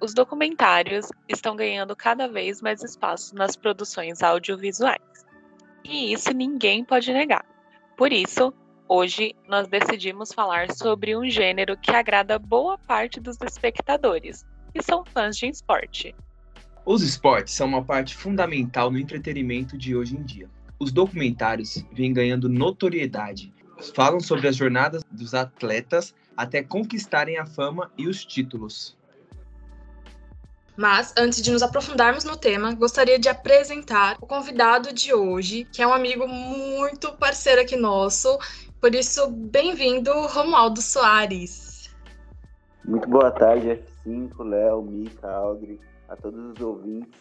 Os 0.00 0.14
documentários 0.14 1.08
estão 1.28 1.56
ganhando 1.56 1.96
cada 1.96 2.28
vez 2.28 2.62
mais 2.62 2.84
espaço 2.84 3.34
nas 3.34 3.56
produções 3.56 4.22
audiovisuais. 4.22 5.00
E 5.82 6.12
isso 6.12 6.32
ninguém 6.32 6.84
pode 6.84 7.12
negar. 7.12 7.44
Por 7.96 8.12
isso, 8.12 8.54
hoje 8.88 9.34
nós 9.48 9.66
decidimos 9.66 10.32
falar 10.32 10.70
sobre 10.70 11.16
um 11.16 11.28
gênero 11.28 11.76
que 11.76 11.90
agrada 11.90 12.38
boa 12.38 12.78
parte 12.78 13.18
dos 13.18 13.36
espectadores, 13.40 14.46
que 14.72 14.80
são 14.80 15.04
fãs 15.04 15.36
de 15.36 15.48
esporte. 15.48 16.14
Os 16.84 17.02
esportes 17.02 17.54
são 17.54 17.68
uma 17.68 17.84
parte 17.84 18.16
fundamental 18.16 18.90
no 18.90 18.98
entretenimento 18.98 19.78
de 19.78 19.94
hoje 19.94 20.16
em 20.16 20.22
dia. 20.22 20.50
Os 20.80 20.90
documentários 20.90 21.84
vêm 21.92 22.12
ganhando 22.12 22.48
notoriedade, 22.48 23.54
falam 23.94 24.18
sobre 24.18 24.48
as 24.48 24.56
jornadas 24.56 25.04
dos 25.08 25.32
atletas 25.32 26.12
até 26.36 26.60
conquistarem 26.60 27.38
a 27.38 27.46
fama 27.46 27.92
e 27.96 28.08
os 28.08 28.24
títulos. 28.24 28.96
Mas, 30.76 31.14
antes 31.16 31.40
de 31.40 31.52
nos 31.52 31.62
aprofundarmos 31.62 32.24
no 32.24 32.36
tema, 32.36 32.74
gostaria 32.74 33.18
de 33.18 33.28
apresentar 33.28 34.16
o 34.20 34.26
convidado 34.26 34.92
de 34.92 35.14
hoje, 35.14 35.64
que 35.70 35.82
é 35.82 35.86
um 35.86 35.92
amigo 35.92 36.26
muito 36.26 37.12
parceiro 37.12 37.60
aqui 37.60 37.76
nosso. 37.76 38.38
Por 38.80 38.92
isso, 38.92 39.30
bem-vindo, 39.30 40.10
Romualdo 40.26 40.82
Soares. 40.82 41.94
Muito 42.84 43.08
boa 43.08 43.30
tarde, 43.30 43.78
F5, 44.04 44.42
Léo, 44.42 44.82
Mica, 44.82 45.30
Aldri, 45.30 45.78
a 46.12 46.16
todos 46.16 46.52
os 46.52 46.60
ouvintes. 46.60 47.20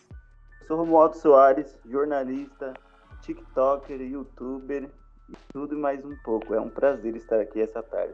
Eu 0.62 0.68
sou 0.68 0.77
Romualdo 0.77 1.18
Soares, 1.18 1.77
jornalista, 1.90 2.73
TikToker, 3.22 4.02
YouTuber 4.02 4.90
e 5.30 5.34
tudo 5.54 5.77
mais 5.77 6.04
um 6.04 6.16
pouco. 6.23 6.53
É 6.53 6.59
um 6.59 6.70
prazer 6.70 7.16
estar 7.16 7.39
aqui 7.39 7.61
essa 7.61 7.81
tarde. 7.81 8.14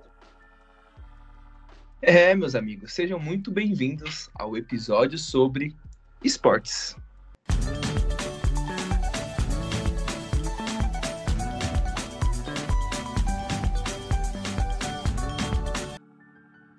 É, 2.00 2.36
meus 2.36 2.54
amigos, 2.54 2.94
sejam 2.94 3.20
muito 3.20 3.50
bem-vindos 3.50 4.30
ao 4.36 4.56
episódio 4.56 5.18
sobre 5.18 5.76
esportes. 6.24 6.96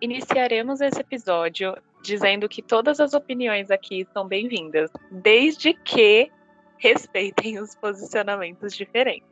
Iniciaremos 0.01 0.81
esse 0.81 1.01
episódio 1.01 1.77
dizendo 2.03 2.49
que 2.49 2.63
todas 2.63 3.01
as 3.01 3.15
opiniões 3.15 3.71
aqui 3.71 4.07
são 4.13 4.27
bem-vindas, 4.27 4.91
desde 5.11 5.75
que 5.75 6.31
respeitem 6.79 7.59
os 7.59 7.75
posicionamentos 7.75 8.77
diferentes. 8.77 9.29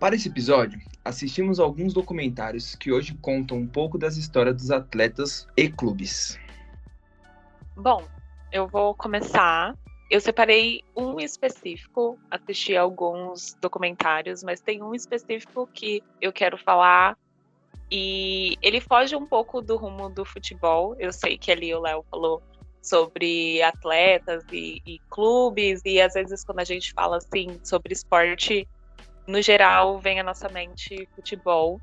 Para 0.00 0.16
esse 0.16 0.28
episódio, 0.28 0.80
assistimos 1.04 1.60
alguns 1.60 1.92
documentários 1.92 2.74
que 2.74 2.90
hoje 2.90 3.16
contam 3.20 3.58
um 3.58 3.66
pouco 3.66 3.98
das 3.98 4.16
histórias 4.16 4.56
dos 4.56 4.70
atletas 4.70 5.46
e 5.56 5.68
clubes. 5.68 6.38
Bom, 7.76 8.08
eu 8.50 8.66
vou 8.66 8.94
começar. 8.94 9.76
Eu 10.10 10.20
separei 10.20 10.82
um 10.96 11.20
específico, 11.20 12.18
assisti 12.30 12.76
alguns 12.76 13.56
documentários, 13.60 14.42
mas 14.42 14.60
tem 14.60 14.82
um 14.82 14.94
específico 14.94 15.68
que 15.72 16.02
eu 16.20 16.32
quero 16.32 16.58
falar. 16.58 17.16
E 17.94 18.56
ele 18.62 18.80
foge 18.80 19.14
um 19.14 19.26
pouco 19.26 19.60
do 19.60 19.76
rumo 19.76 20.08
do 20.08 20.24
futebol. 20.24 20.96
Eu 20.98 21.12
sei 21.12 21.36
que 21.36 21.52
ali 21.52 21.74
o 21.74 21.80
Léo 21.80 22.02
falou 22.10 22.42
sobre 22.80 23.62
atletas 23.62 24.42
e, 24.50 24.80
e 24.86 24.98
clubes, 25.10 25.82
e 25.84 26.00
às 26.00 26.14
vezes 26.14 26.42
quando 26.42 26.60
a 26.60 26.64
gente 26.64 26.90
fala 26.94 27.18
assim 27.18 27.60
sobre 27.62 27.92
esporte, 27.92 28.66
no 29.28 29.42
geral, 29.42 29.98
vem 29.98 30.18
à 30.18 30.22
nossa 30.22 30.48
mente 30.48 31.06
futebol. 31.14 31.78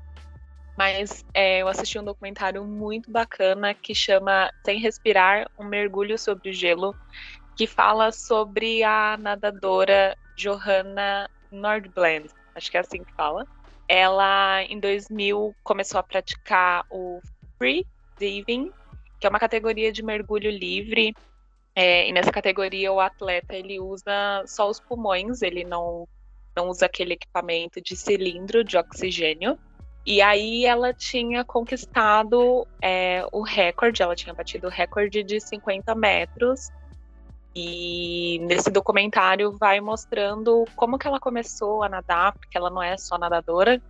Mas 0.76 1.24
é, 1.32 1.62
eu 1.62 1.68
assisti 1.68 1.96
um 1.96 2.04
documentário 2.04 2.64
muito 2.64 3.08
bacana 3.08 3.72
que 3.72 3.94
chama 3.94 4.50
Sem 4.66 4.80
Respirar 4.80 5.48
Um 5.56 5.64
Mergulho 5.64 6.18
sobre 6.18 6.50
o 6.50 6.52
Gelo, 6.52 6.92
que 7.56 7.68
fala 7.68 8.10
sobre 8.10 8.82
a 8.82 9.16
nadadora 9.16 10.16
Johanna 10.36 11.30
Nordblend, 11.52 12.30
acho 12.56 12.68
que 12.68 12.76
é 12.76 12.80
assim 12.80 13.04
que 13.04 13.14
fala. 13.14 13.46
Ela, 13.92 14.62
em 14.62 14.78
2000, 14.78 15.52
começou 15.64 15.98
a 15.98 16.02
praticar 16.04 16.86
o 16.88 17.20
free 17.58 17.84
diving, 18.16 18.70
que 19.18 19.26
é 19.26 19.28
uma 19.28 19.40
categoria 19.40 19.90
de 19.90 20.00
mergulho 20.00 20.48
livre. 20.48 21.12
É, 21.74 22.08
e 22.08 22.12
nessa 22.12 22.30
categoria, 22.30 22.92
o 22.92 23.00
atleta 23.00 23.56
ele 23.56 23.80
usa 23.80 24.44
só 24.46 24.70
os 24.70 24.78
pulmões, 24.78 25.42
ele 25.42 25.64
não 25.64 26.06
não 26.56 26.68
usa 26.68 26.86
aquele 26.86 27.14
equipamento 27.14 27.80
de 27.80 27.96
cilindro 27.96 28.62
de 28.62 28.76
oxigênio. 28.76 29.58
E 30.06 30.22
aí 30.22 30.64
ela 30.64 30.94
tinha 30.94 31.44
conquistado 31.44 32.66
é, 32.80 33.26
o 33.32 33.42
recorde, 33.42 34.02
ela 34.02 34.14
tinha 34.14 34.32
batido 34.32 34.68
o 34.68 34.70
recorde 34.70 35.24
de 35.24 35.40
50 35.40 35.96
metros. 35.96 36.70
E 37.54 38.38
nesse 38.42 38.70
documentário 38.70 39.56
vai 39.58 39.80
mostrando 39.80 40.64
como 40.76 40.98
que 40.98 41.06
ela 41.06 41.18
começou 41.18 41.82
a 41.82 41.88
nadar, 41.88 42.32
porque 42.32 42.56
ela 42.56 42.70
não 42.70 42.82
é 42.82 42.96
só 42.96 43.18
nadadora, 43.18 43.82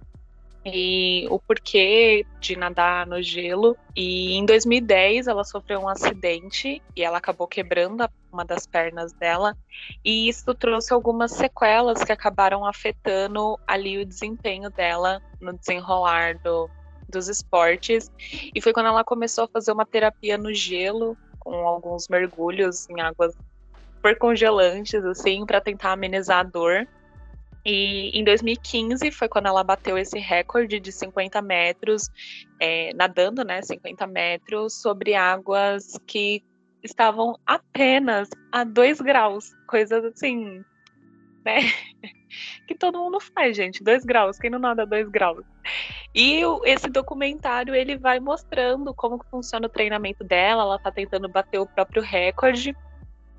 e 0.65 1.27
o 1.31 1.39
porquê 1.39 2.27
de 2.39 2.57
nadar 2.57 3.07
no 3.07 3.23
gelo. 3.23 3.77
E 3.97 4.35
em 4.35 4.45
2010 4.45 5.27
ela 5.27 5.45
sofreu 5.45 5.81
um 5.81 5.89
acidente 5.89 6.83
e 6.95 7.03
ela 7.03 7.19
acabou 7.19 7.47
quebrando 7.47 8.09
uma 8.33 8.45
das 8.45 8.67
pernas 8.67 9.13
dela, 9.13 9.57
e 10.05 10.29
isso 10.29 10.55
trouxe 10.55 10.93
algumas 10.93 11.33
sequelas 11.33 12.03
que 12.05 12.13
acabaram 12.13 12.65
afetando 12.65 13.59
ali 13.67 13.99
o 13.99 14.07
desempenho 14.07 14.71
dela 14.71 15.21
no 15.41 15.53
desenrolar 15.53 16.39
do, 16.39 16.71
dos 17.09 17.29
esportes. 17.29 18.11
E 18.55 18.61
foi 18.61 18.73
quando 18.73 18.87
ela 18.87 19.05
começou 19.05 19.45
a 19.45 19.49
fazer 19.49 19.73
uma 19.73 19.85
terapia 19.85 20.39
no 20.39 20.55
gelo, 20.55 21.17
com 21.41 21.67
alguns 21.67 22.07
mergulhos 22.09 22.89
em 22.91 23.01
águas 23.01 23.35
super 24.01 24.19
congelantes, 24.19 25.05
assim, 25.05 25.45
para 25.45 25.61
tentar 25.61 25.93
amenizar 25.93 26.39
a 26.39 26.43
dor. 26.43 26.89
E 27.65 28.19
em 28.19 28.25
2015 28.25 29.11
foi 29.11 29.29
quando 29.29 29.47
ela 29.47 29.63
bateu 29.63 29.99
esse 29.99 30.19
recorde 30.19 30.81
de 30.81 30.91
50 30.91 31.43
metros, 31.43 32.11
é, 32.59 32.95
nadando, 32.95 33.45
né, 33.45 33.61
50 33.61 34.07
metros, 34.07 34.81
sobre 34.81 35.15
águas 35.15 36.01
que 36.07 36.43
estavam 36.83 37.39
apenas 37.45 38.31
a 38.51 38.65
2 38.65 39.03
graus. 39.03 39.51
Coisas 39.69 40.03
assim, 40.05 40.65
né? 41.45 41.61
Que 42.65 42.77
todo 42.77 43.01
mundo 43.01 43.19
faz, 43.19 43.57
gente. 43.57 43.83
2 43.83 44.05
graus, 44.05 44.39
quem 44.39 44.49
não 44.49 44.61
nada 44.61 44.87
2 44.87 45.09
graus? 45.09 45.45
E 46.15 46.43
esse 46.65 46.89
documentário 46.89 47.75
ele 47.75 47.99
vai 47.99 48.21
mostrando 48.21 48.95
como 48.95 49.21
funciona 49.29 49.67
o 49.67 49.69
treinamento 49.69 50.23
dela. 50.23 50.63
Ela 50.63 50.79
tá 50.79 50.93
tentando 50.93 51.29
bater 51.29 51.59
o 51.59 51.67
próprio 51.67 52.01
recorde. 52.01 52.73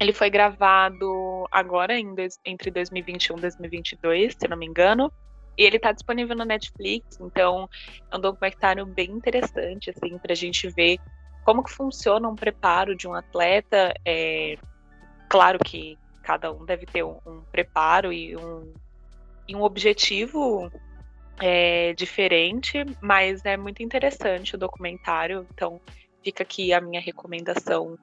Ele 0.01 0.13
foi 0.13 0.31
gravado 0.31 1.47
agora 1.51 1.94
em, 1.94 2.16
entre 2.44 2.72
2021 2.72 3.38
e 3.38 3.41
2022, 3.41 4.34
se 4.34 4.47
não 4.47 4.57
me 4.57 4.66
engano. 4.66 5.13
E 5.56 5.62
ele 5.62 5.75
está 5.75 5.91
disponível 5.91 6.35
no 6.35 6.44
Netflix, 6.44 7.19
então 7.22 7.69
é 8.09 8.17
um 8.17 8.19
documentário 8.19 8.84
bem 8.84 9.11
interessante, 9.11 9.91
assim, 9.91 10.19
a 10.28 10.34
gente 10.34 10.67
ver 10.69 10.97
como 11.45 11.63
que 11.63 11.69
funciona 11.69 12.28
um 12.28 12.35
preparo 12.35 12.95
de 12.95 13.07
um 13.07 13.13
atleta. 13.13 13.94
É, 14.03 14.57
claro 15.29 15.59
que 15.59 16.00
cada 16.23 16.51
um 16.51 16.66
deve 16.66 16.88
ter 16.88 17.03
um, 17.03 17.19
um 17.23 17.44
preparo 17.51 18.11
e 18.11 18.35
um, 18.35 18.73
e 19.47 19.56
um 19.56 19.61
objetivo 19.61 20.72
é, 21.40 21.94
diferente, 21.94 22.84
mas 23.00 23.45
é 23.45 23.56
muito 23.56 23.84
interessante 23.84 24.56
o 24.56 24.57
documentário, 24.57 25.45
então 25.53 25.79
fica 26.23 26.41
aqui 26.41 26.73
a 26.73 26.81
minha 26.81 27.01
recomendação 27.01 28.00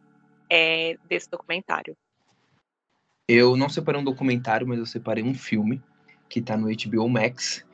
é, 0.51 0.97
desse 1.09 1.31
documentário? 1.31 1.97
Eu 3.29 3.57
não 3.57 3.69
separei 3.69 4.01
um 4.01 4.05
documentário, 4.05 4.67
mas 4.67 4.79
eu 4.79 4.87
separei 4.87 5.23
um 5.23 5.35
filme 5.35 5.83
que 6.29 6.41
está 6.41 6.57
no 6.57 6.69
HBO 6.69 7.09
Max, 7.09 7.65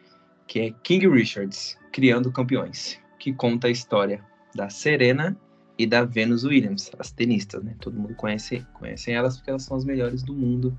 que 0.46 0.60
é 0.60 0.70
King 0.82 1.08
Richards, 1.08 1.78
Criando 1.92 2.32
Campeões, 2.32 2.98
que 3.18 3.32
conta 3.32 3.68
a 3.68 3.70
história 3.70 4.24
da 4.54 4.68
Serena 4.68 5.36
e 5.78 5.86
da 5.86 6.04
Venus 6.04 6.44
Williams, 6.44 6.90
as 6.98 7.10
tenistas, 7.10 7.62
né? 7.62 7.74
Todo 7.80 7.98
mundo 7.98 8.14
conhece, 8.14 8.66
conhece 8.74 9.10
elas 9.10 9.36
porque 9.36 9.50
elas 9.50 9.62
são 9.62 9.76
as 9.76 9.84
melhores 9.84 10.22
do 10.22 10.34
mundo. 10.34 10.76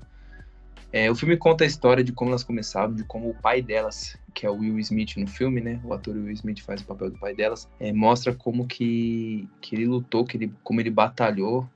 É, 0.92 1.10
o 1.10 1.14
filme 1.14 1.36
conta 1.36 1.64
a 1.64 1.66
história 1.66 2.02
de 2.02 2.12
como 2.12 2.30
elas 2.30 2.44
começaram, 2.44 2.94
de 2.94 3.04
como 3.04 3.30
o 3.30 3.34
pai 3.34 3.60
delas, 3.60 4.16
que 4.32 4.46
é 4.46 4.50
o 4.50 4.54
Will 4.54 4.78
Smith 4.78 5.16
no 5.16 5.26
filme, 5.26 5.60
né? 5.60 5.80
O 5.84 5.92
ator 5.92 6.14
Will 6.14 6.30
Smith 6.32 6.60
faz 6.60 6.80
o 6.80 6.86
papel 6.86 7.10
do 7.10 7.18
pai 7.18 7.34
delas, 7.34 7.68
é, 7.80 7.92
mostra 7.92 8.34
como 8.34 8.66
que, 8.66 9.48
que 9.60 9.74
ele 9.74 9.86
lutou, 9.86 10.24
que 10.24 10.36
ele, 10.36 10.54
como 10.62 10.80
ele 10.80 10.90
batalhou 10.90 11.68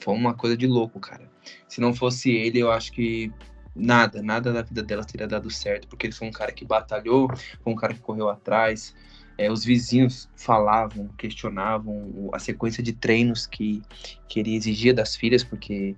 foi 0.00 0.14
uma 0.14 0.34
coisa 0.34 0.56
de 0.56 0.66
louco, 0.66 0.98
cara. 1.00 1.30
Se 1.68 1.80
não 1.80 1.94
fosse 1.94 2.30
ele, 2.30 2.58
eu 2.58 2.70
acho 2.72 2.92
que 2.92 3.32
nada, 3.74 4.22
nada 4.22 4.52
da 4.52 4.62
vida 4.62 4.82
dela 4.82 5.04
teria 5.04 5.26
dado 5.28 5.50
certo, 5.50 5.88
porque 5.88 6.06
ele 6.06 6.14
foi 6.14 6.28
um 6.28 6.32
cara 6.32 6.52
que 6.52 6.64
batalhou, 6.64 7.28
foi 7.62 7.72
um 7.72 7.76
cara 7.76 7.94
que 7.94 8.00
correu 8.00 8.28
atrás. 8.28 8.94
É, 9.38 9.50
os 9.50 9.64
vizinhos 9.64 10.28
falavam, 10.36 11.08
questionavam 11.16 12.30
a 12.32 12.38
sequência 12.38 12.82
de 12.82 12.92
treinos 12.92 13.46
que, 13.46 13.82
que 14.28 14.40
ele 14.40 14.54
exigia 14.56 14.94
das 14.94 15.16
filhas, 15.16 15.44
porque 15.44 15.96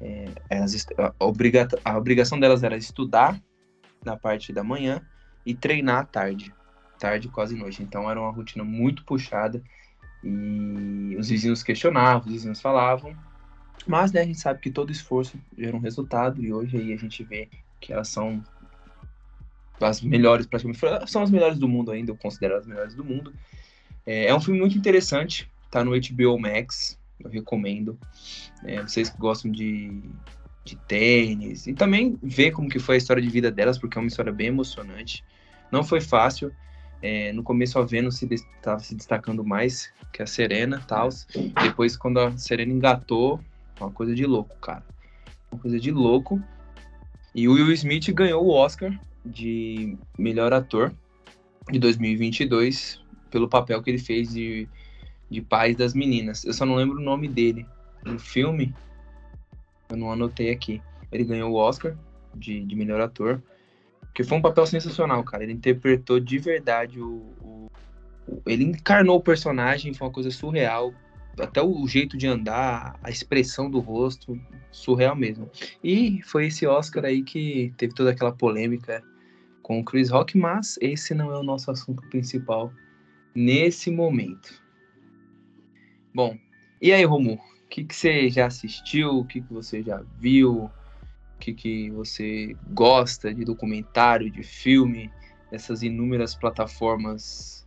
É, 0.00 0.26
elas, 0.50 0.86
a, 0.98 1.14
obriga, 1.24 1.66
a 1.84 1.96
obrigação 1.96 2.38
delas 2.38 2.62
era 2.62 2.76
estudar 2.76 3.40
na 4.04 4.16
parte 4.16 4.52
da 4.52 4.62
manhã 4.62 5.00
e 5.44 5.54
treinar 5.54 6.00
à 6.00 6.04
tarde. 6.04 6.54
Tarde, 6.98 7.28
quase 7.28 7.56
noite. 7.56 7.82
Então 7.82 8.10
era 8.10 8.20
uma 8.20 8.30
rotina 8.30 8.64
muito 8.64 9.04
puxada. 9.04 9.62
E 10.26 11.16
os 11.16 11.28
vizinhos 11.28 11.62
questionavam, 11.62 12.26
os 12.26 12.32
vizinhos 12.32 12.60
falavam. 12.60 13.16
Mas 13.86 14.10
né, 14.10 14.22
a 14.22 14.24
gente 14.24 14.40
sabe 14.40 14.60
que 14.60 14.70
todo 14.70 14.90
esforço 14.90 15.38
gera 15.56 15.76
um 15.76 15.80
resultado. 15.80 16.42
E 16.42 16.52
hoje 16.52 16.76
aí 16.76 16.92
a 16.92 16.96
gente 16.96 17.22
vê 17.22 17.48
que 17.80 17.92
elas 17.92 18.08
são 18.08 18.42
as 19.80 20.00
melhores, 20.00 20.46
praticamente. 20.46 21.10
São 21.10 21.22
as 21.22 21.30
melhores 21.30 21.58
do 21.58 21.68
mundo 21.68 21.90
ainda, 21.90 22.10
eu 22.10 22.16
considero 22.16 22.56
as 22.56 22.66
melhores 22.66 22.94
do 22.94 23.04
mundo. 23.04 23.32
É, 24.04 24.26
é 24.26 24.34
um 24.34 24.40
filme 24.40 24.58
muito 24.58 24.76
interessante. 24.76 25.48
Tá 25.70 25.84
no 25.84 25.92
HBO 25.92 26.38
Max 26.38 26.98
eu 27.20 27.30
recomendo. 27.30 27.98
É, 28.64 28.82
vocês 28.82 29.08
que 29.08 29.18
gostam 29.18 29.50
de, 29.50 30.02
de 30.64 30.76
tênis 30.76 31.66
e 31.66 31.74
também 31.74 32.18
ver 32.22 32.50
como 32.52 32.68
que 32.68 32.78
foi 32.78 32.96
a 32.96 32.98
história 32.98 33.22
de 33.22 33.28
vida 33.28 33.50
delas, 33.50 33.78
porque 33.78 33.98
é 33.98 34.00
uma 34.00 34.08
história 34.08 34.32
bem 34.32 34.48
emocionante. 34.48 35.24
Não 35.70 35.82
foi 35.82 36.00
fácil. 36.00 36.52
É, 37.02 37.32
no 37.32 37.42
começo 37.42 37.78
a 37.78 37.84
Vênus 37.84 38.22
estava 38.22 38.78
se, 38.80 38.88
se, 38.88 38.94
destacando 38.94 39.44
mais 39.44 39.92
que 40.12 40.22
a 40.22 40.26
Serena 40.26 40.82
tal. 40.86 41.08
Depois, 41.62 41.96
quando 41.96 42.18
a 42.18 42.36
Serena 42.36 42.72
engatou, 42.72 43.40
uma 43.78 43.90
coisa 43.90 44.14
de 44.14 44.24
louco, 44.24 44.56
cara. 44.60 44.84
Uma 45.50 45.60
coisa 45.60 45.78
de 45.78 45.90
louco. 45.90 46.42
E 47.34 47.46
o 47.48 47.52
Will 47.52 47.72
Smith 47.72 48.10
ganhou 48.12 48.44
o 48.44 48.50
Oscar 48.50 48.98
de 49.24 49.96
melhor 50.18 50.52
ator 50.52 50.94
de 51.70 51.78
2022 51.78 53.00
pelo 53.30 53.48
papel 53.48 53.82
que 53.82 53.90
ele 53.90 53.98
fez 53.98 54.32
de 54.32 54.68
de 55.30 55.40
pais 55.40 55.76
das 55.76 55.94
meninas. 55.94 56.44
Eu 56.44 56.52
só 56.52 56.64
não 56.64 56.76
lembro 56.76 56.98
o 56.98 57.02
nome 57.02 57.28
dele 57.28 57.66
no 58.04 58.18
filme. 58.18 58.74
Eu 59.88 59.96
não 59.96 60.10
anotei 60.10 60.50
aqui. 60.50 60.80
Ele 61.10 61.24
ganhou 61.24 61.52
o 61.52 61.56
Oscar 61.56 61.96
de, 62.34 62.64
de 62.64 62.76
melhor 62.76 63.00
ator. 63.00 63.42
Que 64.16 64.24
foi 64.24 64.38
um 64.38 64.40
papel 64.40 64.64
sensacional, 64.66 65.22
cara. 65.22 65.42
Ele 65.42 65.52
interpretou 65.52 66.18
de 66.18 66.38
verdade 66.38 66.98
o, 66.98 67.34
o, 67.38 67.70
o, 68.26 68.42
Ele 68.46 68.64
encarnou 68.64 69.18
o 69.18 69.22
personagem, 69.22 69.92
foi 69.92 70.06
uma 70.06 70.12
coisa 70.12 70.30
surreal. 70.30 70.94
Até 71.38 71.60
o 71.60 71.86
jeito 71.86 72.16
de 72.16 72.26
andar, 72.26 72.98
a 73.02 73.10
expressão 73.10 73.70
do 73.70 73.78
rosto, 73.78 74.40
surreal 74.72 75.14
mesmo. 75.14 75.50
E 75.84 76.22
foi 76.22 76.46
esse 76.46 76.66
Oscar 76.66 77.04
aí 77.04 77.22
que 77.22 77.74
teve 77.76 77.92
toda 77.92 78.10
aquela 78.10 78.32
polêmica 78.32 79.04
com 79.60 79.80
o 79.80 79.84
Chris 79.84 80.08
Rock, 80.08 80.38
mas 80.38 80.78
esse 80.80 81.12
não 81.12 81.30
é 81.30 81.38
o 81.38 81.42
nosso 81.42 81.70
assunto 81.70 82.00
principal 82.08 82.72
nesse 83.34 83.90
momento. 83.90 84.62
Bom, 86.14 86.38
e 86.80 86.90
aí, 86.90 87.04
Romu? 87.04 87.34
O 87.34 87.68
que, 87.68 87.84
que 87.84 87.94
você 87.94 88.30
já 88.30 88.46
assistiu? 88.46 89.18
O 89.18 89.26
que, 89.26 89.42
que 89.42 89.52
você 89.52 89.82
já 89.82 90.02
viu? 90.18 90.70
Que, 91.46 91.54
que 91.54 91.90
você 91.92 92.56
gosta 92.70 93.32
de 93.32 93.44
documentário, 93.44 94.28
de 94.28 94.42
filme, 94.42 95.08
essas 95.52 95.80
inúmeras 95.84 96.34
plataformas 96.34 97.64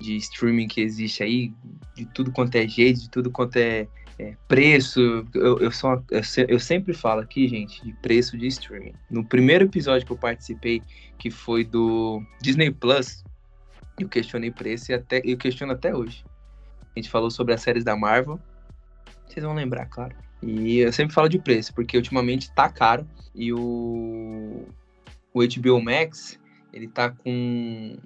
de 0.00 0.14
streaming 0.16 0.68
que 0.68 0.80
existe 0.80 1.24
aí, 1.24 1.52
de 1.96 2.04
tudo 2.06 2.30
quanto 2.30 2.54
é 2.54 2.68
jeito, 2.68 3.00
de 3.00 3.10
tudo 3.10 3.28
quanto 3.28 3.56
é, 3.56 3.88
é 4.16 4.36
preço. 4.46 5.26
Eu, 5.34 5.58
eu, 5.58 5.72
sou, 5.72 6.04
eu, 6.10 6.22
eu 6.46 6.60
sempre 6.60 6.94
falo 6.94 7.20
aqui, 7.20 7.48
gente, 7.48 7.82
de 7.84 7.92
preço 7.94 8.38
de 8.38 8.46
streaming. 8.46 8.92
No 9.10 9.24
primeiro 9.24 9.64
episódio 9.64 10.06
que 10.06 10.12
eu 10.12 10.18
participei, 10.18 10.80
que 11.18 11.28
foi 11.28 11.64
do 11.64 12.22
Disney 12.40 12.70
Plus, 12.70 13.24
eu 13.98 14.08
questionei 14.08 14.52
preço 14.52 14.92
e 14.92 14.94
até, 14.94 15.20
eu 15.24 15.36
questiono 15.36 15.72
até 15.72 15.92
hoje. 15.92 16.24
A 16.94 16.98
gente 16.98 17.10
falou 17.10 17.30
sobre 17.30 17.54
as 17.54 17.60
séries 17.60 17.82
da 17.82 17.96
Marvel. 17.96 18.38
Vocês 19.26 19.44
vão 19.44 19.54
lembrar, 19.54 19.86
claro. 19.86 20.25
E 20.42 20.78
eu 20.78 20.92
sempre 20.92 21.14
falo 21.14 21.28
de 21.28 21.38
preço, 21.38 21.74
porque 21.74 21.96
ultimamente 21.96 22.52
tá 22.52 22.68
caro. 22.68 23.06
E 23.34 23.52
o, 23.52 24.66
o 25.32 25.40
HBO 25.40 25.82
Max, 25.82 26.38
ele 26.72 26.88
tá 26.88 27.10
com, 27.10 27.96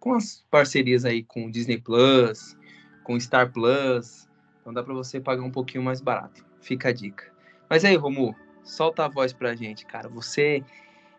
com 0.00 0.14
as 0.14 0.44
parcerias 0.50 1.04
aí 1.04 1.22
com 1.22 1.50
Disney 1.50 1.78
Plus, 1.78 2.56
com 3.04 3.18
Star 3.18 3.52
Plus. 3.52 4.28
Então 4.60 4.72
dá 4.72 4.82
para 4.82 4.94
você 4.94 5.20
pagar 5.20 5.42
um 5.42 5.50
pouquinho 5.50 5.82
mais 5.82 6.00
barato. 6.00 6.44
Fica 6.60 6.88
a 6.88 6.92
dica. 6.92 7.32
Mas 7.68 7.84
aí, 7.84 7.96
Romu, 7.96 8.34
solta 8.62 9.04
a 9.04 9.08
voz 9.08 9.32
pra 9.32 9.54
gente, 9.54 9.86
cara. 9.86 10.08
Você 10.08 10.62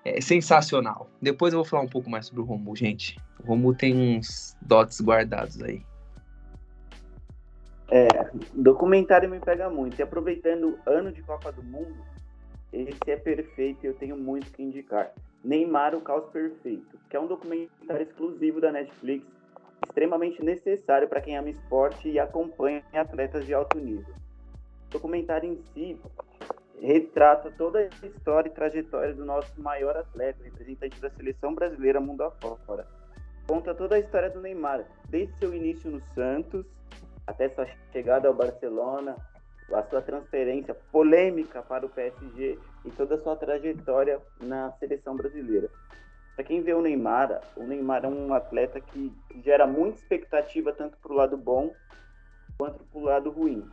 é 0.03 0.21
sensacional. 0.21 1.09
Depois 1.21 1.53
eu 1.53 1.59
vou 1.59 1.65
falar 1.65 1.83
um 1.83 1.89
pouco 1.89 2.09
mais 2.09 2.27
sobre 2.27 2.41
o 2.41 2.45
Romu, 2.45 2.75
gente. 2.75 3.17
O 3.39 3.47
Romu 3.47 3.73
tem 3.73 3.95
uns 3.95 4.55
dots 4.61 5.01
guardados 5.01 5.61
aí. 5.61 5.83
É, 7.91 8.07
documentário 8.53 9.29
me 9.29 9.39
pega 9.39 9.69
muito. 9.69 9.99
E 9.99 10.03
aproveitando 10.03 10.77
o 10.85 10.89
ano 10.89 11.11
de 11.11 11.21
Copa 11.23 11.51
do 11.51 11.63
Mundo, 11.63 11.97
esse 12.71 12.99
é 13.07 13.17
perfeito 13.17 13.83
e 13.83 13.87
eu 13.87 13.95
tenho 13.95 14.15
muito 14.15 14.51
que 14.51 14.61
indicar. 14.61 15.11
Neymar, 15.43 15.95
o 15.95 16.01
caos 16.01 16.29
perfeito, 16.31 16.99
que 17.09 17.15
é 17.15 17.19
um 17.19 17.25
documentário 17.25 18.03
exclusivo 18.03 18.61
da 18.61 18.71
Netflix, 18.71 19.25
extremamente 19.87 20.43
necessário 20.43 21.07
para 21.07 21.21
quem 21.21 21.37
ama 21.37 21.49
esporte 21.49 22.09
e 22.09 22.19
acompanha 22.19 22.83
atletas 22.93 23.45
de 23.45 23.53
alto 23.53 23.79
nível. 23.79 24.13
O 24.87 24.91
documentário 24.91 25.49
em 25.49 25.57
si 25.73 25.99
retrata 26.79 27.51
toda 27.57 27.79
a 27.79 28.05
história 28.05 28.49
e 28.49 28.53
trajetória 28.53 29.13
do 29.13 29.25
nosso 29.25 29.59
maior 29.61 29.97
atleta, 29.97 30.43
representante 30.43 30.99
da 31.01 31.09
seleção 31.09 31.55
brasileira 31.55 31.99
mundo 31.99 32.21
afora. 32.21 32.85
Conta 33.47 33.73
toda 33.73 33.95
a 33.95 33.99
história 33.99 34.29
do 34.29 34.41
Neymar, 34.41 34.85
desde 35.09 35.35
seu 35.37 35.53
início 35.53 35.89
no 35.89 36.01
Santos 36.13 36.65
até 37.29 37.47
sua 37.49 37.67
chegada 37.91 38.27
ao 38.27 38.33
Barcelona, 38.33 39.15
a 39.71 39.83
sua 39.83 40.01
transferência 40.01 40.73
polêmica 40.91 41.61
para 41.61 41.85
o 41.85 41.89
PSG 41.89 42.57
e 42.83 42.91
toda 42.91 43.15
a 43.15 43.19
sua 43.19 43.35
trajetória 43.35 44.19
na 44.41 44.71
seleção 44.73 45.15
brasileira. 45.15 45.69
Para 46.35 46.43
quem 46.43 46.61
vê 46.61 46.73
o 46.73 46.81
Neymar, 46.81 47.39
o 47.55 47.63
Neymar 47.63 48.05
é 48.05 48.07
um 48.07 48.33
atleta 48.33 48.81
que 48.81 49.13
gera 49.43 49.67
muita 49.67 49.99
expectativa 49.99 50.73
tanto 50.73 50.97
para 50.97 51.11
o 51.11 51.15
lado 51.15 51.37
bom 51.37 51.71
quanto 52.57 52.83
para 52.85 52.99
o 52.99 53.03
lado 53.03 53.29
ruim. 53.29 53.63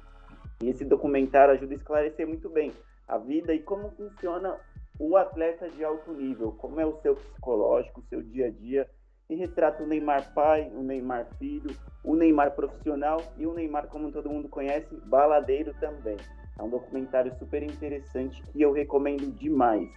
E 0.62 0.68
esse 0.68 0.84
documentário 0.84 1.54
ajuda 1.54 1.72
a 1.72 1.76
esclarecer 1.76 2.26
muito 2.26 2.50
bem 2.50 2.72
a 3.08 3.16
vida 3.16 3.54
e 3.54 3.60
como 3.60 3.90
funciona 3.92 4.58
o 4.98 5.16
atleta 5.16 5.68
de 5.70 5.82
alto 5.82 6.12
nível, 6.12 6.52
como 6.52 6.80
é 6.80 6.84
o 6.84 7.00
seu 7.00 7.14
psicológico, 7.14 8.00
o 8.00 8.04
seu 8.04 8.22
dia 8.22 8.48
a 8.48 8.50
dia 8.50 8.90
e 9.28 9.34
retrata 9.34 9.82
o 9.82 9.86
Neymar 9.86 10.32
pai, 10.32 10.70
o 10.74 10.82
Neymar 10.82 11.26
filho, 11.38 11.76
o 12.04 12.14
Neymar 12.14 12.52
profissional 12.52 13.20
e 13.36 13.46
o 13.46 13.52
Neymar, 13.52 13.88
como 13.88 14.12
todo 14.12 14.30
mundo 14.30 14.48
conhece, 14.48 14.94
baladeiro 15.04 15.74
também. 15.80 16.16
É 16.58 16.62
um 16.62 16.70
documentário 16.70 17.34
super 17.38 17.62
interessante 17.62 18.42
que 18.42 18.62
eu 18.62 18.72
recomendo 18.72 19.30
demais. 19.32 19.90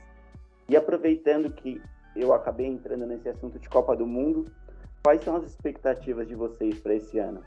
E 0.68 0.76
aproveitando 0.76 1.52
que 1.52 1.82
eu 2.16 2.34
acabei 2.34 2.66
entrando 2.66 3.06
nesse 3.06 3.30
assunto 3.30 3.60
de 3.60 3.70
Copa 3.70 3.96
do 3.96 4.06
Mundo, 4.06 4.46
quais 5.04 5.22
são 5.22 5.36
as 5.36 5.46
expectativas 5.46 6.28
de 6.28 6.36
vocês 6.36 6.80
para 6.80 6.96
esse 6.96 7.18
ano? 7.20 7.42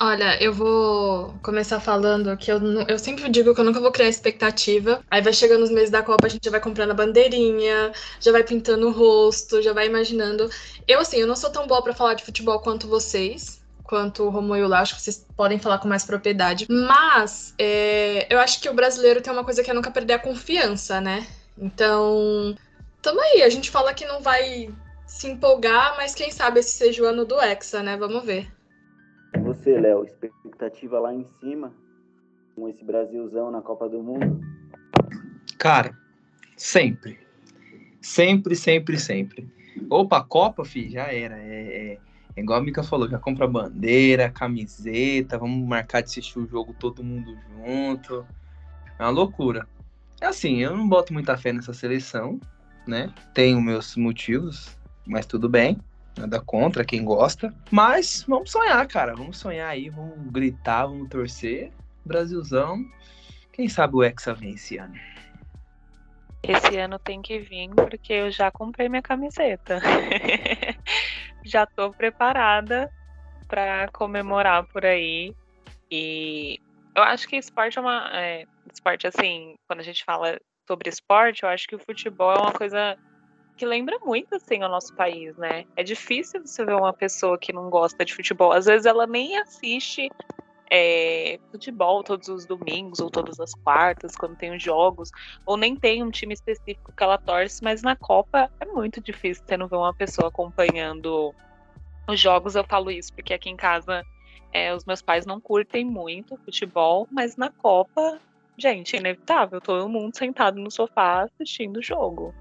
Olha, 0.00 0.42
eu 0.42 0.52
vou 0.52 1.34
começar 1.40 1.78
falando 1.78 2.36
que 2.36 2.50
eu, 2.50 2.60
eu 2.88 2.98
sempre 2.98 3.28
digo 3.28 3.54
que 3.54 3.60
eu 3.60 3.64
nunca 3.64 3.80
vou 3.80 3.92
criar 3.92 4.08
expectativa. 4.08 5.00
Aí 5.10 5.22
vai 5.22 5.32
chegando 5.32 5.62
os 5.62 5.70
meses 5.70 5.90
da 5.90 6.02
Copa, 6.02 6.26
a 6.26 6.28
gente 6.28 6.44
já 6.44 6.50
vai 6.50 6.60
comprando 6.60 6.90
a 6.90 6.94
bandeirinha, 6.94 7.92
já 8.20 8.32
vai 8.32 8.42
pintando 8.42 8.88
o 8.88 8.92
rosto, 8.92 9.62
já 9.62 9.72
vai 9.72 9.86
imaginando. 9.86 10.50
Eu, 10.86 10.98
assim, 11.00 11.18
eu 11.18 11.26
não 11.26 11.36
sou 11.36 11.50
tão 11.50 11.66
boa 11.66 11.82
para 11.82 11.94
falar 11.94 12.14
de 12.14 12.24
futebol 12.24 12.58
quanto 12.58 12.88
vocês, 12.88 13.62
quanto 13.84 14.24
o 14.24 14.30
Romo 14.30 14.56
e 14.56 14.62
o 14.64 14.68
Lá, 14.68 14.80
acho 14.80 14.96
que 14.96 15.02
vocês 15.02 15.24
podem 15.36 15.58
falar 15.60 15.78
com 15.78 15.86
mais 15.86 16.04
propriedade. 16.04 16.66
Mas 16.68 17.54
é, 17.56 18.26
eu 18.28 18.40
acho 18.40 18.60
que 18.60 18.68
o 18.68 18.74
brasileiro 18.74 19.22
tem 19.22 19.32
uma 19.32 19.44
coisa 19.44 19.62
que 19.62 19.70
é 19.70 19.74
nunca 19.74 19.92
perder 19.92 20.14
a 20.14 20.18
confiança, 20.18 21.00
né? 21.00 21.26
Então, 21.56 22.56
tamo 23.00 23.20
aí. 23.20 23.42
A 23.42 23.48
gente 23.48 23.70
fala 23.70 23.94
que 23.94 24.04
não 24.04 24.20
vai 24.20 24.74
se 25.06 25.28
empolgar, 25.28 25.96
mas 25.96 26.14
quem 26.14 26.32
sabe 26.32 26.58
esse 26.58 26.72
seja 26.76 27.02
o 27.02 27.06
ano 27.06 27.24
do 27.24 27.40
Hexa, 27.40 27.80
né? 27.80 27.96
Vamos 27.96 28.24
ver. 28.24 28.48
Você, 29.64 29.80
Léo, 29.80 30.04
expectativa 30.04 31.00
lá 31.00 31.14
em 31.14 31.26
cima 31.40 31.72
com 32.54 32.68
esse 32.68 32.84
Brasilzão 32.84 33.50
na 33.50 33.62
Copa 33.62 33.88
do 33.88 34.02
Mundo? 34.02 34.38
Cara, 35.58 35.96
sempre. 36.54 37.18
Sempre, 37.98 38.56
sempre, 38.56 38.98
sempre. 38.98 39.48
Opa, 39.88 40.22
Copa, 40.22 40.66
fi, 40.66 40.90
já 40.90 41.04
era. 41.10 41.38
É, 41.38 41.92
é, 41.94 41.98
é 42.36 42.40
igual 42.42 42.58
a 42.58 42.62
Mica 42.62 42.82
falou, 42.82 43.08
já 43.08 43.18
compra 43.18 43.48
bandeira, 43.48 44.30
camiseta, 44.30 45.38
vamos 45.38 45.66
marcar 45.66 46.02
de 46.02 46.10
assistir 46.10 46.38
o 46.38 46.46
jogo 46.46 46.74
todo 46.78 47.02
mundo 47.02 47.34
junto. 47.48 48.26
É 48.98 49.02
uma 49.02 49.08
loucura. 49.08 49.66
É 50.20 50.26
assim, 50.26 50.58
eu 50.58 50.76
não 50.76 50.86
boto 50.86 51.10
muita 51.10 51.38
fé 51.38 51.54
nessa 51.54 51.72
seleção, 51.72 52.38
né? 52.86 53.10
Tenho 53.32 53.62
meus 53.62 53.96
motivos, 53.96 54.76
mas 55.06 55.24
tudo 55.24 55.48
bem. 55.48 55.78
Nada 56.16 56.40
contra 56.40 56.84
quem 56.84 57.04
gosta. 57.04 57.52
Mas 57.70 58.24
vamos 58.28 58.50
sonhar, 58.50 58.86
cara. 58.86 59.14
Vamos 59.14 59.38
sonhar 59.38 59.68
aí, 59.68 59.88
vamos 59.88 60.30
gritar, 60.30 60.86
vamos 60.86 61.08
torcer. 61.08 61.72
Brasilzão. 62.04 62.84
Quem 63.52 63.68
sabe 63.68 63.96
o 63.96 64.02
Hexa 64.02 64.34
vem 64.34 64.54
esse 64.54 64.76
ano. 64.76 64.94
Esse 66.42 66.76
ano 66.76 66.98
tem 66.98 67.22
que 67.22 67.38
vir, 67.38 67.70
porque 67.74 68.12
eu 68.12 68.30
já 68.30 68.50
comprei 68.50 68.88
minha 68.88 69.02
camiseta. 69.02 69.80
já 71.44 71.64
tô 71.64 71.90
preparada 71.90 72.90
para 73.48 73.88
comemorar 73.88 74.64
por 74.66 74.84
aí. 74.84 75.34
E 75.90 76.60
eu 76.94 77.02
acho 77.02 77.26
que 77.26 77.36
esporte 77.36 77.78
é 77.78 77.80
uma. 77.80 78.10
É, 78.12 78.44
esporte 78.72 79.06
assim, 79.06 79.54
quando 79.66 79.80
a 79.80 79.84
gente 79.84 80.04
fala 80.04 80.38
sobre 80.66 80.88
esporte, 80.88 81.42
eu 81.42 81.48
acho 81.48 81.66
que 81.66 81.76
o 81.76 81.78
futebol 81.78 82.32
é 82.32 82.40
uma 82.40 82.52
coisa 82.52 82.96
que 83.56 83.64
lembra 83.64 83.98
muito 84.00 84.34
assim 84.34 84.62
o 84.62 84.68
nosso 84.68 84.94
país, 84.94 85.36
né? 85.36 85.64
É 85.76 85.82
difícil 85.82 86.44
você 86.44 86.64
ver 86.64 86.74
uma 86.74 86.92
pessoa 86.92 87.38
que 87.38 87.52
não 87.52 87.70
gosta 87.70 88.04
de 88.04 88.14
futebol. 88.14 88.52
Às 88.52 88.66
vezes 88.66 88.86
ela 88.86 89.06
nem 89.06 89.38
assiste 89.38 90.10
é, 90.70 91.38
futebol 91.52 92.02
todos 92.02 92.28
os 92.28 92.46
domingos 92.46 92.98
ou 92.98 93.10
todas 93.10 93.38
as 93.38 93.54
quartas, 93.54 94.16
quando 94.16 94.36
tem 94.36 94.54
os 94.54 94.62
jogos, 94.62 95.10
ou 95.46 95.56
nem 95.56 95.76
tem 95.76 96.02
um 96.02 96.10
time 96.10 96.34
específico 96.34 96.92
que 96.96 97.02
ela 97.02 97.18
torce, 97.18 97.62
mas 97.62 97.82
na 97.82 97.94
Copa 97.94 98.50
é 98.58 98.66
muito 98.66 99.00
difícil 99.00 99.44
você 99.46 99.56
não 99.56 99.68
ver 99.68 99.76
uma 99.76 99.94
pessoa 99.94 100.28
acompanhando 100.28 101.32
os 102.08 102.18
jogos. 102.18 102.56
Eu 102.56 102.64
falo 102.64 102.90
isso 102.90 103.12
porque 103.14 103.34
aqui 103.34 103.50
em 103.50 103.56
casa 103.56 104.04
é, 104.52 104.74
os 104.74 104.84
meus 104.84 105.00
pais 105.00 105.24
não 105.24 105.40
curtem 105.40 105.84
muito 105.84 106.36
futebol, 106.38 107.06
mas 107.10 107.36
na 107.36 107.50
Copa, 107.50 108.18
gente, 108.58 108.96
é 108.96 108.98
inevitável. 108.98 109.60
Todo 109.60 109.88
mundo 109.88 110.16
sentado 110.16 110.58
no 110.60 110.72
sofá 110.72 111.22
assistindo 111.22 111.76
o 111.76 111.82
jogo 111.82 112.34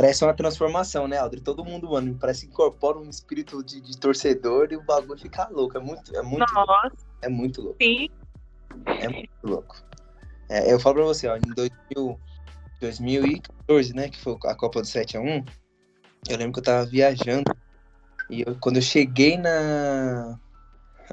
parece 0.00 0.24
uma 0.24 0.32
transformação, 0.32 1.08
né, 1.08 1.18
Aldri? 1.18 1.40
Todo 1.40 1.64
mundo, 1.64 1.90
mano, 1.90 2.16
parece 2.20 2.46
que 2.46 2.52
incorpora 2.52 2.98
um 2.98 3.10
espírito 3.10 3.64
de, 3.64 3.80
de 3.80 3.98
torcedor 3.98 4.68
e 4.70 4.76
o 4.76 4.82
bagulho 4.82 5.18
fica 5.18 5.48
louco. 5.50 5.76
É 5.76 5.80
muito, 5.80 6.16
é 6.16 6.22
muito, 6.22 6.54
Nossa. 6.54 6.82
Louco. 6.82 6.96
é 7.20 7.28
muito 7.28 7.60
louco. 7.60 7.78
Sim. 7.82 8.08
É 8.86 9.08
muito 9.08 9.30
louco. 9.42 9.82
É, 10.48 10.72
eu 10.72 10.78
falo 10.78 10.96
pra 10.96 11.04
você, 11.04 11.26
ó, 11.26 11.36
em 11.36 11.52
2000, 11.52 12.16
2014, 12.78 13.92
né, 13.92 14.08
que 14.08 14.20
foi 14.20 14.36
a 14.44 14.54
Copa 14.54 14.80
do 14.80 14.86
7x1, 14.86 15.44
eu 16.28 16.36
lembro 16.36 16.52
que 16.52 16.60
eu 16.60 16.64
tava 16.64 16.86
viajando 16.86 17.50
e 18.30 18.42
eu, 18.46 18.56
quando 18.60 18.76
eu 18.76 18.82
cheguei 18.82 19.36
na... 19.36 20.38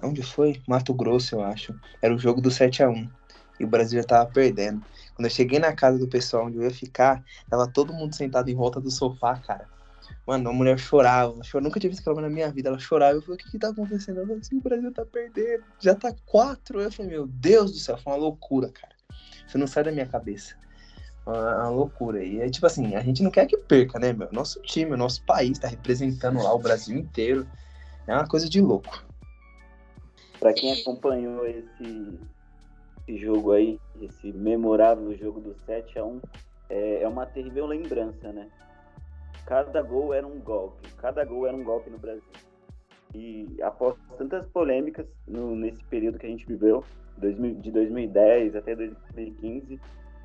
Onde 0.03 0.21
foi? 0.21 0.61
Mato 0.67 0.93
Grosso, 0.93 1.35
eu 1.35 1.43
acho. 1.43 1.73
Era 2.03 2.13
o 2.13 2.19
jogo 2.19 2.39
do 2.39 2.49
7x1 2.49 3.09
e 3.59 3.65
o 3.65 3.67
Brasil 3.67 3.99
já 3.99 4.07
tava 4.07 4.29
perdendo. 4.29 4.85
Quando 5.15 5.25
eu 5.25 5.31
cheguei 5.31 5.59
na 5.59 5.73
casa 5.73 5.97
do 5.97 6.07
pessoal 6.07 6.45
onde 6.45 6.57
eu 6.57 6.63
ia 6.63 6.71
ficar, 6.71 7.23
tava 7.49 7.67
todo 7.67 7.93
mundo 7.93 8.13
sentado 8.13 8.49
em 8.49 8.55
volta 8.55 8.81
do 8.81 8.91
sofá, 8.91 9.37
cara. 9.37 9.67
Mano, 10.27 10.49
a 10.49 10.53
mulher 10.53 10.77
chorava. 10.77 11.39
Eu 11.53 11.61
nunca 11.61 11.79
tinha 11.79 11.89
visto 11.89 12.01
aquela 12.01 12.15
mulher 12.15 12.29
na 12.29 12.33
minha 12.33 12.51
vida. 12.51 12.69
Ela 12.69 12.77
chorava. 12.77 13.13
Eu 13.13 13.21
falei, 13.21 13.35
o 13.35 13.37
que 13.37 13.51
que 13.51 13.57
tá 13.57 13.69
acontecendo? 13.69 14.17
Ela 14.17 14.27
falou 14.27 14.41
assim, 14.41 14.57
o 14.57 14.61
Brasil 14.61 14.91
tá 14.91 15.05
perdendo. 15.05 15.63
Já 15.79 15.95
tá 15.95 16.13
quatro. 16.25 16.81
Eu 16.81 16.91
falei, 16.91 17.11
meu 17.11 17.27
Deus 17.27 17.71
do 17.71 17.77
céu, 17.77 17.97
foi 17.97 18.13
uma 18.13 18.19
loucura, 18.19 18.69
cara. 18.69 18.93
Isso 19.47 19.57
não 19.57 19.67
sai 19.67 19.83
da 19.83 19.91
minha 19.91 20.05
cabeça. 20.05 20.55
Uma, 21.25 21.55
uma 21.55 21.69
loucura. 21.69 22.23
E 22.23 22.39
é 22.39 22.49
tipo 22.49 22.65
assim, 22.65 22.95
a 22.95 23.01
gente 23.01 23.23
não 23.23 23.31
quer 23.31 23.45
que 23.45 23.57
perca, 23.57 23.97
né, 23.97 24.13
meu? 24.13 24.29
Nosso 24.31 24.61
time, 24.61 24.91
o 24.91 24.97
nosso 24.97 25.23
país 25.23 25.57
tá 25.57 25.67
representando 25.67 26.41
lá 26.41 26.53
o 26.53 26.59
Brasil 26.59 26.97
inteiro. 26.97 27.47
É 28.07 28.13
uma 28.13 28.27
coisa 28.27 28.49
de 28.49 28.59
louco. 28.59 29.05
Pra 30.39 30.53
quem 30.53 30.73
acompanhou 30.73 31.45
esse, 31.47 32.19
esse 33.07 33.17
jogo 33.19 33.51
aí, 33.51 33.79
esse 34.01 34.33
memorável 34.33 35.15
jogo 35.15 35.39
do 35.39 35.53
7 35.65 35.99
a 35.99 36.03
1 36.03 36.21
é, 36.69 37.03
é 37.03 37.07
uma 37.07 37.25
terrível 37.25 37.67
lembrança, 37.67 38.31
né? 38.31 38.49
Cada 39.45 39.81
gol 39.83 40.13
era 40.13 40.25
um 40.25 40.39
golpe, 40.39 40.89
cada 40.97 41.23
gol 41.23 41.45
era 41.45 41.55
um 41.55 41.63
golpe 41.63 41.89
no 41.89 41.99
Brasil. 41.99 42.23
E 43.13 43.57
após 43.61 43.95
tantas 44.17 44.45
polêmicas 44.47 45.05
no, 45.27 45.55
nesse 45.55 45.83
período 45.85 46.17
que 46.17 46.25
a 46.25 46.29
gente 46.29 46.45
viveu, 46.45 46.83
de 47.17 47.71
2010 47.71 48.55
até 48.55 48.75
2015, 48.75 49.79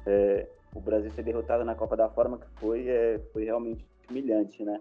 é, 0.07 0.49
o 0.75 0.81
Brasil 0.81 1.11
ser 1.11 1.23
derrotado 1.23 1.65
na 1.65 1.75
Copa 1.75 1.97
da 1.97 2.09
forma 2.09 2.39
que 2.39 2.47
foi, 2.59 2.89
é, 2.89 3.21
foi 3.33 3.45
realmente 3.45 3.87
humilhante, 4.09 4.65
né? 4.65 4.81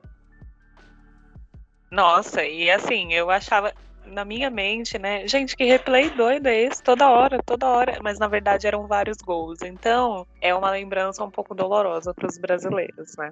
Nossa, 1.91 2.43
e 2.45 2.69
assim, 2.71 3.13
eu 3.13 3.29
achava, 3.29 3.73
na 4.09 4.25
minha 4.25 4.49
mente, 4.49 4.97
né? 4.97 5.27
Gente, 5.27 5.55
que 5.55 5.63
replay 5.63 6.09
doido 6.09 6.47
é 6.47 6.61
esse? 6.63 6.83
Toda 6.83 7.09
hora, 7.09 7.41
toda 7.43 7.67
hora. 7.67 7.99
Mas 8.01 8.19
na 8.19 8.27
verdade 8.27 8.67
eram 8.67 8.87
vários 8.87 9.17
gols. 9.17 9.59
Então 9.63 10.25
é 10.41 10.53
uma 10.53 10.71
lembrança 10.71 11.23
um 11.23 11.31
pouco 11.31 11.55
dolorosa 11.55 12.13
para 12.13 12.27
os 12.27 12.37
brasileiros, 12.37 13.15
né? 13.17 13.31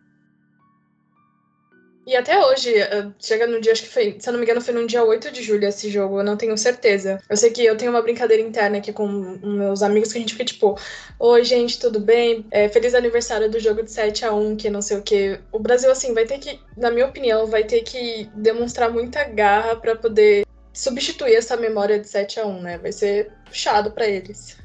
E 2.07 2.15
até 2.15 2.39
hoje, 2.39 2.73
eh, 2.73 3.11
chega 3.19 3.45
no 3.45 3.59
dia, 3.59 3.73
acho 3.73 3.83
que 3.83 3.89
foi, 3.89 4.15
se 4.17 4.29
eu 4.29 4.31
não 4.31 4.39
me 4.39 4.45
engano, 4.45 4.61
foi 4.61 4.73
no 4.73 4.87
dia 4.87 5.03
8 5.03 5.29
de 5.29 5.43
julho 5.43 5.67
esse 5.67 5.89
jogo, 5.89 6.19
eu 6.19 6.23
não 6.23 6.37
tenho 6.37 6.57
certeza. 6.57 7.21
Eu 7.29 7.35
sei 7.35 7.51
que 7.51 7.65
eu 7.65 7.75
tenho 7.75 7.91
uma 7.91 8.01
brincadeira 8.01 8.41
interna 8.41 8.77
aqui 8.77 8.93
com 8.93 9.05
meus 9.05 9.83
amigos 9.83 10.13
que 10.13 10.17
a 10.17 10.21
gente 10.21 10.31
fica 10.31 10.45
tipo, 10.45 10.79
oi 11.19 11.43
gente, 11.43 11.77
tudo 11.77 11.99
bem? 11.99 12.45
É, 12.49 12.69
feliz 12.69 12.95
aniversário 12.95 13.51
do 13.51 13.59
jogo 13.59 13.83
de 13.83 13.91
7 13.91 14.23
a 14.23 14.33
1 14.33 14.55
que 14.55 14.69
não 14.69 14.81
sei 14.81 14.97
o 14.97 15.03
que. 15.03 15.37
O 15.51 15.59
Brasil, 15.59 15.91
assim, 15.91 16.13
vai 16.13 16.25
ter 16.25 16.39
que, 16.39 16.61
na 16.77 16.89
minha 16.89 17.07
opinião, 17.07 17.45
vai 17.45 17.65
ter 17.65 17.81
que 17.81 18.29
demonstrar 18.33 18.89
muita 18.89 19.25
garra 19.25 19.75
para 19.75 19.93
poder 19.93 20.46
substituir 20.77 21.35
essa 21.35 21.57
memória 21.57 21.99
de 21.99 22.07
7 22.07 22.39
a 22.39 22.45
1 22.45 22.61
né? 22.61 22.77
Vai 22.77 22.91
ser 22.91 23.31
puxado 23.45 23.91
para 23.91 24.05
eles. 24.07 24.57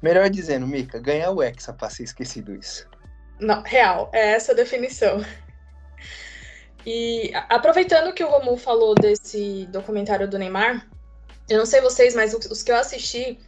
Melhor 0.00 0.30
dizendo, 0.30 0.66
Mika, 0.66 0.98
ganhar 1.00 1.32
o 1.32 1.42
Hexa 1.42 1.72
pra 1.72 1.90
ser 1.90 2.04
esquecido 2.04 2.54
isso. 2.54 2.88
Não, 3.40 3.62
real, 3.62 4.08
é 4.12 4.32
essa 4.32 4.52
a 4.52 4.54
definição. 4.54 5.24
E 6.86 7.30
aproveitando 7.48 8.14
que 8.14 8.24
o 8.24 8.28
Romulo 8.28 8.56
falou 8.56 8.94
desse 8.94 9.66
documentário 9.66 10.28
do 10.28 10.38
Neymar, 10.38 10.88
eu 11.48 11.58
não 11.58 11.66
sei 11.66 11.80
vocês, 11.80 12.14
mas 12.14 12.32
os 12.32 12.62
que 12.62 12.70
eu 12.70 12.76
assisti, 12.76 13.38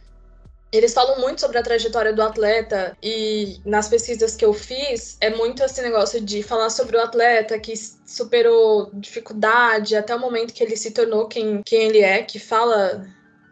eles 0.73 0.93
falam 0.93 1.19
muito 1.19 1.39
sobre 1.39 1.59
a 1.59 1.63
trajetória 1.63 2.11
do 2.11 2.21
atleta 2.21 2.97
e 3.01 3.59
nas 3.63 3.87
pesquisas 3.87 4.35
que 4.35 4.43
eu 4.43 4.53
fiz 4.53 5.17
é 5.21 5.29
muito 5.29 5.63
esse 5.63 5.81
negócio 5.83 6.19
de 6.19 6.41
falar 6.41 6.71
sobre 6.71 6.97
o 6.97 7.01
atleta 7.01 7.59
que 7.59 7.73
superou 7.77 8.89
dificuldade 8.93 9.95
até 9.95 10.15
o 10.15 10.19
momento 10.19 10.53
que 10.53 10.63
ele 10.63 10.75
se 10.75 10.91
tornou 10.91 11.27
quem, 11.27 11.61
quem 11.63 11.83
ele 11.83 11.99
é, 11.99 12.23
que 12.23 12.39
fala 12.39 13.05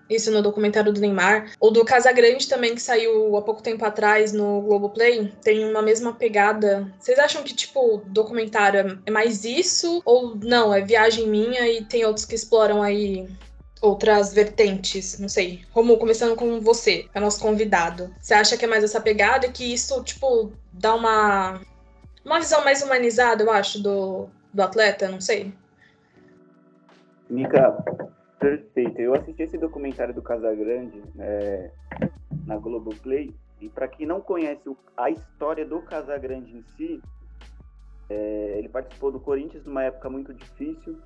isso 0.10 0.30
no 0.30 0.42
documentário 0.42 0.92
do 0.92 1.00
Neymar, 1.00 1.54
ou 1.60 1.72
do 1.72 1.86
Casagrande 1.86 2.48
também 2.48 2.75
que 2.75 2.82
saiu 2.82 3.38
há 3.38 3.42
pouco 3.42 3.63
tempo 3.63 3.86
atrás 3.86 4.34
no 4.34 4.62
Globoplay, 4.62 5.32
tem 5.42 5.63
uma 5.63 5.82
mesma 5.82 6.13
pegada. 6.13 6.92
Vocês 7.00 7.18
acham 7.18 7.44
que 7.44 7.56
tipo 7.56 8.01
documentário 8.08 9.01
é 9.06 9.12
mais 9.12 9.46
isso 9.46 10.01
ou 10.04 10.36
não, 10.36 10.74
é 10.74 10.82
viagem 10.82 11.28
minha 11.28 11.66
e 11.68 11.86
tem 11.86 12.04
outros 12.04 12.25
que 12.25 12.36
exploram 12.36 12.84
aí 12.84 13.30
outras 13.82 14.34
vertentes, 14.34 15.18
não 15.20 15.28
sei. 15.28 15.62
Romulo, 15.72 16.00
começando 16.00 16.36
com 16.36 16.62
você, 16.62 17.08
é 17.14 17.20
nosso 17.20 17.42
convidado. 17.42 18.14
Você 18.20 18.34
acha 18.34 18.56
que 18.56 18.64
é 18.64 18.68
mais 18.68 18.84
essa 18.84 19.02
pegada 19.02 19.48
e 19.48 19.52
que 19.52 19.74
isso, 19.74 20.04
tipo, 20.04 20.54
dá 20.72 20.94
uma 20.94 21.60
uma 22.24 22.40
visão 22.40 22.64
mais 22.64 22.84
humanizada, 22.84 23.44
eu 23.44 23.52
acho, 23.52 23.82
do, 23.82 24.30
do 24.54 24.62
atleta, 24.62 25.10
não 25.10 25.20
sei. 25.20 25.52
Mica, 27.30 27.72
perfeito. 28.40 29.00
Eu 29.00 29.16
assisti 29.16 29.44
esse 29.44 29.58
documentário 29.58 30.14
do 30.14 30.22
Casagrande 30.22 31.02
é, 31.18 31.72
na 32.46 32.58
Globoplay 32.58 33.34
e 33.60 33.70
para 33.70 33.88
quem 33.88 34.06
não 34.06 34.22
conhece 34.22 34.62
a 34.98 35.10
história 35.10 35.66
do 35.66 35.82
Casagrande 35.82 36.56
em 36.56 36.64
si, 36.76 37.02
é, 38.10 38.56
ele 38.58 38.70
participou 38.70 39.12
do 39.12 39.20
Corinthians 39.20 39.66
numa 39.66 39.84
época 39.84 40.10
muito 40.10 40.34
difícil, 40.34 40.98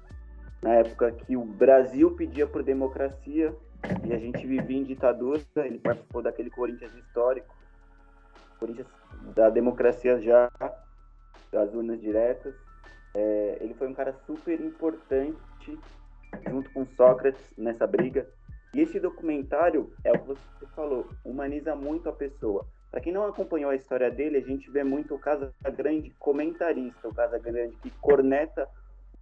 na 0.65 0.74
época 0.74 1.12
que 1.12 1.38
o 1.38 1.45
Brasil 1.45 2.15
pedia 2.15 2.48
por 2.48 2.63
democracia 2.63 3.55
e 4.03 4.12
a 4.12 4.17
gente 4.17 4.48
vivia 4.48 4.79
em 4.79 4.84
ditadura, 4.84 5.39
ele 5.57 5.77
participou 5.77 6.24
daquele 6.24 6.50
Corinthians 6.50 6.91
histórico, 6.95 7.55
Corinthians 8.60 8.88
da 9.36 9.48
democracia 9.51 10.19
já, 10.19 10.51
das 11.51 11.72
urnas 11.72 12.01
diretas. 12.01 12.55
É, 13.13 13.60
ele 13.62 13.75
foi 13.75 13.88
um 13.88 13.93
cara 13.93 14.12
super 14.25 14.60
importante 14.60 15.38
junto 16.50 16.72
com 16.72 16.84
Sócrates 16.84 17.53
nessa 17.55 17.86
briga. 17.86 18.27
E 18.74 18.81
esse 18.81 19.00
documentário 19.00 19.93
é 20.03 20.12
o 20.13 20.19
que 20.19 20.27
você 20.29 20.65
falou, 20.75 21.07
humaniza 21.24 21.75
muito 21.75 22.10
a 22.10 22.13
pessoa. 22.13 22.65
Para 22.89 23.01
quem 23.01 23.13
não 23.13 23.27
acompanhou 23.27 23.69
a 23.69 23.75
história 23.75 24.10
dele, 24.10 24.38
a 24.38 24.41
gente 24.41 24.72
vê 24.72 24.84
muito 24.84 25.13
o 25.13 25.19
Casa 25.19 25.53
Grande 25.77 26.10
comentarista, 26.17 27.07
o 27.07 27.13
Casa 27.13 27.38
Grande 27.38 27.75
que 27.84 27.91
corneta 28.01 28.67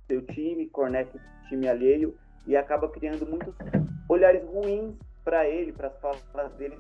seu 0.08 0.22
time, 0.28 0.68
corneta 0.70 1.20
time 1.48 1.68
alheio 1.68 2.16
e 2.46 2.56
acaba 2.56 2.90
criando 2.90 3.26
muitos 3.26 3.54
olhares 4.10 4.44
ruins 4.46 4.96
para 5.24 5.48
ele, 5.48 5.72
para 5.72 5.88
as 5.88 5.98
falas 6.00 6.52
dele, 6.54 6.78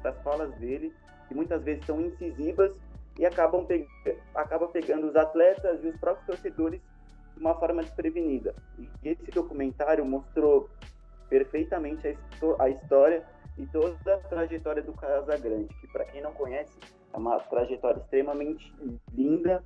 para 0.00 0.10
as 0.10 0.22
falas 0.22 0.54
dele, 0.56 0.92
que 1.28 1.34
muitas 1.34 1.62
vezes 1.62 1.84
são 1.84 2.00
incisivas 2.00 2.72
e 3.18 3.26
acabam 3.26 3.66
pe 3.66 3.86
acaba 4.34 4.68
pegando 4.68 5.08
os 5.08 5.16
atletas 5.16 5.82
e 5.84 5.88
os 5.88 5.96
próprios 5.98 6.26
torcedores 6.26 6.80
de 7.34 7.40
uma 7.40 7.54
forma 7.54 7.82
desprevenida. 7.82 8.54
E 8.78 8.88
esse 9.04 9.30
documentário 9.30 10.04
mostrou 10.04 10.68
perfeitamente 11.28 12.08
a, 12.08 12.64
a 12.64 12.70
história 12.70 13.24
e 13.58 13.66
toda 13.66 14.14
a 14.14 14.18
trajetória 14.18 14.82
do 14.82 14.92
Casagrande, 14.92 15.68
que 15.80 15.86
para 15.88 16.04
quem 16.06 16.22
não 16.22 16.32
conhece, 16.32 16.78
é 17.12 17.16
uma 17.16 17.38
trajetória 17.40 18.00
extremamente 18.00 18.74
linda 19.12 19.62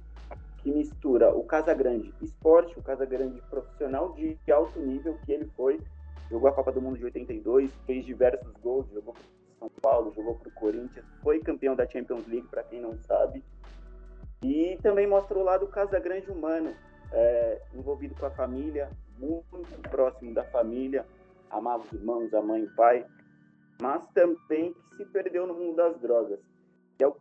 que 0.67 0.73
mistura 0.73 1.33
o 1.33 1.45
Casagrande 1.45 2.13
esporte, 2.21 2.77
o 2.77 2.83
Casagrande 2.83 3.41
profissional 3.49 4.13
de 4.15 4.37
alto 4.51 4.81
nível 4.81 5.17
que 5.25 5.31
ele 5.31 5.49
foi, 5.57 5.81
jogou 6.29 6.49
a 6.49 6.53
Copa 6.53 6.73
do 6.73 6.83
Mundo 6.83 6.99
de 6.99 7.05
82, 7.05 7.73
fez 7.87 8.05
diversos 8.05 8.53
gols, 8.55 8.85
jogou 8.93 9.15
para 9.15 9.23
São 9.61 9.71
Paulo, 9.81 10.13
jogou 10.13 10.35
para 10.35 10.49
o 10.49 10.53
Corinthians, 10.55 11.07
foi 11.23 11.39
campeão 11.39 11.77
da 11.77 11.89
Champions 11.89 12.27
League, 12.27 12.49
para 12.49 12.65
quem 12.65 12.81
não 12.81 12.99
sabe, 13.05 13.45
e 14.43 14.77
também 14.83 15.07
mostra 15.07 15.39
o 15.39 15.45
lado 15.45 15.69
Casagrande 15.69 16.33
humano, 16.33 16.75
é, 17.13 17.63
envolvido 17.73 18.17
com 18.17 18.27
a 18.27 18.31
família, 18.33 18.91
muito 19.21 19.89
próximo 19.89 20.35
da 20.35 20.43
família, 20.47 21.07
amava 21.49 21.85
os 21.85 21.93
irmãos, 21.93 22.35
a 22.35 22.43
mãe, 22.43 22.65
o 22.65 22.75
pai, 22.75 23.07
mas 23.81 24.05
também 24.09 24.75
que 24.75 24.97
se 24.97 25.05
perdeu 25.05 25.47
no 25.47 25.55
mundo 25.55 25.77
das 25.77 25.97
drogas. 26.01 26.41
É 26.99 27.07
o, 27.07 27.17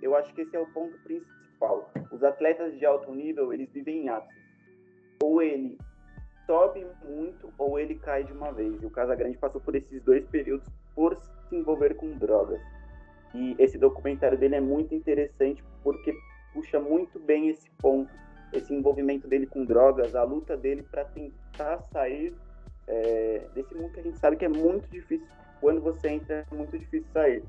eu 0.00 0.14
acho 0.14 0.32
que 0.32 0.42
esse 0.42 0.54
é 0.54 0.60
o 0.60 0.72
ponto 0.72 0.96
principal. 1.02 1.33
Os 2.10 2.22
atletas 2.22 2.76
de 2.78 2.84
alto 2.84 3.12
nível, 3.14 3.52
eles 3.52 3.70
vivem 3.72 4.04
em 4.04 4.08
ápice. 4.08 4.40
Ou 5.22 5.42
ele 5.42 5.78
sobe 6.46 6.86
muito 7.04 7.52
ou 7.58 7.78
ele 7.78 7.94
cai 7.94 8.24
de 8.24 8.32
uma 8.32 8.52
vez. 8.52 8.82
E 8.82 8.86
o 8.86 8.90
Casagrande 8.90 9.38
passou 9.38 9.60
por 9.60 9.74
esses 9.74 10.02
dois 10.02 10.26
períodos 10.26 10.66
por 10.94 11.16
se 11.16 11.56
envolver 11.56 11.94
com 11.94 12.10
drogas. 12.12 12.60
E 13.34 13.56
esse 13.58 13.76
documentário 13.78 14.38
dele 14.38 14.56
é 14.56 14.60
muito 14.60 14.94
interessante 14.94 15.62
porque 15.82 16.14
puxa 16.52 16.78
muito 16.78 17.18
bem 17.18 17.48
esse 17.48 17.68
ponto, 17.78 18.12
esse 18.52 18.72
envolvimento 18.72 19.26
dele 19.26 19.46
com 19.46 19.64
drogas, 19.64 20.14
a 20.14 20.22
luta 20.22 20.56
dele 20.56 20.84
para 20.84 21.04
tentar 21.04 21.82
sair 21.92 22.32
é, 22.86 23.48
desse 23.54 23.74
mundo 23.74 23.92
que 23.92 24.00
a 24.00 24.02
gente 24.02 24.18
sabe 24.18 24.36
que 24.36 24.44
é 24.44 24.48
muito 24.48 24.88
difícil. 24.88 25.26
Quando 25.60 25.80
você 25.80 26.08
entra, 26.10 26.46
é 26.50 26.54
muito 26.54 26.78
difícil 26.78 27.08
sair. 27.12 27.42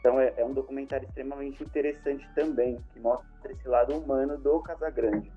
Então 0.00 0.18
é, 0.18 0.32
é 0.36 0.44
um 0.44 0.52
documentário 0.52 1.06
extremamente 1.06 1.62
interessante 1.62 2.26
também, 2.34 2.78
que 2.92 3.00
mostra 3.00 3.52
esse 3.52 3.68
lado 3.68 3.96
humano 3.96 4.36
do 4.38 4.60
Casagrande. 4.60 5.30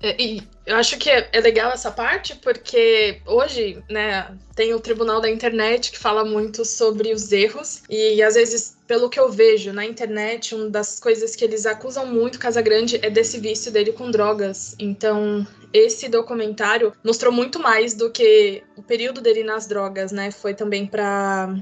É, 0.00 0.20
e 0.22 0.42
eu 0.64 0.76
acho 0.76 0.96
que 0.96 1.10
é, 1.10 1.28
é, 1.32 1.40
legal 1.40 1.72
essa 1.72 1.90
parte 1.90 2.36
porque 2.36 3.20
hoje, 3.26 3.82
né, 3.90 4.32
tem 4.54 4.72
o 4.72 4.78
Tribunal 4.78 5.20
da 5.20 5.28
Internet 5.28 5.90
que 5.90 5.98
fala 5.98 6.24
muito 6.24 6.64
sobre 6.64 7.12
os 7.12 7.32
erros 7.32 7.82
e 7.90 8.22
às 8.22 8.34
vezes, 8.34 8.76
pelo 8.86 9.10
que 9.10 9.18
eu 9.18 9.28
vejo 9.28 9.72
na 9.72 9.84
internet, 9.84 10.54
uma 10.54 10.70
das 10.70 11.00
coisas 11.00 11.34
que 11.34 11.44
eles 11.44 11.66
acusam 11.66 12.06
muito 12.06 12.38
Casagrande 12.38 13.00
é 13.02 13.10
desse 13.10 13.40
vício 13.40 13.72
dele 13.72 13.92
com 13.92 14.10
drogas. 14.10 14.76
Então, 14.78 15.44
esse 15.72 16.08
documentário 16.08 16.92
mostrou 17.04 17.32
muito 17.32 17.58
mais 17.58 17.92
do 17.92 18.10
que 18.10 18.62
o 18.76 18.82
período 18.82 19.20
dele 19.20 19.42
nas 19.42 19.66
drogas, 19.66 20.12
né? 20.12 20.30
Foi 20.30 20.54
também 20.54 20.86
para 20.86 21.54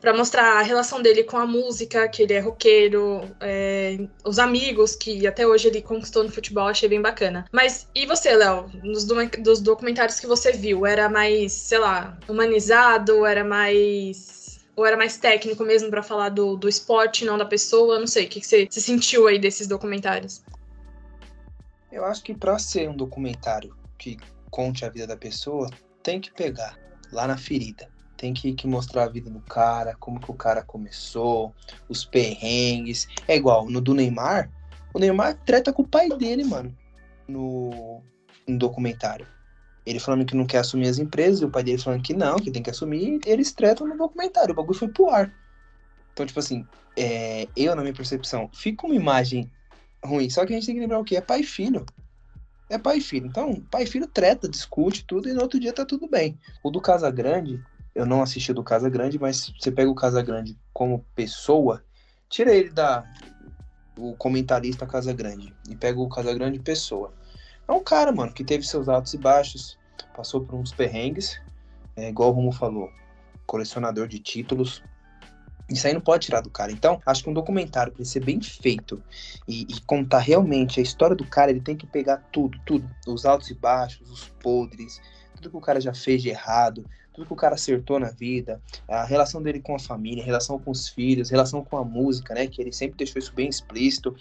para 0.00 0.14
mostrar 0.14 0.58
a 0.58 0.62
relação 0.62 1.02
dele 1.02 1.24
com 1.24 1.36
a 1.36 1.46
música, 1.46 2.08
que 2.08 2.22
ele 2.22 2.34
é 2.34 2.40
roqueiro, 2.40 3.22
é, 3.40 3.98
os 4.24 4.38
amigos 4.38 4.94
que 4.94 5.26
até 5.26 5.46
hoje 5.46 5.68
ele 5.68 5.82
conquistou 5.82 6.22
no 6.22 6.30
futebol, 6.30 6.68
achei 6.68 6.88
bem 6.88 7.02
bacana. 7.02 7.46
Mas 7.52 7.88
e 7.94 8.06
você, 8.06 8.34
Léo? 8.34 8.70
Nos 8.82 9.04
do, 9.04 9.14
dos 9.42 9.60
documentários 9.60 10.20
que 10.20 10.26
você 10.26 10.52
viu, 10.52 10.86
era 10.86 11.08
mais, 11.08 11.52
sei 11.52 11.78
lá, 11.78 12.16
humanizado, 12.28 13.26
era 13.26 13.44
mais 13.44 14.38
ou 14.76 14.86
era 14.86 14.96
mais 14.96 15.16
técnico 15.16 15.64
mesmo 15.64 15.90
para 15.90 16.04
falar 16.04 16.28
do, 16.28 16.56
do 16.56 16.68
esporte, 16.68 17.24
não 17.24 17.36
da 17.36 17.44
pessoa? 17.44 17.98
Não 17.98 18.06
sei, 18.06 18.26
o 18.26 18.28
que, 18.28 18.40
que 18.40 18.46
você, 18.46 18.68
você 18.70 18.80
sentiu 18.80 19.26
aí 19.26 19.36
desses 19.36 19.66
documentários? 19.66 20.40
Eu 21.90 22.04
acho 22.04 22.22
que 22.22 22.32
para 22.32 22.56
ser 22.60 22.88
um 22.88 22.96
documentário 22.96 23.76
que 23.98 24.16
conte 24.52 24.84
a 24.84 24.88
vida 24.88 25.08
da 25.08 25.16
pessoa, 25.16 25.68
tem 26.00 26.20
que 26.20 26.32
pegar 26.32 26.78
lá 27.10 27.26
na 27.26 27.36
ferida 27.36 27.88
tem 28.18 28.34
que, 28.34 28.52
que, 28.52 28.66
mostrar 28.66 29.04
a 29.04 29.08
vida 29.08 29.30
do 29.30 29.40
cara, 29.40 29.96
como 29.98 30.18
que 30.18 30.30
o 30.30 30.34
cara 30.34 30.60
começou, 30.62 31.54
os 31.88 32.04
perrengues. 32.04 33.06
É 33.28 33.36
igual, 33.36 33.70
no 33.70 33.80
do 33.80 33.94
Neymar, 33.94 34.50
o 34.92 34.98
Neymar 34.98 35.38
treta 35.46 35.72
com 35.72 35.82
o 35.82 35.88
pai 35.88 36.08
dele, 36.10 36.42
mano, 36.42 36.76
no, 37.28 38.02
no 38.46 38.58
documentário. 38.58 39.26
Ele 39.86 40.00
falando 40.00 40.26
que 40.26 40.36
não 40.36 40.44
quer 40.44 40.58
assumir 40.58 40.88
as 40.88 40.98
empresas, 40.98 41.40
e 41.40 41.44
o 41.44 41.50
pai 41.50 41.62
dele 41.62 41.78
falando 41.78 42.02
que 42.02 42.12
não, 42.12 42.36
que 42.36 42.50
tem 42.50 42.62
que 42.62 42.70
assumir, 42.70 43.20
e 43.24 43.30
eles 43.30 43.52
tretam 43.52 43.86
no 43.86 43.96
documentário. 43.96 44.52
O 44.52 44.56
bagulho 44.56 44.78
foi 44.78 44.88
pro 44.88 45.08
ar. 45.08 45.32
Então, 46.12 46.26
tipo 46.26 46.40
assim, 46.40 46.66
é, 46.96 47.46
eu, 47.56 47.76
na 47.76 47.82
minha 47.82 47.94
percepção, 47.94 48.50
fica 48.52 48.84
uma 48.84 48.96
imagem 48.96 49.48
ruim. 50.04 50.28
Só 50.28 50.44
que 50.44 50.52
a 50.52 50.56
gente 50.56 50.66
tem 50.66 50.74
que 50.74 50.80
lembrar 50.80 50.98
o 50.98 51.04
quê? 51.04 51.16
É 51.16 51.20
pai 51.20 51.40
e 51.40 51.44
filho. 51.44 51.86
É 52.68 52.76
pai 52.76 52.98
e 52.98 53.00
filho. 53.00 53.26
Então, 53.26 53.62
pai 53.70 53.84
e 53.84 53.86
filho 53.86 54.08
treta, 54.08 54.48
discute 54.48 55.04
tudo, 55.04 55.28
e 55.28 55.32
no 55.32 55.40
outro 55.40 55.60
dia 55.60 55.72
tá 55.72 55.86
tudo 55.86 56.08
bem. 56.08 56.36
O 56.62 56.70
do 56.70 56.80
Casa 56.80 57.10
Grande, 57.10 57.62
eu 57.98 58.06
não 58.06 58.22
assisti 58.22 58.52
do 58.52 58.62
Casa 58.62 58.88
Grande, 58.88 59.18
mas 59.18 59.52
você 59.58 59.72
pega 59.72 59.90
o 59.90 59.94
Casa 59.94 60.22
Grande 60.22 60.56
como 60.72 61.04
pessoa, 61.16 61.82
tira 62.28 62.54
ele 62.54 62.70
da 62.70 63.04
o 63.98 64.14
comentarista 64.14 64.86
Casa 64.86 65.12
Grande 65.12 65.52
e 65.68 65.74
pega 65.74 65.98
o 65.98 66.08
Casa 66.08 66.32
Grande 66.32 66.60
pessoa. 66.60 67.12
É 67.66 67.72
um 67.72 67.82
cara, 67.82 68.12
mano, 68.12 68.32
que 68.32 68.44
teve 68.44 68.64
seus 68.64 68.88
altos 68.88 69.14
e 69.14 69.18
baixos, 69.18 69.76
passou 70.14 70.42
por 70.42 70.54
uns 70.54 70.72
perrengues, 70.72 71.40
é, 71.96 72.08
igual 72.08 72.30
o 72.30 72.32
Romo 72.34 72.52
falou, 72.52 72.88
colecionador 73.44 74.06
de 74.06 74.20
títulos. 74.20 74.80
Isso 75.68 75.84
aí 75.88 75.92
não 75.92 76.00
pode 76.00 76.26
tirar 76.26 76.40
do 76.40 76.50
cara. 76.50 76.70
Então, 76.70 77.02
acho 77.04 77.24
que 77.24 77.30
um 77.30 77.34
documentário, 77.34 77.92
para 77.92 78.04
ser 78.04 78.24
bem 78.24 78.40
feito 78.40 79.02
e, 79.48 79.62
e, 79.62 79.80
contar 79.80 80.20
realmente 80.20 80.78
a 80.78 80.82
história 80.84 81.16
do 81.16 81.26
cara, 81.26 81.50
ele 81.50 81.60
tem 81.60 81.76
que 81.76 81.86
pegar 81.86 82.18
tudo, 82.30 82.56
tudo. 82.64 82.88
Os 83.08 83.26
altos 83.26 83.50
e 83.50 83.54
baixos, 83.54 84.08
os 84.08 84.28
podres, 84.40 85.00
tudo 85.34 85.50
que 85.50 85.56
o 85.56 85.60
cara 85.60 85.80
já 85.80 85.92
fez 85.92 86.22
de 86.22 86.28
errado, 86.28 86.86
tudo 87.18 87.26
que 87.26 87.32
o 87.32 87.36
cara 87.36 87.56
acertou 87.56 87.98
na 87.98 88.10
vida, 88.10 88.60
a 88.86 89.04
relação 89.04 89.42
dele 89.42 89.60
com 89.60 89.74
a 89.74 89.78
família, 89.78 90.22
a 90.22 90.26
relação 90.26 90.58
com 90.58 90.70
os 90.70 90.88
filhos, 90.88 91.28
a 91.28 91.32
relação 91.32 91.64
com 91.64 91.76
a 91.76 91.84
música, 91.84 92.32
né? 92.32 92.46
Que 92.46 92.62
ele 92.62 92.72
sempre 92.72 92.96
deixou 92.96 93.18
isso 93.18 93.32
bem 93.34 93.48
explícito. 93.48 94.14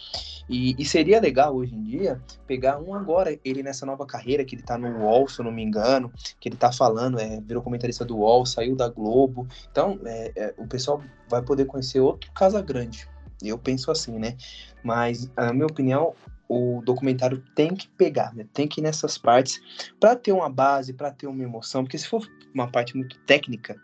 E, 0.49 0.75
e, 0.79 0.85
seria 0.85 1.19
legal 1.19 1.55
hoje 1.55 1.75
em 1.75 1.83
dia 1.83 2.19
pegar 2.47 2.79
um 2.79 2.95
agora, 2.95 3.37
ele 3.45 3.61
nessa 3.61 3.85
nova 3.85 4.05
carreira, 4.05 4.43
que 4.43 4.55
ele 4.55 4.63
tá 4.63 4.77
no 4.77 4.87
UOL, 5.03 5.27
se 5.27 5.39
eu 5.39 5.45
não 5.45 5.51
me 5.51 5.63
engano, 5.63 6.11
que 6.39 6.49
ele 6.49 6.55
tá 6.55 6.71
falando, 6.71 7.19
é, 7.19 7.39
virou 7.41 7.61
comentarista 7.61 8.03
do 8.03 8.17
UOL, 8.17 8.45
saiu 8.45 8.75
da 8.75 8.89
Globo. 8.89 9.47
Então, 9.71 9.99
é, 10.05 10.31
é, 10.35 10.53
o 10.57 10.65
pessoal 10.65 11.01
vai 11.29 11.41
poder 11.41 11.65
conhecer 11.65 11.99
outro 11.99 12.31
Casa 12.31 12.61
Grande. 12.61 13.07
Eu 13.43 13.57
penso 13.59 13.91
assim, 13.91 14.17
né? 14.17 14.35
Mas, 14.83 15.29
na 15.35 15.53
minha 15.53 15.67
opinião, 15.67 16.15
o 16.49 16.81
documentário 16.83 17.43
tem 17.55 17.75
que 17.75 17.87
pegar, 17.89 18.33
né? 18.33 18.45
Tem 18.53 18.67
que 18.67 18.79
ir 18.79 18.83
nessas 18.83 19.17
partes 19.17 19.61
para 19.99 20.15
ter 20.15 20.31
uma 20.31 20.49
base, 20.49 20.93
para 20.93 21.11
ter 21.11 21.27
uma 21.27 21.43
emoção, 21.43 21.83
porque 21.83 21.97
se 21.97 22.07
for 22.07 22.27
uma 22.53 22.69
parte 22.71 22.95
muito 22.95 23.17
técnica, 23.19 23.75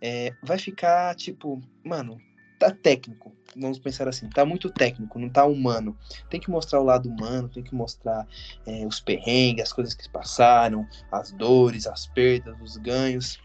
é, 0.00 0.32
vai 0.42 0.58
ficar 0.58 1.14
tipo, 1.14 1.60
mano, 1.84 2.20
tá 2.58 2.70
técnico. 2.70 3.32
Vamos 3.56 3.78
pensar 3.78 4.08
assim, 4.08 4.28
tá 4.28 4.44
muito 4.44 4.70
técnico, 4.70 5.18
não 5.18 5.28
tá 5.28 5.44
humano. 5.44 5.96
Tem 6.28 6.40
que 6.40 6.50
mostrar 6.50 6.80
o 6.80 6.84
lado 6.84 7.08
humano, 7.08 7.48
tem 7.48 7.62
que 7.62 7.74
mostrar 7.74 8.26
é, 8.66 8.86
os 8.86 9.00
perrengues, 9.00 9.64
as 9.64 9.72
coisas 9.72 9.94
que 9.94 10.08
passaram, 10.08 10.86
as 11.10 11.32
dores, 11.32 11.86
as 11.86 12.06
perdas, 12.06 12.56
os 12.60 12.76
ganhos. 12.76 13.38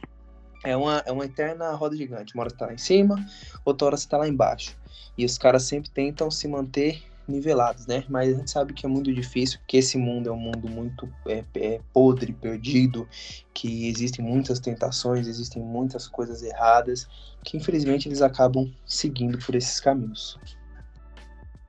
É 0.64 0.76
uma, 0.78 1.04
é 1.06 1.12
uma 1.12 1.26
eterna 1.26 1.72
roda 1.72 1.96
gigante. 1.96 2.34
Uma 2.34 2.44
hora 2.44 2.50
você 2.50 2.58
tá 2.58 2.66
lá 2.68 2.74
em 2.74 2.78
cima, 2.78 3.24
outra 3.66 3.88
hora 3.88 3.98
você 3.98 4.08
tá 4.08 4.18
lá 4.18 4.28
embaixo. 4.28 4.78
E 5.18 5.26
os 5.26 5.38
caras 5.38 5.64
sempre 5.64 5.90
tentam 5.90 6.32
se 6.32 6.48
manter 6.48 7.04
nivelados, 7.28 7.88
né? 7.88 8.04
Mas 8.10 8.34
a 8.34 8.38
gente 8.38 8.52
sabe 8.52 8.74
que 8.74 8.86
é 8.86 8.90
muito 8.90 9.14
difícil, 9.14 9.60
que 9.68 9.78
esse 9.78 9.98
mundo 9.98 10.30
é 10.30 10.32
um 10.32 10.38
mundo 10.38 10.70
muito 10.70 11.10
é, 11.28 11.44
é, 11.56 11.80
podre, 11.94 12.34
perdido, 12.34 13.08
que 13.54 13.88
existem 13.88 14.24
muitas 14.24 14.60
tentações, 14.60 15.28
existem 15.28 15.62
muitas 15.62 16.08
coisas 16.08 16.44
erradas, 16.44 17.08
que 17.44 17.58
infelizmente 17.58 18.08
eles 18.08 18.22
acabam 18.22 18.72
seguindo 18.86 19.38
por 19.38 19.56
esses 19.56 19.80
caminhos. 19.80 20.38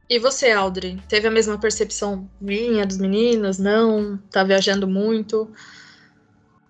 E 0.08 0.18
você, 0.18 0.50
Audrey, 0.50 1.00
teve 1.08 1.26
a 1.26 1.30
mesma 1.30 1.58
percepção 1.58 2.28
minha 2.40 2.84
dos 2.84 2.98
meninos? 2.98 3.58
Não? 3.58 4.18
Tá 4.30 4.44
viajando 4.44 4.86
muito? 4.86 5.50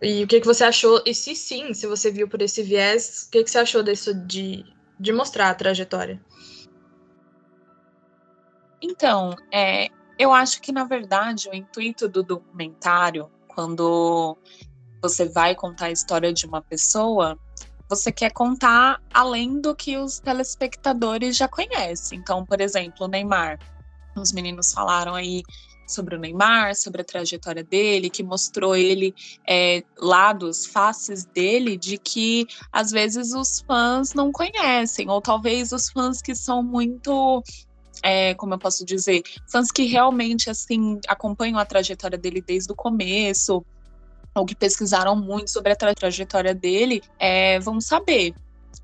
E 0.00 0.22
o 0.22 0.26
que, 0.26 0.40
que 0.40 0.46
você 0.46 0.64
achou? 0.64 1.02
E 1.04 1.14
se 1.14 1.34
sim, 1.34 1.74
se 1.74 1.86
você 1.86 2.10
viu 2.10 2.28
por 2.28 2.42
esse 2.42 2.62
viés, 2.62 3.24
o 3.26 3.30
que, 3.30 3.42
que 3.42 3.50
você 3.50 3.58
achou 3.58 3.82
disso 3.82 4.14
de, 4.14 4.64
de 5.00 5.12
mostrar 5.12 5.50
a 5.50 5.54
trajetória? 5.54 6.20
Então, 8.84 9.34
é, 9.50 9.88
eu 10.18 10.30
acho 10.30 10.60
que, 10.60 10.70
na 10.70 10.84
verdade, 10.84 11.48
o 11.48 11.54
intuito 11.54 12.06
do 12.06 12.22
documentário, 12.22 13.30
quando 13.48 14.36
você 15.00 15.26
vai 15.26 15.54
contar 15.54 15.86
a 15.86 15.90
história 15.90 16.30
de 16.34 16.44
uma 16.44 16.60
pessoa, 16.60 17.38
você 17.88 18.12
quer 18.12 18.30
contar 18.30 19.00
além 19.12 19.58
do 19.58 19.74
que 19.74 19.96
os 19.96 20.20
telespectadores 20.20 21.34
já 21.34 21.48
conhecem. 21.48 22.18
Então, 22.18 22.44
por 22.44 22.60
exemplo, 22.60 23.06
o 23.06 23.08
Neymar. 23.08 23.58
Os 24.14 24.32
meninos 24.32 24.72
falaram 24.72 25.14
aí 25.14 25.42
sobre 25.86 26.16
o 26.16 26.18
Neymar, 26.18 26.76
sobre 26.76 27.00
a 27.00 27.04
trajetória 27.04 27.64
dele, 27.64 28.10
que 28.10 28.22
mostrou 28.22 28.76
ele 28.76 29.14
é, 29.48 29.82
lados, 29.98 30.66
faces 30.66 31.24
dele, 31.24 31.76
de 31.76 31.96
que 31.96 32.46
às 32.70 32.90
vezes 32.90 33.32
os 33.32 33.60
fãs 33.60 34.12
não 34.12 34.30
conhecem, 34.30 35.08
ou 35.08 35.20
talvez 35.22 35.72
os 35.72 35.90
fãs 35.90 36.20
que 36.20 36.34
são 36.34 36.62
muito 36.62 37.42
é, 38.02 38.34
como 38.34 38.54
eu 38.54 38.58
posso 38.58 38.84
dizer, 38.84 39.22
fãs 39.46 39.70
que 39.70 39.84
realmente 39.84 40.50
assim 40.50 41.00
acompanham 41.08 41.58
a 41.58 41.64
trajetória 41.64 42.18
dele 42.18 42.40
desde 42.40 42.72
o 42.72 42.76
começo, 42.76 43.64
ou 44.34 44.44
que 44.44 44.54
pesquisaram 44.54 45.14
muito 45.14 45.50
sobre 45.50 45.72
a 45.72 45.76
tra 45.76 45.94
trajetória 45.94 46.54
dele, 46.54 47.02
é, 47.18 47.58
vão 47.60 47.80
saber. 47.80 48.34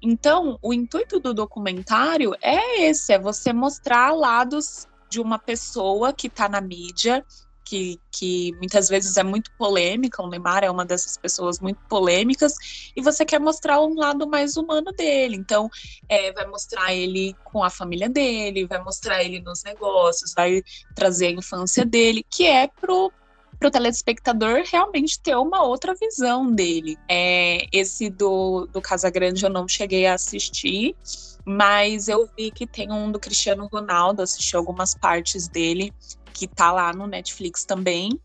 Então, 0.00 0.58
o 0.62 0.72
intuito 0.72 1.18
do 1.18 1.34
documentário 1.34 2.34
é 2.40 2.82
esse: 2.82 3.12
é 3.12 3.18
você 3.18 3.52
mostrar 3.52 4.12
lados 4.12 4.86
de 5.08 5.20
uma 5.20 5.38
pessoa 5.38 6.12
que 6.12 6.28
está 6.28 6.48
na 6.48 6.60
mídia, 6.60 7.24
que, 7.64 7.98
que 8.10 8.52
muitas 8.56 8.88
vezes 8.88 9.16
é 9.16 9.22
muito 9.22 9.50
polêmica, 9.52 10.22
o 10.22 10.28
Neymar 10.28 10.64
é 10.64 10.70
uma 10.70 10.84
dessas 10.84 11.16
pessoas 11.16 11.60
muito 11.60 11.78
polêmicas, 11.88 12.54
e 12.96 13.02
você 13.02 13.24
quer 13.24 13.38
mostrar 13.38 13.80
um 13.80 13.94
lado 13.94 14.28
mais 14.28 14.56
humano 14.56 14.92
dele. 14.92 15.36
Então, 15.36 15.70
é, 16.08 16.32
vai 16.32 16.46
mostrar 16.46 16.92
ele 16.94 17.34
com 17.44 17.62
a 17.62 17.70
família 17.70 18.08
dele, 18.08 18.66
vai 18.66 18.82
mostrar 18.82 19.22
ele 19.22 19.40
nos 19.40 19.62
negócios, 19.62 20.34
vai 20.34 20.62
trazer 20.94 21.28
a 21.28 21.32
infância 21.32 21.84
dele, 21.84 22.24
que 22.28 22.46
é 22.46 22.66
pro 22.66 23.12
para 23.60 23.68
o 23.68 23.70
telespectador 23.70 24.62
realmente 24.72 25.20
ter 25.20 25.36
uma 25.36 25.62
outra 25.62 25.94
visão 25.94 26.50
dele. 26.50 26.96
É, 27.06 27.66
esse 27.70 28.08
do, 28.08 28.66
do 28.72 28.80
Casagrande 28.80 29.44
eu 29.44 29.50
não 29.50 29.68
cheguei 29.68 30.06
a 30.06 30.14
assistir, 30.14 30.96
mas 31.44 32.08
eu 32.08 32.28
vi 32.34 32.50
que 32.50 32.66
tem 32.66 32.90
um 32.90 33.12
do 33.12 33.20
Cristiano 33.20 33.68
Ronaldo, 33.70 34.22
assisti 34.22 34.56
algumas 34.56 34.94
partes 34.94 35.46
dele, 35.46 35.92
que 36.32 36.46
tá 36.46 36.72
lá 36.72 36.92
no 36.92 37.06
Netflix 37.06 37.64
também. 37.64 38.18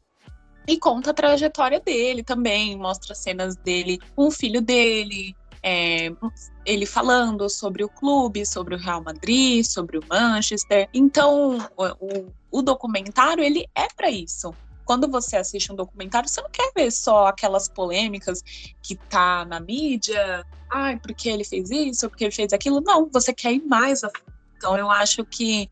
E 0.68 0.80
conta 0.80 1.12
a 1.12 1.14
trajetória 1.14 1.80
dele 1.80 2.24
também, 2.24 2.76
mostra 2.76 3.14
cenas 3.14 3.56
dele 3.56 4.00
com 4.16 4.28
o 4.28 4.32
filho 4.32 4.62
dele, 4.62 5.36
é, 5.62 6.12
ele 6.66 6.86
falando 6.86 7.50
sobre 7.50 7.84
o 7.84 7.90
clube, 7.90 8.46
sobre 8.46 8.76
o 8.76 8.78
Real 8.78 9.04
Madrid, 9.04 9.64
sobre 9.66 9.98
o 9.98 10.04
Manchester. 10.08 10.90
Então, 10.94 11.58
o, 11.78 12.60
o 12.60 12.62
documentário 12.62 13.44
ele 13.44 13.66
é 13.76 13.88
para 13.96 14.10
isso. 14.10 14.54
Quando 14.86 15.10
você 15.10 15.38
assiste 15.38 15.72
um 15.72 15.76
documentário, 15.76 16.30
você 16.30 16.42
não 16.42 16.50
quer 16.50 16.72
ver 16.76 16.92
só 16.92 17.26
aquelas 17.26 17.68
polêmicas 17.68 18.44
que 18.82 18.96
tá 18.96 19.44
na 19.46 19.60
mídia, 19.60 20.46
ai, 20.72 20.98
porque 20.98 21.28
ele 21.28 21.44
fez 21.44 21.72
isso, 21.72 22.08
porque 22.08 22.26
ele 22.26 22.32
fez 22.32 22.54
aquilo. 22.54 22.82
Não, 22.82 23.10
você 23.12 23.34
quer 23.34 23.54
ir 23.54 23.66
mais 23.66 24.04
a. 24.04 24.12
Então, 24.56 24.78
eu 24.78 24.90
acho 24.90 25.26
que 25.26 25.68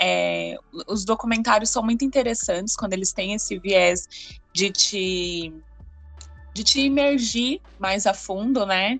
é, 0.00 0.56
os 0.88 1.04
documentários 1.04 1.68
são 1.68 1.82
muito 1.82 2.04
interessantes 2.04 2.74
quando 2.74 2.94
eles 2.94 3.12
têm 3.12 3.34
esse 3.34 3.58
viés 3.58 4.08
de 4.52 4.70
te 4.70 5.52
de 6.52 6.64
te 6.64 6.80
imergir 6.80 7.60
mais 7.78 8.06
a 8.06 8.14
fundo, 8.14 8.66
né? 8.66 8.98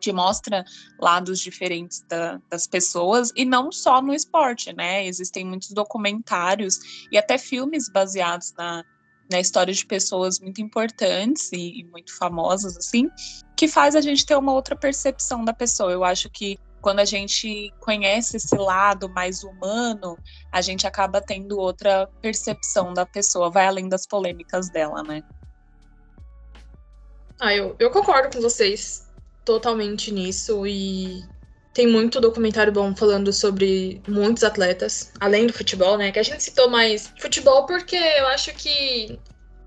Te 0.00 0.10
mostra 0.10 0.64
lados 0.98 1.38
diferentes 1.38 2.02
da, 2.08 2.40
das 2.48 2.66
pessoas 2.66 3.30
e 3.36 3.44
não 3.44 3.70
só 3.70 4.00
no 4.00 4.14
esporte, 4.14 4.72
né? 4.72 5.04
Existem 5.06 5.44
muitos 5.44 5.70
documentários 5.72 6.78
e 7.12 7.18
até 7.18 7.36
filmes 7.36 7.90
baseados 7.90 8.54
na, 8.56 8.82
na 9.30 9.38
história 9.38 9.74
de 9.74 9.84
pessoas 9.84 10.40
muito 10.40 10.62
importantes 10.62 11.52
e, 11.52 11.80
e 11.80 11.84
muito 11.84 12.16
famosas, 12.16 12.76
assim, 12.76 13.10
que 13.54 13.68
faz 13.68 13.94
a 13.94 14.00
gente 14.00 14.24
ter 14.24 14.36
uma 14.36 14.54
outra 14.54 14.74
percepção 14.74 15.44
da 15.44 15.52
pessoa. 15.52 15.92
Eu 15.92 16.04
acho 16.04 16.30
que 16.30 16.58
quando 16.80 17.00
a 17.00 17.04
gente 17.04 17.72
conhece 17.80 18.36
esse 18.36 18.56
lado 18.56 19.08
mais 19.08 19.42
humano, 19.42 20.16
a 20.52 20.60
gente 20.60 20.86
acaba 20.86 21.20
tendo 21.20 21.58
outra 21.58 22.08
percepção 22.22 22.92
da 22.92 23.04
pessoa, 23.04 23.50
vai 23.50 23.66
além 23.66 23.88
das 23.88 24.06
polêmicas 24.06 24.70
dela, 24.70 25.02
né? 25.02 25.22
Ah, 27.40 27.54
eu, 27.54 27.76
eu 27.78 27.90
concordo 27.90 28.36
com 28.36 28.42
vocês 28.42 29.06
totalmente 29.44 30.12
nisso 30.12 30.66
e 30.66 31.22
tem 31.72 31.86
muito 31.86 32.20
documentário 32.20 32.72
bom 32.72 32.94
falando 32.94 33.32
sobre 33.32 34.02
muitos 34.08 34.42
atletas, 34.42 35.12
além 35.20 35.46
do 35.46 35.52
futebol, 35.52 35.96
né? 35.96 36.10
Que 36.10 36.18
a 36.18 36.24
gente 36.24 36.42
citou 36.42 36.68
mais 36.68 37.12
futebol 37.18 37.64
porque 37.66 37.96
eu 37.96 38.26
acho 38.28 38.52
que 38.54 39.18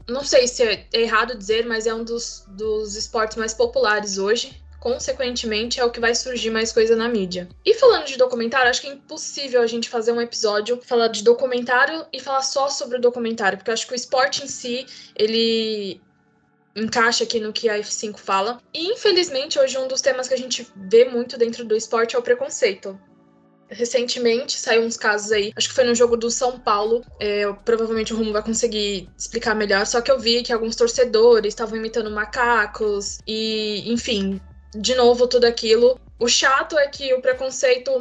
não 0.10 0.24
sei 0.24 0.48
se 0.48 0.64
é 0.64 0.88
errado 0.94 1.38
dizer, 1.38 1.66
mas 1.66 1.88
é 1.88 1.94
um 1.94 2.04
dos, 2.04 2.44
dos 2.50 2.96
esportes 2.96 3.38
mais 3.38 3.54
populares 3.54 4.18
hoje 4.18 4.61
consequentemente, 4.82 5.80
é 5.80 5.86
o 5.86 5.92
que 5.92 6.00
vai 6.00 6.14
surgir 6.16 6.50
mais 6.50 6.74
coisa 6.74 6.96
na 6.96 7.08
mídia. 7.08 7.48
E 7.64 7.76
falando 7.76 8.08
de 8.08 8.18
documentário, 8.18 8.68
acho 8.68 8.82
que 8.82 8.88
é 8.88 8.94
impossível 8.94 9.62
a 9.62 9.68
gente 9.68 9.88
fazer 9.88 10.12
um 10.12 10.20
episódio 10.20 10.82
falar 10.84 11.08
de 11.08 11.24
documentário 11.24 12.04
e 12.12 12.20
falar 12.20 12.42
só 12.42 12.68
sobre 12.68 12.98
o 12.98 13.02
documentário, 13.02 13.60
porque 13.60 13.70
eu 13.70 13.74
acho 13.76 13.86
que 13.86 13.94
o 13.94 13.96
esporte 13.96 14.44
em 14.44 14.48
si, 14.48 14.88
ele 15.16 16.02
encaixa 16.76 17.24
aqui 17.24 17.40
no 17.40 17.54
que 17.54 17.70
a 17.70 17.78
F5 17.78 18.18
fala. 18.18 18.60
E 18.74 18.92
infelizmente, 18.92 19.60
hoje 19.60 19.78
um 19.78 19.88
dos 19.88 20.02
temas 20.02 20.28
que 20.28 20.34
a 20.34 20.38
gente 20.38 20.68
vê 20.76 21.06
muito 21.06 21.38
dentro 21.38 21.64
do 21.64 21.76
esporte 21.76 22.16
é 22.16 22.20
o 22.20 22.24
preconceito. 22.24 23.00
Recentemente 23.70 24.60
saiu 24.60 24.82
uns 24.82 24.98
casos 24.98 25.32
aí, 25.32 25.54
acho 25.56 25.70
que 25.70 25.76
foi 25.76 25.84
no 25.84 25.94
jogo 25.94 26.18
do 26.18 26.32
São 26.32 26.60
Paulo. 26.60 27.06
É, 27.20 27.46
provavelmente 27.64 28.14
o 28.14 28.18
Rumo 28.18 28.34
vai 28.34 28.42
conseguir 28.42 29.08
explicar 29.16 29.54
melhor. 29.54 29.86
Só 29.86 30.02
que 30.02 30.12
eu 30.12 30.20
vi 30.20 30.42
que 30.42 30.52
alguns 30.52 30.76
torcedores 30.76 31.54
estavam 31.54 31.78
imitando 31.78 32.10
macacos 32.10 33.20
e, 33.28 33.84
enfim, 33.86 34.42
de 34.76 34.96
novo, 34.96 35.28
tudo 35.28 35.46
aquilo. 35.46 36.00
O 36.20 36.28
chato 36.28 36.78
é 36.78 36.88
que 36.88 37.14
o 37.14 37.22
preconceito 37.22 37.92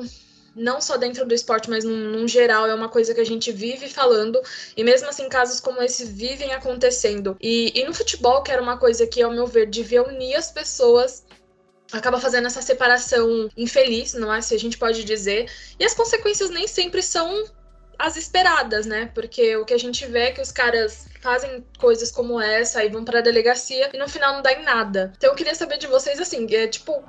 não 0.55 0.81
só 0.81 0.97
dentro 0.97 1.25
do 1.27 1.35
esporte, 1.35 1.71
mas 1.71 1.85
num, 1.85 1.97
num, 1.97 2.29
geral, 2.29 2.67
é 2.67 2.75
uma 2.75 2.89
coisa 2.89 3.15
que 3.15 3.21
a 3.21 3.25
gente 3.25 3.53
vive 3.53 3.89
falando, 3.89 4.41
e 4.77 4.83
mesmo 4.83 5.09
assim, 5.09 5.29
casos 5.29 5.61
como 5.61 5.83
esse 5.83 6.05
vivem 6.05 6.53
acontecendo. 6.53 7.37
E, 7.41 7.73
e 7.75 7.85
no 7.85 7.95
futebol, 7.95 8.43
que 8.43 8.51
era 8.51 8.61
uma 8.61 8.77
coisa 8.77 9.07
que, 9.07 9.23
ao 9.23 9.33
meu 9.33 9.47
ver, 9.47 9.67
devia 9.67 10.03
unir 10.03 10.35
as 10.35 10.51
pessoas. 10.51 11.25
Acaba 11.93 12.21
fazendo 12.21 12.47
essa 12.47 12.63
separação 12.63 13.49
infeliz, 13.57 14.15
não 14.15 14.33
é? 14.33 14.41
Se 14.41 14.55
a 14.55 14.59
gente 14.59 14.79
pode 14.79 15.03
dizer. 15.03 15.51
E 15.79 15.85
as 15.85 15.95
consequências 15.95 16.51
nem 16.51 16.67
sempre 16.67 17.03
são 17.03 17.45
as 18.01 18.17
esperadas, 18.17 18.87
né? 18.87 19.11
Porque 19.15 19.57
o 19.57 19.65
que 19.65 19.75
a 19.75 19.79
gente 19.79 20.07
vê 20.07 20.21
é 20.21 20.31
que 20.33 20.41
os 20.41 20.51
caras 20.51 21.07
fazem 21.21 21.65
coisas 21.79 22.11
como 22.11 22.41
essa 22.41 22.83
e 22.83 22.89
vão 22.89 23.05
para 23.05 23.19
a 23.19 23.23
delegacia 23.23 23.91
e 23.93 23.99
no 23.99 24.09
final 24.09 24.35
não 24.35 24.43
dá 24.43 24.53
em 24.53 24.63
nada. 24.63 25.13
Então 25.17 25.31
eu 25.31 25.37
queria 25.37 25.55
saber 25.55 25.77
de 25.77 25.87
vocês 25.87 26.19
assim, 26.19 26.47
é 26.55 26.67
tipo 26.67 27.05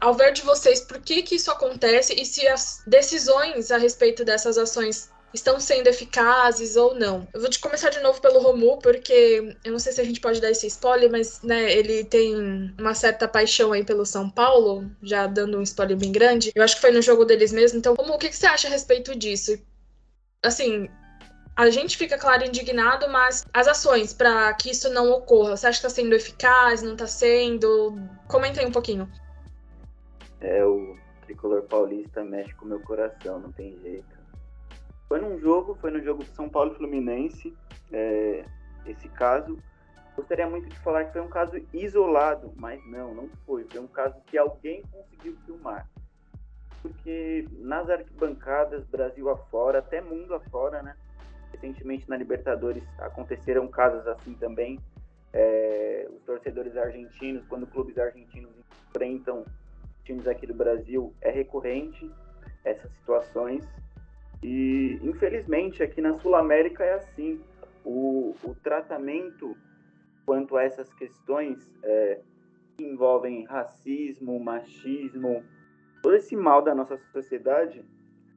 ao 0.00 0.14
ver 0.14 0.32
de 0.32 0.40
vocês 0.40 0.80
por 0.80 0.98
que 0.98 1.22
que 1.22 1.34
isso 1.34 1.50
acontece 1.50 2.14
e 2.14 2.24
se 2.24 2.48
as 2.48 2.82
decisões 2.86 3.70
a 3.70 3.76
respeito 3.76 4.24
dessas 4.24 4.56
ações 4.56 5.10
estão 5.32 5.60
sendo 5.60 5.86
eficazes 5.86 6.74
ou 6.74 6.94
não. 6.94 7.28
Eu 7.34 7.40
vou 7.40 7.50
começar 7.60 7.90
de 7.90 8.00
novo 8.00 8.20
pelo 8.20 8.40
Romu, 8.40 8.78
porque 8.78 9.56
eu 9.62 9.72
não 9.72 9.78
sei 9.78 9.92
se 9.92 10.00
a 10.00 10.04
gente 10.04 10.20
pode 10.20 10.40
dar 10.40 10.50
esse 10.50 10.66
spoiler, 10.66 11.10
mas 11.10 11.40
né, 11.42 11.70
ele 11.70 12.02
tem 12.02 12.74
uma 12.78 12.94
certa 12.94 13.28
paixão 13.28 13.72
aí 13.72 13.84
pelo 13.84 14.04
São 14.04 14.28
Paulo, 14.28 14.90
já 15.02 15.26
dando 15.26 15.58
um 15.58 15.62
spoiler 15.62 15.96
bem 15.96 16.10
grande. 16.10 16.50
Eu 16.54 16.64
acho 16.64 16.76
que 16.76 16.80
foi 16.80 16.90
no 16.90 17.02
jogo 17.02 17.24
deles 17.24 17.52
mesmo. 17.52 17.78
Então, 17.78 17.94
Romu, 17.94 18.14
o 18.14 18.18
que, 18.18 18.28
que 18.28 18.36
você 18.36 18.46
acha 18.46 18.66
a 18.66 18.70
respeito 18.70 19.14
disso? 19.14 19.56
Assim, 20.42 20.88
a 21.54 21.68
gente 21.68 21.96
fica, 21.98 22.16
claro, 22.16 22.44
indignado, 22.44 23.08
mas 23.10 23.44
as 23.52 23.68
ações 23.68 24.14
para 24.14 24.52
que 24.54 24.70
isso 24.70 24.88
não 24.90 25.10
ocorra, 25.10 25.56
você 25.56 25.66
acha 25.66 25.80
que 25.80 25.86
está 25.86 26.02
sendo 26.02 26.14
eficaz, 26.14 26.82
não 26.82 26.92
está 26.92 27.06
sendo? 27.06 27.98
Comenta 28.26 28.60
aí 28.60 28.66
um 28.66 28.72
pouquinho. 28.72 29.06
É, 30.40 30.64
o 30.64 30.96
tricolor 31.26 31.62
paulista 31.64 32.24
mexe 32.24 32.54
com 32.54 32.64
o 32.64 32.68
meu 32.68 32.80
coração, 32.80 33.38
não 33.38 33.52
tem 33.52 33.78
jeito. 33.82 34.18
Foi 35.06 35.20
num 35.20 35.38
jogo, 35.38 35.76
foi 35.80 35.90
no 35.90 36.02
jogo 36.02 36.24
São 36.34 36.48
Paulo 36.48 36.74
Fluminense, 36.74 37.54
é, 37.92 38.44
esse 38.86 39.08
caso. 39.10 39.58
Gostaria 40.16 40.48
muito 40.48 40.68
de 40.68 40.78
falar 40.78 41.04
que 41.04 41.12
foi 41.12 41.20
um 41.20 41.28
caso 41.28 41.60
isolado, 41.74 42.52
mas 42.56 42.80
não, 42.86 43.14
não 43.14 43.28
foi. 43.44 43.66
Foi 43.70 43.80
um 43.80 43.86
caso 43.86 44.16
que 44.26 44.38
alguém 44.38 44.82
conseguiu 44.90 45.36
filmar. 45.44 45.86
Porque 46.82 47.46
nas 47.58 47.88
arquibancadas, 47.90 48.84
Brasil 48.86 49.28
afora, 49.28 49.80
até 49.80 50.00
mundo 50.00 50.34
afora, 50.34 50.82
né? 50.82 50.96
Recentemente 51.52 52.08
na 52.08 52.16
Libertadores 52.16 52.82
aconteceram 52.98 53.68
casos 53.68 54.06
assim 54.06 54.34
também. 54.34 54.78
É, 55.32 56.08
os 56.10 56.22
torcedores 56.22 56.76
argentinos, 56.76 57.44
quando 57.46 57.66
clubes 57.66 57.98
argentinos 57.98 58.50
enfrentam 58.88 59.44
times 60.04 60.26
aqui 60.26 60.46
do 60.46 60.54
Brasil, 60.54 61.14
é 61.20 61.30
recorrente 61.30 62.10
essas 62.64 62.90
situações. 62.92 63.64
E 64.42 64.98
infelizmente 65.02 65.82
aqui 65.82 66.00
na 66.00 66.14
Sul 66.14 66.34
América 66.34 66.84
é 66.84 66.94
assim. 66.94 67.40
O, 67.84 68.34
o 68.42 68.54
tratamento 68.56 69.56
quanto 70.26 70.56
a 70.56 70.62
essas 70.62 70.92
questões 70.94 71.58
é, 71.82 72.20
que 72.76 72.84
envolvem 72.84 73.44
racismo, 73.44 74.38
machismo, 74.38 75.42
todo 76.02 76.16
esse 76.16 76.34
mal 76.36 76.62
da 76.62 76.74
nossa 76.74 76.98
sociedade, 77.12 77.84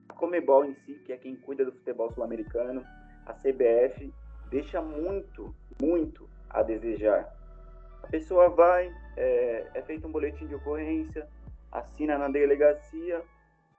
a 0.09 0.13
Comebol 0.13 0.65
em 0.65 0.73
si, 0.73 0.95
que 1.05 1.13
é 1.13 1.17
quem 1.17 1.35
cuida 1.35 1.65
do 1.65 1.71
futebol 1.71 2.11
sul-americano, 2.11 2.83
a 3.25 3.33
CBF 3.33 4.13
deixa 4.49 4.81
muito, 4.81 5.55
muito 5.81 6.29
a 6.49 6.61
desejar. 6.61 7.33
A 8.03 8.07
pessoa 8.07 8.49
vai, 8.49 8.93
é, 9.15 9.67
é 9.73 9.81
feito 9.81 10.07
um 10.07 10.11
boletim 10.11 10.45
de 10.45 10.55
ocorrência, 10.55 11.27
assina 11.71 12.17
na 12.17 12.27
delegacia, 12.27 13.21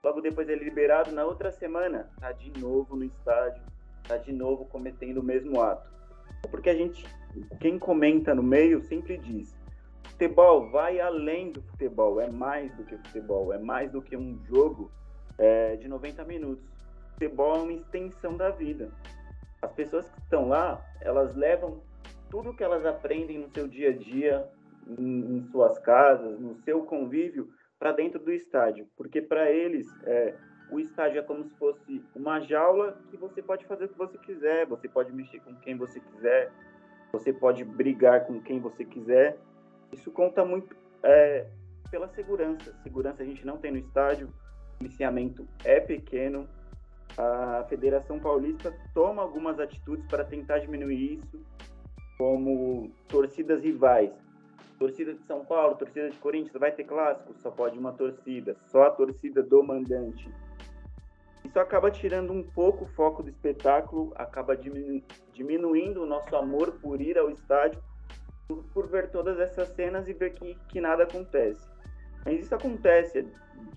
logo 0.02 0.20
depois 0.20 0.48
é 0.48 0.54
liberado, 0.54 1.12
na 1.12 1.24
outra 1.24 1.52
semana 1.52 2.10
está 2.14 2.32
de 2.32 2.50
novo 2.58 2.96
no 2.96 3.04
estádio, 3.04 3.62
está 4.02 4.16
de 4.16 4.32
novo 4.32 4.64
cometendo 4.66 5.18
o 5.18 5.22
mesmo 5.22 5.60
ato. 5.60 5.92
Porque 6.50 6.70
a 6.70 6.74
gente, 6.74 7.06
quem 7.60 7.78
comenta 7.78 8.34
no 8.34 8.42
meio 8.42 8.82
sempre 8.82 9.16
diz, 9.18 9.54
futebol 10.14 10.70
vai 10.70 11.00
além 11.00 11.50
do 11.50 11.60
futebol, 11.62 12.20
é 12.20 12.30
mais 12.30 12.74
do 12.76 12.84
que 12.84 12.96
futebol, 12.96 13.52
é 13.52 13.58
mais 13.58 13.90
do 13.90 14.00
que 14.00 14.16
um 14.16 14.38
jogo 14.44 14.90
é, 15.36 15.76
de 15.76 15.88
90 15.88 16.24
minutos. 16.24 16.64
Futebol 17.12 17.56
é 17.56 17.62
uma 17.62 17.72
extensão 17.72 18.36
da 18.36 18.50
vida. 18.50 18.90
As 19.60 19.72
pessoas 19.72 20.08
que 20.08 20.20
estão 20.20 20.48
lá, 20.48 20.80
elas 21.00 21.34
levam 21.34 21.82
tudo 22.30 22.54
que 22.54 22.62
elas 22.62 22.86
aprendem 22.86 23.38
no 23.38 23.48
seu 23.50 23.66
dia 23.66 23.90
a 23.90 23.92
dia, 23.92 24.48
em, 24.98 25.36
em 25.36 25.42
suas 25.50 25.78
casas, 25.78 26.38
no 26.38 26.54
seu 26.62 26.82
convívio, 26.84 27.48
para 27.78 27.92
dentro 27.92 28.20
do 28.20 28.32
estádio. 28.32 28.86
Porque 28.96 29.20
para 29.20 29.50
eles, 29.50 29.86
é, 30.04 30.34
o 30.70 30.78
estádio 30.78 31.18
é 31.18 31.22
como 31.22 31.44
se 31.44 31.54
fosse 31.56 32.04
uma 32.14 32.40
jaula 32.40 32.98
que 33.10 33.16
você 33.16 33.42
pode 33.42 33.64
fazer 33.66 33.86
o 33.86 33.88
que 33.88 33.98
você 33.98 34.18
quiser, 34.18 34.66
você 34.66 34.88
pode 34.88 35.12
mexer 35.12 35.40
com 35.40 35.54
quem 35.56 35.76
você 35.76 35.98
quiser, 35.98 36.52
você 37.12 37.32
pode 37.32 37.64
brigar 37.64 38.26
com 38.26 38.40
quem 38.40 38.60
você 38.60 38.84
quiser. 38.84 39.38
Isso 39.92 40.10
conta 40.10 40.44
muito 40.44 40.74
é, 41.02 41.46
pela 41.90 42.08
segurança. 42.08 42.74
Segurança 42.82 43.22
a 43.22 43.26
gente 43.26 43.46
não 43.46 43.56
tem 43.56 43.70
no 43.70 43.78
estádio, 43.78 44.28
o 44.74 44.78
policiamento 44.78 45.46
é 45.64 45.80
pequeno, 45.80 46.48
a 47.16 47.64
Federação 47.68 48.18
Paulista 48.18 48.74
toma 48.92 49.22
algumas 49.22 49.60
atitudes 49.60 50.04
para 50.06 50.24
tentar 50.24 50.58
diminuir 50.58 51.20
isso, 51.20 51.40
como 52.18 52.90
torcidas 53.08 53.62
rivais. 53.62 54.10
Torcida 54.78 55.14
de 55.14 55.22
São 55.24 55.44
Paulo, 55.44 55.76
torcida 55.76 56.10
de 56.10 56.18
Corinthians, 56.18 56.58
vai 56.58 56.72
ter 56.72 56.84
clássico? 56.84 57.32
Só 57.38 57.50
pode 57.50 57.78
uma 57.78 57.92
torcida, 57.92 58.56
só 58.66 58.82
a 58.82 58.90
torcida 58.90 59.42
do 59.42 59.62
mandante. 59.62 60.28
Isso 61.44 61.60
acaba 61.60 61.90
tirando 61.90 62.32
um 62.32 62.42
pouco 62.42 62.84
o 62.84 62.88
foco 62.88 63.22
do 63.22 63.28
espetáculo, 63.28 64.12
acaba 64.16 64.56
diminu 64.56 65.00
diminuindo 65.32 66.02
o 66.02 66.06
nosso 66.06 66.34
amor 66.34 66.72
por 66.80 67.00
ir 67.00 67.16
ao 67.16 67.30
estádio, 67.30 67.80
por, 68.48 68.88
ver 68.88 69.10
todas 69.10 69.38
essas 69.38 69.68
cenas 69.74 70.08
e 70.08 70.12
ver 70.12 70.34
que, 70.34 70.56
que 70.68 70.80
nada 70.80 71.04
acontece. 71.04 71.66
Mas 72.24 72.40
isso 72.40 72.54
acontece 72.54 73.26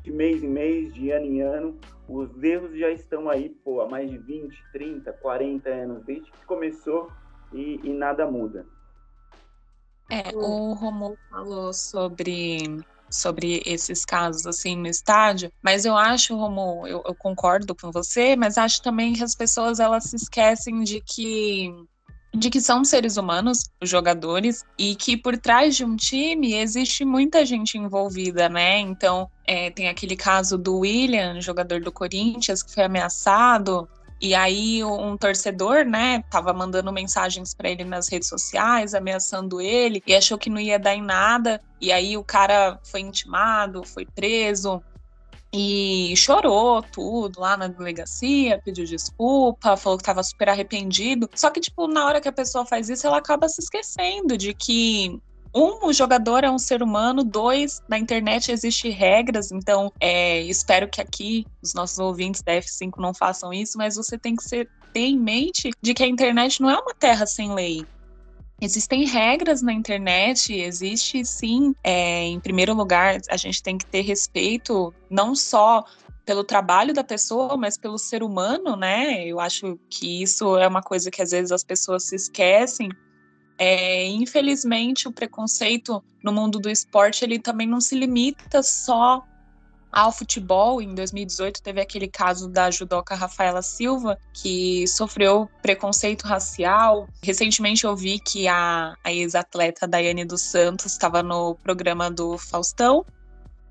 de 0.03 0.12
mês 0.12 0.43
em 0.43 0.49
mês, 0.49 0.93
de 0.93 1.12
ano 1.12 1.25
em 1.25 1.41
ano. 1.41 1.80
Os 2.08 2.41
erros 2.41 2.77
já 2.77 2.89
estão 2.89 3.30
aí 3.30 3.49
pô, 3.49 3.82
há 3.82 3.89
mais 3.89 4.10
de 4.10 4.17
20, 4.17 4.63
30, 4.71 5.13
40 5.13 5.69
anos, 5.69 6.03
desde 6.03 6.32
que 6.32 6.45
começou 6.45 7.12
e, 7.53 7.80
e 7.84 7.93
nada 7.93 8.30
muda. 8.30 8.65
É, 10.10 10.34
o 10.34 10.73
Romulo 10.73 11.17
falou 11.30 11.73
sobre 11.73 12.60
sobre 13.10 13.62
esses 13.65 14.03
casos 14.03 14.45
assim 14.45 14.75
no 14.75 14.88
estádio, 14.88 15.49
mas 15.62 15.86
eu 15.86 15.95
acho, 15.95 16.36
Romulo, 16.36 16.86
eu, 16.88 17.01
eu, 17.06 17.15
concordo 17.15 17.73
com 17.73 17.89
você, 17.89 18.36
mas 18.36 18.58
acho 18.58 18.82
também 18.82 19.13
que 19.13 19.23
as 19.23 19.34
pessoas 19.34 19.80
elas 19.80 20.06
se 20.06 20.17
esquecem 20.17 20.84
de 20.84 20.99
que 21.01 21.71
de 22.38 22.50
que 22.50 22.62
são 22.62 22.86
seres 22.86 23.17
humanos, 23.17 23.69
os 23.82 23.89
jogadores, 23.89 24.63
e 24.78 24.95
que 24.95 25.17
por 25.17 25.38
trás 25.38 25.76
de 25.76 25.84
um 25.84 25.95
time 25.95 26.54
existe 26.54 27.04
muita 27.04 27.45
gente 27.45 27.78
envolvida, 27.78 28.47
né? 28.47 28.80
Então, 28.80 29.30
é, 29.45 29.71
tem 29.71 29.89
aquele 29.89 30.15
caso 30.15 30.58
do 30.58 30.80
William, 30.80 31.41
jogador 31.41 31.82
do 31.82 31.91
Corinthians, 31.91 32.62
que 32.62 32.73
foi 32.73 32.84
ameaçado. 32.84 33.89
E 34.19 34.34
aí 34.34 34.84
um 34.84 35.15
torcedor, 35.15 35.86
né, 35.86 36.23
tava 36.32 36.52
mandando 36.52 36.91
mensagens 36.91 37.54
para 37.54 37.69
ele 37.69 37.84
nas 37.84 38.10
redes 38.10 38.28
sociais, 38.28 38.95
ameaçando 38.95 39.62
ele, 39.62 40.02
e 40.08 40.15
achou 40.15 40.39
que 40.39 40.50
não 40.50 40.60
ia 40.60 40.80
dar 40.80 40.95
em 40.95 41.04
nada. 41.04 41.62
E 41.80 41.91
aí 41.91 42.17
o 42.17 42.23
cara 42.23 42.80
foi 42.84 43.02
intimado, 43.02 43.84
foi 43.84 44.06
preso 44.06 44.82
e 45.53 46.13
chorou 46.15 46.81
tudo 46.83 47.39
lá 47.39 47.55
na 47.55 47.67
delegacia, 47.67 48.62
pediu 48.63 48.86
desculpa, 48.86 49.77
falou 49.77 49.97
que 49.97 50.03
estava 50.03 50.23
super 50.23 50.49
arrependido. 50.49 51.29
Só 51.36 51.49
que, 51.49 51.60
tipo, 51.60 51.88
na 51.88 52.05
hora 52.05 52.21
que 52.21 52.27
a 52.27 52.33
pessoa 52.33 52.65
faz 52.65 52.89
isso, 52.89 53.07
ela 53.07 53.17
acaba 53.17 53.47
se 53.47 53.62
esquecendo 53.62 54.38
de 54.38 54.53
que 54.53 55.19
um, 55.53 55.88
o 55.88 55.93
jogador 55.93 56.43
é 56.43 56.51
um 56.51 56.60
ser 56.60 56.83
humano, 56.83 57.23
dois, 57.23 57.81
na 57.88 57.97
internet 57.97 58.51
existem 58.51 58.91
regras, 58.91 59.51
então 59.51 59.91
é, 59.99 60.41
espero 60.41 60.88
que 60.88 61.01
aqui 61.01 61.45
os 61.63 61.73
nossos 61.73 61.97
ouvintes 61.97 62.41
da 62.43 62.53
F5 62.53 62.91
não 62.99 63.13
façam 63.13 63.51
isso, 63.53 63.77
mas 63.77 63.95
você 63.95 64.17
tem 64.17 64.36
que 64.36 64.43
ser, 64.43 64.69
ter 64.93 64.99
em 64.99 65.17
mente 65.17 65.71
de 65.81 65.93
que 65.93 66.03
a 66.03 66.07
internet 66.07 66.62
não 66.62 66.69
é 66.69 66.77
uma 66.77 66.93
terra 66.93 67.25
sem 67.25 67.53
lei. 67.53 67.86
Existem 68.60 69.06
regras 69.06 69.62
na 69.62 69.72
internet, 69.72 70.52
existe 70.52 71.24
sim, 71.24 71.76
é, 71.84 72.24
em 72.24 72.39
primeiro 72.39 72.74
lugar, 72.74 73.20
a 73.30 73.38
gente 73.38 73.62
tem 73.62 73.78
que 73.78 73.86
ter 73.86 74.02
respeito 74.02 74.91
não 75.12 75.36
só 75.36 75.86
pelo 76.26 76.43
trabalho 76.43 76.93
da 76.93 77.04
pessoa, 77.04 77.56
mas 77.56 77.78
pelo 77.78 77.98
ser 78.00 78.24
humano, 78.24 78.76
né? 78.76 79.26
Eu 79.26 79.39
acho 79.39 79.80
que 79.89 80.24
isso 80.24 80.58
é 80.58 80.67
uma 80.67 80.82
coisa 80.82 81.12
que 81.12 81.22
às 81.22 81.32
vezes 81.32 81.52
as 81.52 81.63
pessoas 81.63 82.06
se 82.06 82.15
esquecem. 82.15 82.89
É, 83.60 84.08
infelizmente, 84.08 85.08
o 85.08 85.12
preconceito 85.12 86.04
no 86.24 86.34
mundo 86.34 86.60
do 86.60 86.70
esporte 86.70 87.24
ele 87.24 87.39
também 87.39 87.67
não 87.67 87.80
se 87.80 87.96
limita 87.96 88.62
só 88.62 89.24
ao 89.91 90.12
futebol. 90.12 90.82
Em 90.82 90.93
2018 90.93 91.62
teve 91.62 91.82
aquele 91.82 92.08
caso 92.08 92.47
da 92.47 92.69
judoca 92.69 93.15
Rafaela 93.15 93.62
Silva, 93.62 94.17
que 94.34 94.88
sofreu 94.88 95.50
preconceito 95.62 96.23
racial. 96.23 97.08
Recentemente 97.21 97.86
eu 97.86 97.95
vi 97.95 98.19
que 98.19 98.47
a, 98.47 98.95
a 99.04 99.12
ex-atleta 99.12 99.88
Daiane 99.88 100.26
dos 100.26 100.41
Santos 100.41 100.86
estava 100.88 101.23
no 101.23 101.56
programa 101.56 102.10
do 102.10 102.38
Faustão, 102.38 103.06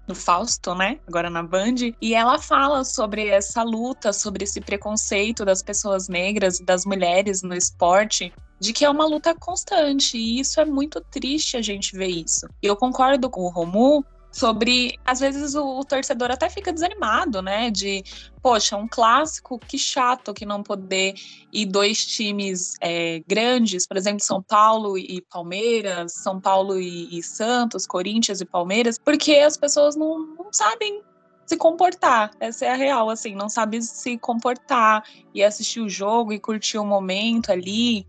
do 0.06 0.14
Fausto, 0.14 0.74
né? 0.74 0.98
Agora 1.06 1.28
na 1.28 1.42
Band. 1.42 1.74
E 2.00 2.14
ela 2.14 2.38
fala 2.38 2.84
sobre 2.84 3.28
essa 3.28 3.62
luta, 3.62 4.12
sobre 4.12 4.44
esse 4.44 4.60
preconceito 4.60 5.44
das 5.44 5.62
pessoas 5.62 6.08
negras 6.08 6.60
e 6.60 6.64
das 6.64 6.84
mulheres 6.84 7.42
no 7.42 7.54
esporte. 7.54 8.32
De 8.58 8.72
que 8.72 8.86
é 8.86 8.90
uma 8.90 9.04
luta 9.04 9.34
constante, 9.34 10.16
e 10.16 10.40
isso 10.40 10.58
é 10.58 10.64
muito 10.64 10.98
triste 11.10 11.58
a 11.58 11.62
gente 11.62 11.94
ver 11.94 12.06
isso. 12.06 12.48
Eu 12.62 12.74
concordo 12.74 13.28
com 13.28 13.42
o 13.42 13.50
Romu 13.50 14.02
sobre 14.36 14.98
às 15.02 15.18
vezes 15.18 15.54
o, 15.54 15.78
o, 15.78 15.82
torcedor 15.82 16.30
até 16.30 16.50
fica 16.50 16.70
desanimado, 16.70 17.40
né? 17.40 17.70
De 17.70 18.04
poxa, 18.42 18.76
um 18.76 18.86
clássico, 18.86 19.58
que 19.58 19.78
chato 19.78 20.34
que 20.34 20.44
não 20.44 20.62
poder 20.62 21.14
ir 21.50 21.64
dois 21.64 22.04
times 22.04 22.76
é, 22.82 23.22
grandes, 23.26 23.86
por 23.86 23.96
exemplo, 23.96 24.22
São 24.22 24.42
Paulo 24.42 24.98
e 24.98 25.22
Palmeiras, 25.30 26.12
São 26.12 26.38
Paulo 26.38 26.78
e, 26.78 27.18
e 27.18 27.22
Santos, 27.22 27.86
Corinthians 27.86 28.42
e 28.42 28.44
Palmeiras, 28.44 28.98
porque 28.98 29.36
as 29.36 29.56
pessoas 29.56 29.96
não, 29.96 30.18
não 30.18 30.52
sabem 30.52 31.00
se 31.46 31.56
comportar. 31.56 32.30
Essa 32.38 32.66
é 32.66 32.72
a 32.72 32.76
real, 32.76 33.08
assim, 33.08 33.34
não 33.34 33.48
sabe 33.48 33.80
se 33.80 34.18
comportar 34.18 35.02
e 35.34 35.42
assistir 35.42 35.80
o 35.80 35.88
jogo 35.88 36.34
e 36.34 36.38
curtir 36.38 36.76
o 36.76 36.84
momento 36.84 37.50
ali. 37.50 38.06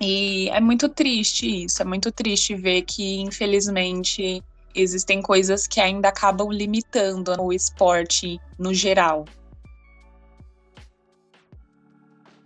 E 0.00 0.48
é 0.50 0.60
muito 0.60 0.88
triste 0.88 1.64
isso, 1.64 1.82
é 1.82 1.84
muito 1.84 2.12
triste 2.12 2.54
ver 2.54 2.82
que, 2.82 3.20
infelizmente, 3.20 4.40
existem 4.74 5.22
coisas 5.22 5.66
que 5.66 5.80
ainda 5.80 6.08
acabam 6.08 6.50
limitando 6.50 7.32
o 7.40 7.52
esporte 7.52 8.40
no 8.58 8.74
geral. 8.74 9.24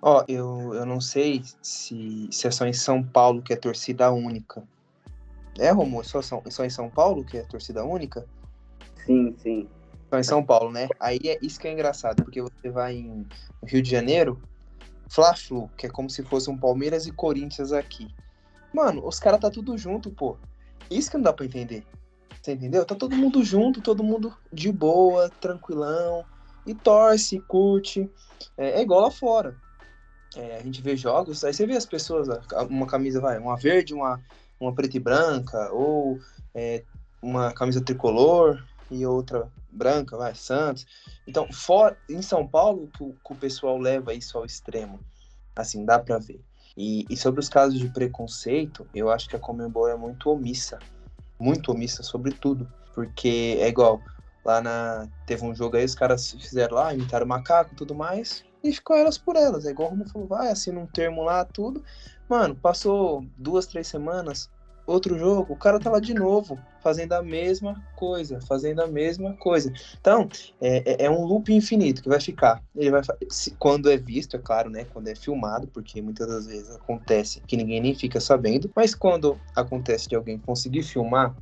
Ó, 0.01 0.21
oh, 0.21 0.25
eu, 0.29 0.75
eu 0.75 0.87
não 0.87 1.01
sei 1.01 1.43
se, 1.61 2.29
se 2.31 2.47
é 2.47 2.51
só 2.51 2.67
em 2.67 2.73
São 2.73 3.03
Paulo 3.03 3.43
que 3.43 3.53
é 3.53 3.57
torcida 3.57 4.11
única. 4.13 4.63
É, 5.59 5.71
Romulo? 5.71 6.05
Só, 6.05 6.23
só, 6.23 6.41
só 6.49 6.65
em 6.65 6.71
São 6.71 6.89
Paulo 6.89 7.25
que 7.25 7.37
é 7.37 7.43
torcida 7.43 7.85
única? 7.85 8.25
Sim, 9.05 9.35
sim. 9.43 9.69
Só 10.09 10.19
em 10.19 10.23
São 10.23 10.45
Paulo, 10.45 10.71
né? 10.71 10.89
Aí 11.01 11.19
é 11.25 11.39
isso 11.43 11.59
que 11.59 11.67
é 11.67 11.73
engraçado, 11.73 12.23
porque 12.23 12.41
você 12.41 12.71
vai 12.71 12.95
em 12.95 13.27
Rio 13.65 13.83
de 13.83 13.91
Janeiro, 13.91 14.41
Fla-Flu, 15.09 15.69
que 15.77 15.87
é 15.87 15.91
como 15.91 16.09
se 16.09 16.23
fosse 16.23 16.49
um 16.49 16.57
Palmeiras 16.57 17.07
e 17.07 17.13
Corinthians 17.13 17.73
aqui. 17.73 18.09
Mano, 18.73 19.07
os 19.07 19.19
caras 19.19 19.41
tá 19.41 19.51
tudo 19.51 19.77
junto, 19.77 20.11
pô. 20.11 20.37
Isso 20.91 21.11
que 21.11 21.17
não 21.17 21.25
dá 21.25 21.33
pra 21.33 21.45
entender. 21.45 21.85
Você 22.43 22.53
entendeu? 22.53 22.85
Tá 22.85 22.95
todo 22.95 23.17
mundo 23.17 23.43
junto, 23.43 23.81
todo 23.81 24.05
mundo 24.05 24.35
de 24.53 24.71
boa, 24.71 25.29
tranquilão, 25.41 26.25
e 26.67 26.75
torce, 26.75 27.41
curte. 27.41 28.11
É, 28.57 28.81
é 28.81 28.83
igual 28.83 29.01
lá 29.01 29.11
fora. 29.11 29.57
É, 30.37 30.57
a 30.57 30.63
gente 30.63 30.83
vê 30.83 30.97
jogos, 30.97 31.43
aí 31.43 31.53
você 31.53 31.67
vê 31.67 31.75
as 31.75 31.87
pessoas, 31.87 32.29
uma 32.69 32.87
camisa, 32.87 33.21
vai, 33.21 33.39
uma 33.39 33.57
verde, 33.57 33.95
uma, 33.95 34.21
uma 34.61 34.75
preta 34.75 34.97
e 34.97 35.01
branca, 35.01 35.73
ou 35.73 36.21
é, 36.55 36.85
uma 37.23 37.53
camisa 37.53 37.81
tricolor 37.81 38.63
e 38.91 39.05
outra 39.07 39.51
branca, 39.71 40.17
vai, 40.17 40.35
Santos. 40.35 40.87
Então, 41.27 41.51
fora, 41.53 41.97
em 42.09 42.23
São 42.23 42.47
Paulo, 42.47 42.89
que 42.97 43.03
o, 43.03 43.15
que 43.25 43.33
o 43.33 43.37
pessoal 43.37 43.79
leva 43.79 44.15
isso 44.15 44.37
ao 44.37 44.45
extremo. 44.45 45.01
Assim, 45.57 45.85
dá 45.85 45.99
pra 45.99 46.19
ver. 46.19 46.41
E, 46.77 47.05
e 47.11 47.17
sobre 47.17 47.41
os 47.41 47.49
casos 47.49 47.79
de 47.79 47.89
preconceito, 47.89 48.87
eu 48.95 49.11
acho 49.11 49.29
que 49.29 49.35
a 49.35 49.41
Comembol 49.41 49.89
é 49.89 49.97
muito 49.97 50.31
omissa 50.31 50.79
muito 51.39 51.73
omissa 51.73 52.03
sobre 52.03 52.33
tudo. 52.33 52.69
Porque 52.95 53.57
é 53.61 53.69
igual, 53.69 54.03
lá 54.45 54.61
na. 54.61 55.09
Teve 55.27 55.45
um 55.45 55.55
jogo 55.55 55.77
aí, 55.77 55.85
os 55.85 55.95
caras 55.95 56.31
fizeram 56.33 56.77
lá, 56.77 56.93
imitaram 56.93 57.27
macaco 57.27 57.73
e 57.73 57.77
tudo 57.77 57.95
mais, 57.95 58.45
e 58.63 58.73
ficou 58.73 58.97
elas 58.97 59.17
por 59.19 59.37
elas. 59.37 59.65
É 59.67 59.71
igual 59.71 59.89
o 59.89 59.91
Romulo 59.91 60.11
falou, 60.11 60.29
vai, 60.29 60.51
assina 60.51 60.81
um 60.81 60.87
termo 60.87 61.23
lá, 61.23 61.45
tudo. 61.45 61.83
Mano, 62.29 62.55
passou 62.55 63.25
duas, 63.37 63.67
três 63.67 63.87
semanas, 63.87 64.51
outro 64.89 65.19
jogo, 65.19 65.53
o 65.53 65.57
cara 65.57 65.79
tá 65.79 65.91
lá 65.91 66.01
de 66.01 66.15
novo, 66.15 66.59
fazendo 66.81 67.13
a 67.13 67.23
mesma 67.23 67.85
coisa, 67.95 68.41
fazendo 68.41 68.81
a 68.81 68.87
mesma 68.87 69.35
coisa. 69.35 69.73
Então, 70.01 70.29
é, 70.61 71.05
é, 71.05 71.05
é 71.05 71.11
um 71.11 71.25
loop 71.25 71.53
infinito 71.53 72.03
que 72.03 72.09
vai 72.09 72.21
ficar. 72.21 72.63
Ele 72.75 72.91
vai 72.91 73.03
se, 73.29 73.51
quando 73.53 73.91
é 73.91 73.97
visto, 73.97 74.37
é 74.37 74.39
claro, 74.39 74.71
né? 74.71 74.87
Quando 74.93 75.09
é 75.09 75.15
filmado, 75.15 75.69
porque 75.69 76.01
muitas 76.01 76.27
das 76.27 76.47
vezes 76.47 76.75
acontece 76.75 77.41
que 77.47 77.57
ninguém 77.57 77.81
nem 77.81 77.95
fica 77.95 78.19
sabendo, 78.19 78.71
mas 78.75 78.95
quando 78.95 79.39
acontece 79.55 80.09
de 80.09 80.17
alguém 80.17 80.39
conseguir 80.39 80.83
filmar 80.83 81.37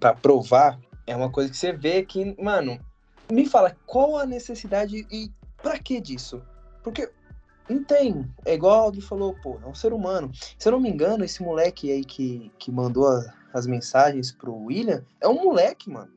para 0.00 0.14
provar, 0.14 0.78
é 1.06 1.14
uma 1.14 1.30
coisa 1.30 1.50
que 1.50 1.56
você 1.56 1.72
vê 1.72 2.02
que, 2.02 2.34
mano, 2.42 2.78
me 3.30 3.46
fala 3.46 3.76
qual 3.86 4.18
a 4.18 4.26
necessidade 4.26 5.06
e 5.10 5.30
para 5.62 5.78
que 5.78 6.00
disso? 6.00 6.42
Porque 6.82 7.08
não 7.68 7.84
tem. 7.84 8.28
É 8.44 8.54
igual 8.54 8.84
alguém 8.84 9.00
falou, 9.00 9.34
pô, 9.42 9.58
é 9.62 9.66
um 9.66 9.74
ser 9.74 9.92
humano. 9.92 10.30
Se 10.58 10.68
eu 10.68 10.72
não 10.72 10.80
me 10.80 10.90
engano, 10.90 11.24
esse 11.24 11.42
moleque 11.42 11.90
aí 11.90 12.04
que, 12.04 12.50
que 12.58 12.70
mandou 12.70 13.08
a, 13.08 13.32
as 13.52 13.66
mensagens 13.66 14.32
pro 14.32 14.54
William 14.54 15.04
é 15.20 15.28
um 15.28 15.42
moleque, 15.42 15.90
mano. 15.90 16.10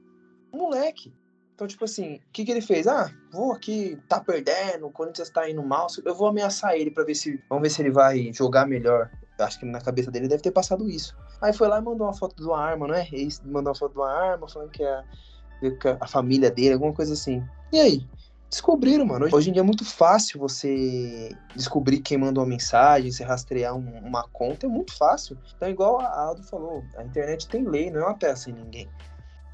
Um 0.52 0.58
moleque. 0.58 1.14
Então, 1.58 1.66
tipo 1.66 1.86
assim, 1.86 2.18
o 2.18 2.22
que, 2.32 2.46
que 2.46 2.52
ele 2.52 2.62
fez? 2.62 2.86
Ah, 2.86 3.12
vou 3.32 3.52
aqui, 3.52 3.98
tá 4.08 4.20
perdendo, 4.20 4.86
o 4.86 4.92
Corinthians 4.92 5.30
tá 5.32 5.50
indo 5.50 5.64
mal, 5.64 5.88
eu 6.06 6.14
vou 6.14 6.28
ameaçar 6.28 6.76
ele 6.76 6.92
para 6.92 7.04
ver 7.04 7.16
se. 7.16 7.42
Vamos 7.50 7.64
ver 7.64 7.70
se 7.72 7.82
ele 7.82 7.90
vai 7.90 8.32
jogar 8.32 8.68
melhor. 8.68 9.10
Acho 9.40 9.60
que 9.60 9.66
na 9.66 9.82
cabeça 9.82 10.12
dele 10.12 10.28
deve 10.28 10.44
ter 10.44 10.52
passado 10.52 10.88
isso. 10.88 11.18
Aí 11.42 11.54
foi 11.54 11.68
lá 11.68 11.80
e 11.80 11.82
mandou 11.82 12.06
uma 12.06 12.14
foto 12.14 12.36
de 12.36 12.44
uma 12.44 12.60
arma, 12.60 12.88
não 12.88 12.96
é? 12.96 13.08
Ele 13.12 13.34
mandou 13.46 13.72
uma 13.72 13.76
foto 13.76 13.94
de 13.94 13.98
uma 13.98 14.12
arma, 14.12 14.48
falando 14.48 14.70
que 14.70 14.84
é 14.84 14.94
a, 14.94 15.04
a 16.00 16.08
família 16.08 16.52
dele, 16.52 16.74
alguma 16.74 16.94
coisa 16.94 17.14
assim. 17.14 17.44
E 17.72 17.80
aí? 17.80 18.08
Descobriram, 18.50 19.06
mano. 19.06 19.28
Hoje 19.32 19.50
em 19.50 19.54
dia 19.54 19.62
é 19.62 19.66
muito 19.66 19.86
fácil 19.86 20.40
você 20.40 21.36
descobrir 21.56 22.00
quem 22.00 22.18
mandou 22.18 22.44
uma 22.44 22.50
mensagem, 22.50 23.12
você 23.12 23.24
rastrear 23.24 23.76
um, 23.76 24.00
uma 24.00 24.28
conta, 24.30 24.66
é 24.66 24.70
muito 24.70 24.96
fácil. 24.96 25.38
Então, 25.56 25.70
igual 25.70 26.00
a 26.00 26.20
Aldo 26.20 26.44
falou, 26.44 26.84
a 26.98 27.04
internet 27.04 27.48
tem 27.48 27.68
lei, 27.68 27.92
não 27.92 28.02
é 28.02 28.06
uma 28.06 28.18
peça 28.18 28.50
em 28.50 28.54
ninguém. 28.54 28.90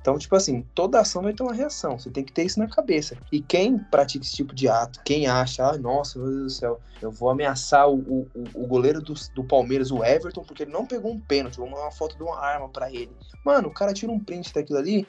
Então, 0.03 0.17
tipo 0.17 0.35
assim, 0.35 0.67
toda 0.75 0.99
ação 0.99 1.21
vai 1.21 1.31
ter 1.31 1.43
uma 1.43 1.53
reação. 1.53 1.97
Você 1.97 2.09
tem 2.09 2.25
que 2.25 2.33
ter 2.33 2.43
isso 2.43 2.59
na 2.59 2.67
cabeça. 2.67 3.15
E 3.31 3.41
quem 3.41 3.77
pratica 3.77 4.25
esse 4.25 4.35
tipo 4.35 4.53
de 4.53 4.67
ato, 4.67 4.99
quem 5.05 5.27
acha, 5.27 5.65
ah, 5.65 5.77
nossa, 5.77 6.19
meu 6.19 6.27
Deus 6.27 6.43
do 6.43 6.49
céu, 6.49 6.81
eu 7.01 7.09
vou 7.09 7.29
ameaçar 7.29 7.89
o, 7.89 7.99
o, 7.99 8.27
o 8.53 8.67
goleiro 8.67 9.01
do, 9.01 9.13
do, 9.33 9.45
Palmeiras, 9.45 9.91
o 9.91 10.03
Everton, 10.03 10.43
porque 10.43 10.63
ele 10.63 10.73
não 10.73 10.85
pegou 10.85 11.09
um 11.09 11.19
pênalti, 11.21 11.55
vou 11.55 11.69
mandar 11.69 11.83
uma 11.83 11.91
foto 11.91 12.17
de 12.17 12.23
uma 12.23 12.37
arma 12.37 12.67
para 12.67 12.91
ele. 12.91 13.11
Mano, 13.45 13.69
o 13.69 13.73
cara 13.73 13.93
tira 13.93 14.11
um 14.11 14.19
print 14.19 14.53
daquilo 14.53 14.77
ali. 14.77 15.07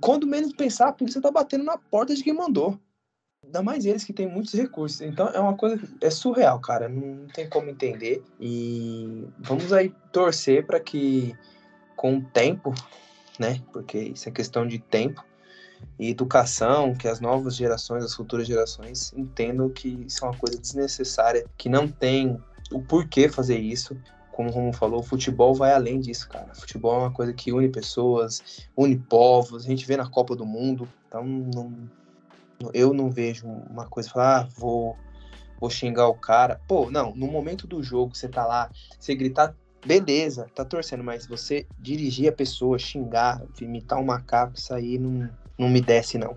Quando 0.00 0.26
menos 0.26 0.52
pensar, 0.52 0.88
a 0.88 0.92
polícia 0.92 1.22
tá 1.22 1.30
batendo 1.30 1.62
na 1.62 1.78
porta 1.78 2.12
de 2.12 2.24
quem 2.24 2.34
mandou. 2.34 2.76
Ainda 3.48 3.62
mais 3.62 3.86
eles 3.86 4.04
que 4.04 4.12
têm 4.12 4.28
muitos 4.28 4.52
recursos. 4.52 5.00
Então 5.00 5.26
é 5.28 5.40
uma 5.40 5.56
coisa. 5.56 5.80
É 6.02 6.10
surreal, 6.10 6.60
cara. 6.60 6.86
Não 6.86 7.26
tem 7.28 7.48
como 7.48 7.70
entender. 7.70 8.22
E 8.38 9.26
vamos 9.38 9.72
aí 9.72 9.90
torcer 10.12 10.66
para 10.66 10.78
que, 10.78 11.34
com 11.96 12.18
o 12.18 12.22
tempo, 12.22 12.74
né? 13.38 13.62
Porque 13.72 13.98
isso 13.98 14.28
é 14.28 14.32
questão 14.32 14.66
de 14.66 14.78
tempo 14.78 15.24
e 15.98 16.10
educação, 16.10 16.94
que 16.94 17.08
as 17.08 17.20
novas 17.20 17.56
gerações, 17.56 18.04
as 18.04 18.14
futuras 18.14 18.46
gerações 18.46 19.14
entendam 19.16 19.70
que 19.70 20.04
isso 20.06 20.24
é 20.24 20.28
uma 20.28 20.36
coisa 20.36 20.58
desnecessária, 20.58 21.46
que 21.56 21.70
não 21.70 21.88
tem 21.88 22.38
o 22.70 22.82
porquê 22.82 23.30
fazer 23.30 23.56
isso. 23.56 23.96
Como 24.30 24.50
o 24.50 24.52
Romo 24.52 24.72
falou, 24.74 25.00
o 25.00 25.02
futebol 25.02 25.54
vai 25.54 25.72
além 25.72 25.98
disso, 26.00 26.28
cara. 26.28 26.52
O 26.52 26.60
futebol 26.60 26.94
é 26.94 26.98
uma 26.98 27.10
coisa 27.10 27.32
que 27.32 27.50
une 27.50 27.68
pessoas, 27.70 28.68
une 28.76 28.96
povos, 28.96 29.64
a 29.64 29.68
gente 29.68 29.86
vê 29.86 29.96
na 29.96 30.08
Copa 30.08 30.36
do 30.36 30.44
Mundo. 30.44 30.86
Então, 31.08 31.24
não, 31.24 31.72
eu 32.72 32.92
não 32.92 33.10
vejo 33.10 33.46
uma 33.46 33.86
coisa, 33.86 34.10
falar, 34.10 34.40
ah, 34.40 34.48
vou, 34.56 34.96
vou 35.60 35.70
xingar 35.70 36.08
o 36.08 36.14
cara. 36.14 36.60
Pô, 36.66 36.90
não, 36.90 37.14
no 37.14 37.26
momento 37.26 37.66
do 37.66 37.82
jogo, 37.82 38.14
você 38.14 38.28
tá 38.28 38.46
lá, 38.46 38.70
você 38.98 39.14
gritar 39.14 39.54
beleza, 39.84 40.50
tá 40.54 40.64
torcendo, 40.64 41.04
mas 41.04 41.26
você 41.26 41.66
dirigir 41.78 42.28
a 42.28 42.32
pessoa, 42.32 42.78
xingar, 42.78 43.42
imitar 43.60 43.98
um 43.98 44.04
macaco, 44.04 44.54
isso 44.56 44.74
aí 44.74 44.98
não, 44.98 45.30
não 45.56 45.68
me 45.68 45.80
desce, 45.80 46.18
não. 46.18 46.36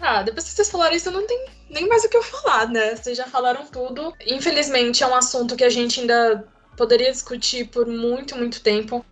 Ah, 0.00 0.22
depois 0.22 0.44
que 0.44 0.50
vocês 0.50 0.70
falaram 0.70 0.96
isso, 0.96 1.10
não 1.10 1.26
tem 1.26 1.46
nem 1.70 1.88
mais 1.88 2.04
o 2.04 2.08
que 2.08 2.16
eu 2.16 2.22
falar, 2.22 2.68
né? 2.68 2.96
Vocês 2.96 3.16
já 3.16 3.26
falaram 3.26 3.64
tudo. 3.66 4.12
Infelizmente, 4.26 5.02
é 5.02 5.06
um 5.06 5.14
assunto 5.14 5.56
que 5.56 5.62
a 5.62 5.70
gente 5.70 6.00
ainda 6.00 6.44
poderia 6.76 7.10
discutir 7.10 7.68
por 7.68 7.86
muito, 7.86 8.36
muito 8.36 8.60
tempo. 8.62 9.04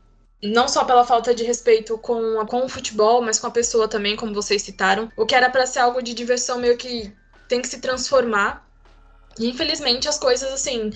Não 0.42 0.68
só 0.68 0.85
pela 0.85 1.05
falta 1.05 1.35
de 1.35 1.44
respeito 1.44 1.98
com, 1.98 2.40
a, 2.40 2.46
com 2.46 2.64
o 2.64 2.68
futebol, 2.68 3.20
mas 3.20 3.38
com 3.38 3.46
a 3.46 3.50
pessoa 3.50 3.87
também, 3.87 4.16
como 4.16 4.35
vocês 4.35 4.62
citaram. 4.62 5.11
O 5.16 5.26
que 5.26 5.35
era 5.35 5.50
para 5.50 5.66
ser 5.66 5.81
algo 5.81 6.03
de 6.03 6.14
diversão 6.14 6.59
meio 6.59 6.76
que 6.76 7.12
tem 7.48 7.61
que 7.61 7.68
se 7.68 7.81
transformar. 7.81 8.66
E 9.38 9.48
infelizmente 9.48 10.09
as 10.09 10.18
coisas, 10.18 10.50
assim, 10.53 10.90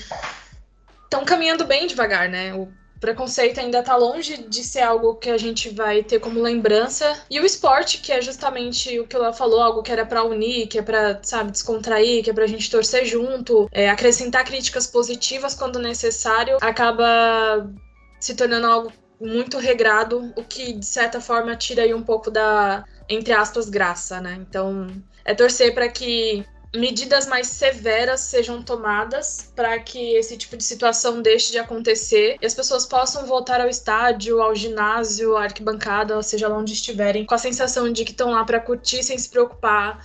estão 1.04 1.24
caminhando 1.24 1.64
bem 1.64 1.86
devagar, 1.86 2.28
né? 2.28 2.54
O 2.54 2.68
preconceito 3.00 3.60
ainda 3.60 3.80
está 3.80 3.96
longe 3.96 4.38
de 4.48 4.64
ser 4.64 4.80
algo 4.80 5.16
que 5.16 5.28
a 5.28 5.36
gente 5.36 5.68
vai 5.68 6.02
ter 6.02 6.18
como 6.20 6.40
lembrança. 6.40 7.22
E 7.28 7.38
o 7.38 7.44
esporte, 7.44 7.98
que 7.98 8.10
é 8.10 8.22
justamente 8.22 8.98
o 8.98 9.06
que 9.06 9.14
ela 9.14 9.32
falou, 9.32 9.60
algo 9.60 9.82
que 9.82 9.92
era 9.92 10.06
para 10.06 10.24
unir, 10.24 10.68
que 10.68 10.78
é 10.78 10.82
para, 10.82 11.20
sabe, 11.22 11.50
descontrair, 11.50 12.24
que 12.24 12.30
é 12.30 12.32
pra 12.32 12.46
gente 12.46 12.70
torcer 12.70 13.04
junto, 13.04 13.68
é, 13.70 13.90
acrescentar 13.90 14.44
críticas 14.44 14.86
positivas 14.86 15.54
quando 15.54 15.78
necessário, 15.78 16.56
acaba 16.62 17.70
se 18.18 18.34
tornando 18.34 18.66
algo 18.66 18.92
muito 19.24 19.58
regrado, 19.58 20.32
o 20.36 20.44
que 20.44 20.72
de 20.72 20.86
certa 20.86 21.20
forma 21.20 21.56
tira 21.56 21.82
aí 21.82 21.94
um 21.94 22.02
pouco 22.02 22.30
da 22.30 22.84
entre 23.08 23.32
aspas 23.32 23.68
graça, 23.68 24.20
né? 24.20 24.36
Então, 24.40 24.88
é 25.24 25.34
torcer 25.34 25.74
para 25.74 25.88
que 25.88 26.44
medidas 26.74 27.26
mais 27.26 27.46
severas 27.46 28.20
sejam 28.20 28.62
tomadas 28.62 29.52
para 29.54 29.78
que 29.78 30.16
esse 30.16 30.36
tipo 30.36 30.56
de 30.56 30.64
situação 30.64 31.22
deixe 31.22 31.52
de 31.52 31.58
acontecer 31.58 32.36
e 32.40 32.46
as 32.46 32.54
pessoas 32.54 32.84
possam 32.84 33.24
voltar 33.26 33.60
ao 33.60 33.68
estádio, 33.68 34.42
ao 34.42 34.54
ginásio, 34.54 35.36
à 35.36 35.44
arquibancada, 35.44 36.20
seja 36.22 36.48
lá 36.48 36.56
onde 36.56 36.72
estiverem, 36.72 37.24
com 37.24 37.34
a 37.34 37.38
sensação 37.38 37.92
de 37.92 38.04
que 38.04 38.10
estão 38.10 38.30
lá 38.30 38.44
para 38.44 38.58
curtir 38.58 39.02
sem 39.02 39.16
se 39.16 39.28
preocupar 39.28 40.04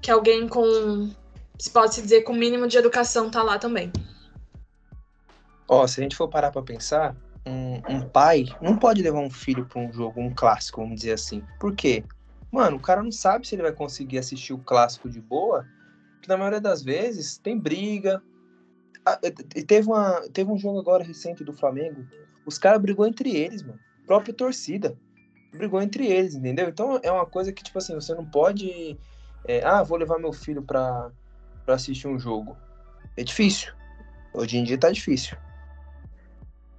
que 0.00 0.10
alguém 0.10 0.46
com, 0.46 1.10
se 1.58 1.70
pode 1.70 1.94
se 1.94 2.02
dizer, 2.02 2.22
com 2.22 2.32
mínimo 2.32 2.68
de 2.68 2.78
educação 2.78 3.30
tá 3.30 3.42
lá 3.42 3.58
também. 3.58 3.92
Ó, 5.66 5.82
oh, 5.82 5.88
se 5.88 5.98
a 5.98 6.02
gente 6.02 6.14
for 6.14 6.28
parar 6.28 6.52
para 6.52 6.62
pensar, 6.62 7.16
um, 7.46 7.82
um, 7.88 8.00
pai 8.08 8.46
não 8.60 8.76
pode 8.76 9.02
levar 9.02 9.20
um 9.20 9.30
filho 9.30 9.66
para 9.66 9.80
um 9.80 9.92
jogo, 9.92 10.20
um 10.20 10.34
clássico, 10.34 10.80
vamos 10.80 10.96
dizer 10.96 11.12
assim. 11.12 11.42
Por 11.60 11.74
quê? 11.74 12.04
Mano, 12.50 12.76
o 12.76 12.80
cara 12.80 13.02
não 13.02 13.12
sabe 13.12 13.46
se 13.46 13.54
ele 13.54 13.62
vai 13.62 13.72
conseguir 13.72 14.18
assistir 14.18 14.52
o 14.52 14.58
clássico 14.58 15.08
de 15.08 15.20
boa 15.20 15.66
que 16.24 16.28
na 16.28 16.38
maioria 16.38 16.60
das 16.60 16.82
vezes 16.82 17.36
tem 17.36 17.58
briga. 17.58 18.22
E 19.54 19.62
teve, 19.62 19.86
uma, 19.86 20.22
teve 20.32 20.50
um 20.50 20.56
jogo 20.56 20.80
agora 20.80 21.04
recente 21.04 21.44
do 21.44 21.52
Flamengo, 21.52 22.06
os 22.46 22.56
caras 22.56 22.80
brigou 22.80 23.06
entre 23.06 23.36
eles, 23.36 23.62
mano. 23.62 23.78
Própria 24.06 24.32
torcida 24.32 24.96
brigou 25.52 25.80
entre 25.80 26.06
eles, 26.06 26.34
entendeu? 26.34 26.68
Então 26.68 26.98
é 27.02 27.12
uma 27.12 27.26
coisa 27.26 27.52
que, 27.52 27.62
tipo 27.62 27.78
assim, 27.78 27.94
você 27.94 28.14
não 28.14 28.24
pode. 28.24 28.98
É, 29.46 29.62
ah, 29.62 29.82
vou 29.82 29.98
levar 29.98 30.18
meu 30.18 30.32
filho 30.32 30.62
pra, 30.62 31.10
pra 31.64 31.74
assistir 31.74 32.08
um 32.08 32.18
jogo. 32.18 32.56
É 33.16 33.22
difícil. 33.22 33.72
Hoje 34.32 34.56
em 34.56 34.64
dia 34.64 34.78
tá 34.78 34.90
difícil. 34.90 35.36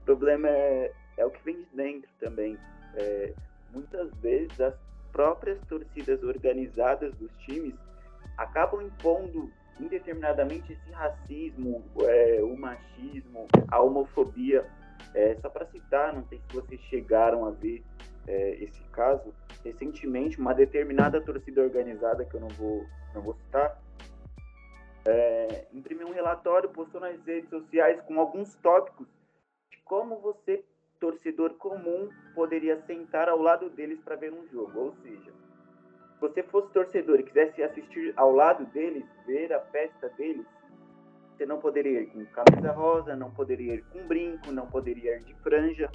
O 0.05 0.13
problema 0.13 0.47
é, 0.47 0.91
é 1.17 1.25
o 1.25 1.31
que 1.31 1.43
vem 1.43 1.63
de 1.63 1.67
dentro 1.73 2.07
também. 2.19 2.55
É, 2.93 3.33
muitas 3.73 4.13
vezes 4.17 4.61
as 4.61 4.75
próprias 5.11 5.59
torcidas 5.67 6.21
organizadas 6.21 7.11
dos 7.15 7.31
times 7.37 7.73
acabam 8.37 8.83
impondo 8.83 9.51
indeterminadamente 9.79 10.73
esse 10.73 10.91
racismo, 10.91 11.83
é, 12.01 12.39
o 12.43 12.55
machismo, 12.55 13.47
a 13.67 13.81
homofobia. 13.81 14.63
É, 15.15 15.35
só 15.41 15.49
para 15.49 15.65
citar, 15.65 16.13
não 16.13 16.23
sei 16.27 16.39
se 16.39 16.55
vocês 16.55 16.79
chegaram 16.81 17.43
a 17.43 17.49
ver 17.49 17.83
é, 18.27 18.63
esse 18.63 18.83
caso, 18.91 19.33
recentemente 19.63 20.39
uma 20.39 20.53
determinada 20.53 21.19
torcida 21.19 21.63
organizada, 21.63 22.23
que 22.25 22.35
eu 22.35 22.41
não 22.41 22.49
vou, 22.49 22.85
não 23.15 23.23
vou 23.23 23.33
citar, 23.33 23.81
é, 25.07 25.65
imprimiu 25.73 26.07
um 26.07 26.13
relatório, 26.13 26.69
postou 26.69 27.01
nas 27.01 27.19
redes 27.25 27.49
sociais 27.49 27.99
com 28.01 28.19
alguns 28.19 28.53
tópicos 28.55 29.14
como 29.85 30.17
você, 30.17 30.63
torcedor 30.99 31.53
comum, 31.53 32.09
poderia 32.33 32.81
sentar 32.85 33.29
ao 33.29 33.39
lado 33.39 33.69
deles 33.69 33.99
para 34.03 34.15
ver 34.15 34.33
um 34.33 34.47
jogo. 34.47 34.79
Ou 34.79 34.95
seja, 35.03 35.31
se 35.31 36.19
você 36.19 36.43
fosse 36.43 36.73
torcedor 36.73 37.19
e 37.19 37.23
quisesse 37.23 37.61
assistir 37.61 38.13
ao 38.17 38.31
lado 38.31 38.65
deles, 38.65 39.05
ver 39.25 39.53
a 39.53 39.59
festa 39.59 40.09
deles, 40.17 40.45
você 41.31 41.45
não 41.45 41.59
poderia 41.59 42.01
ir 42.01 42.07
com 42.07 42.25
camisa 42.25 42.71
rosa, 42.71 43.15
não 43.15 43.29
poderia 43.29 43.75
ir 43.75 43.83
com 43.91 44.07
brinco, 44.07 44.51
não 44.51 44.67
poderia 44.67 45.17
ir 45.17 45.23
de 45.23 45.35
franja. 45.35 45.91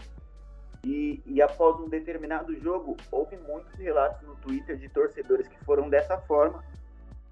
E, 0.84 1.22
e 1.26 1.42
após 1.42 1.78
um 1.80 1.88
determinado 1.88 2.54
jogo, 2.60 2.96
houve 3.10 3.36
muitos 3.36 3.72
relatos 3.74 4.22
no 4.26 4.36
Twitter 4.36 4.76
de 4.76 4.88
torcedores 4.88 5.48
que 5.48 5.64
foram 5.64 5.90
dessa 5.90 6.16
forma, 6.22 6.62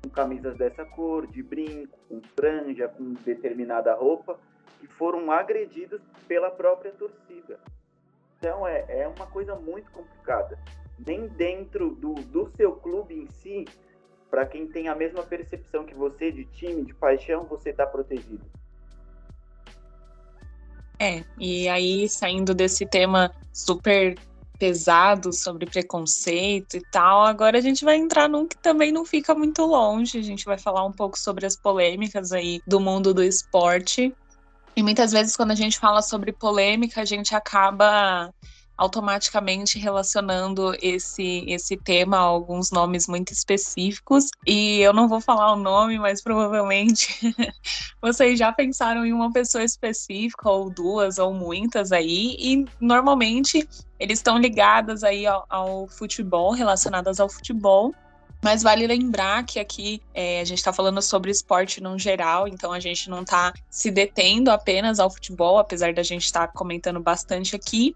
com 0.02 0.10
camisas 0.10 0.56
dessa 0.56 0.84
cor, 0.84 1.26
de 1.26 1.42
brinco, 1.42 1.98
com 2.08 2.20
franja, 2.36 2.88
com 2.88 3.12
determinada 3.24 3.94
roupa, 3.94 4.38
que 4.80 4.86
foram 4.86 5.30
agredidos 5.30 6.00
pela 6.26 6.50
própria 6.50 6.92
torcida. 6.92 7.58
Então 8.38 8.66
é, 8.66 8.84
é 8.88 9.08
uma 9.08 9.26
coisa 9.26 9.54
muito 9.54 9.90
complicada 9.90 10.58
nem 11.06 11.28
dentro 11.28 11.94
do, 11.94 12.14
do 12.14 12.50
seu 12.56 12.72
clube 12.72 13.14
em 13.14 13.28
si, 13.28 13.64
para 14.30 14.44
quem 14.44 14.66
tem 14.66 14.88
a 14.88 14.94
mesma 14.94 15.22
percepção 15.22 15.84
que 15.84 15.94
você 15.94 16.32
de 16.32 16.44
time, 16.44 16.84
de 16.84 16.94
paixão, 16.94 17.44
você 17.44 17.70
está 17.70 17.86
protegido. 17.86 18.44
É, 20.98 21.22
e 21.38 21.68
aí 21.68 22.08
saindo 22.08 22.52
desse 22.54 22.84
tema 22.84 23.32
super 23.52 24.18
pesado 24.58 25.32
sobre 25.32 25.66
preconceito 25.66 26.76
e 26.76 26.82
tal, 26.90 27.22
agora 27.22 27.58
a 27.58 27.60
gente 27.60 27.84
vai 27.84 27.96
entrar 27.96 28.28
num 28.28 28.46
que 28.46 28.58
também 28.58 28.90
não 28.90 29.04
fica 29.04 29.32
muito 29.32 29.64
longe. 29.64 30.18
A 30.18 30.22
gente 30.22 30.44
vai 30.44 30.58
falar 30.58 30.84
um 30.84 30.92
pouco 30.92 31.16
sobre 31.16 31.46
as 31.46 31.56
polêmicas 31.56 32.32
aí 32.32 32.60
do 32.66 32.80
mundo 32.80 33.14
do 33.14 33.22
esporte. 33.22 34.12
E 34.78 34.82
muitas 34.82 35.10
vezes 35.10 35.34
quando 35.34 35.50
a 35.50 35.56
gente 35.56 35.76
fala 35.76 36.00
sobre 36.00 36.30
polêmica, 36.32 37.00
a 37.00 37.04
gente 37.04 37.34
acaba 37.34 38.32
automaticamente 38.76 39.76
relacionando 39.76 40.72
esse, 40.80 41.44
esse 41.48 41.76
tema 41.76 42.16
a 42.16 42.20
alguns 42.20 42.70
nomes 42.70 43.08
muito 43.08 43.32
específicos. 43.32 44.30
E 44.46 44.78
eu 44.78 44.92
não 44.92 45.08
vou 45.08 45.20
falar 45.20 45.52
o 45.52 45.56
nome, 45.56 45.98
mas 45.98 46.22
provavelmente 46.22 47.08
vocês 48.00 48.38
já 48.38 48.52
pensaram 48.52 49.04
em 49.04 49.12
uma 49.12 49.32
pessoa 49.32 49.64
específica, 49.64 50.48
ou 50.48 50.70
duas, 50.70 51.18
ou 51.18 51.34
muitas 51.34 51.90
aí, 51.90 52.36
e 52.38 52.64
normalmente 52.80 53.68
eles 53.98 54.20
estão 54.20 54.38
ligadas 54.38 55.02
aí 55.02 55.26
ao, 55.26 55.44
ao 55.48 55.88
futebol, 55.88 56.52
relacionadas 56.52 57.18
ao 57.18 57.28
futebol. 57.28 57.92
Mas 58.42 58.62
vale 58.62 58.86
lembrar 58.86 59.44
que 59.44 59.58
aqui 59.58 60.00
é, 60.14 60.40
a 60.40 60.44
gente 60.44 60.58
está 60.58 60.72
falando 60.72 61.02
sobre 61.02 61.30
esporte 61.30 61.80
no 61.82 61.98
geral, 61.98 62.46
então 62.46 62.72
a 62.72 62.78
gente 62.78 63.10
não 63.10 63.22
está 63.22 63.52
se 63.68 63.90
detendo 63.90 64.50
apenas 64.50 65.00
ao 65.00 65.10
futebol, 65.10 65.58
apesar 65.58 65.92
da 65.92 66.02
gente 66.02 66.24
estar 66.24 66.46
tá 66.46 66.52
comentando 66.52 67.00
bastante 67.00 67.56
aqui. 67.56 67.94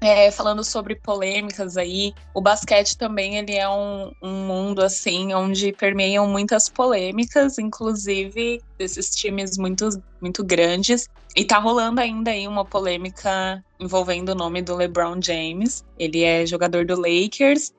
é, 0.00 0.30
falando 0.30 0.62
sobre 0.62 0.94
polêmicas 0.94 1.76
aí, 1.76 2.12
o 2.32 2.40
basquete 2.40 2.96
também 2.96 3.36
ele 3.36 3.56
é 3.56 3.68
um, 3.68 4.12
um, 4.22 4.46
mundo 4.46 4.80
assim 4.80 5.34
onde 5.34 5.72
permeiam 5.72 6.26
muitas 6.28 6.68
polêmicas, 6.68 7.58
inclusive 7.58 8.60
desses 8.78 9.10
times 9.10 9.58
muito, 9.58 9.88
muito 10.20 10.44
grandes. 10.44 11.08
E 11.34 11.44
tá 11.44 11.58
rolando 11.58 12.00
ainda 12.00 12.30
aí 12.30 12.46
uma 12.46 12.64
polêmica 12.64 13.62
envolvendo 13.78 14.30
o 14.30 14.34
nome 14.34 14.62
do 14.62 14.76
LeBron 14.76 15.20
James. 15.20 15.84
Ele 15.98 16.22
é 16.22 16.46
jogador 16.46 16.84
do 16.84 16.94
Lakers. 16.94 17.72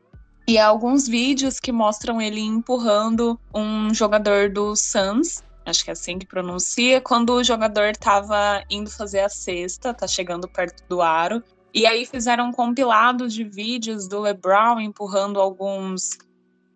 E 0.50 0.58
há 0.58 0.66
alguns 0.66 1.08
vídeos 1.08 1.60
que 1.60 1.72
mostram 1.72 2.20
ele 2.20 2.42
empurrando 2.42 3.40
um 3.54 3.94
jogador 3.94 4.50
do 4.50 4.76
Suns 4.76 5.44
acho 5.64 5.84
que 5.84 5.92
é 5.92 5.94
assim 5.94 6.18
que 6.18 6.26
pronuncia, 6.26 7.00
quando 7.00 7.34
o 7.34 7.44
jogador 7.44 7.90
estava 7.90 8.64
indo 8.68 8.90
fazer 8.90 9.20
a 9.20 9.30
cesta, 9.30 9.94
tá 9.94 10.08
chegando 10.08 10.48
perto 10.48 10.84
do 10.90 11.04
aro, 11.04 11.44
e 11.72 11.86
aí 11.86 12.04
fizeram 12.04 12.48
um 12.48 12.52
compilado 12.52 13.28
de 13.28 13.44
vídeos 13.44 14.08
do 14.08 14.22
LeBron 14.22 14.80
empurrando 14.80 15.40
alguns 15.40 16.18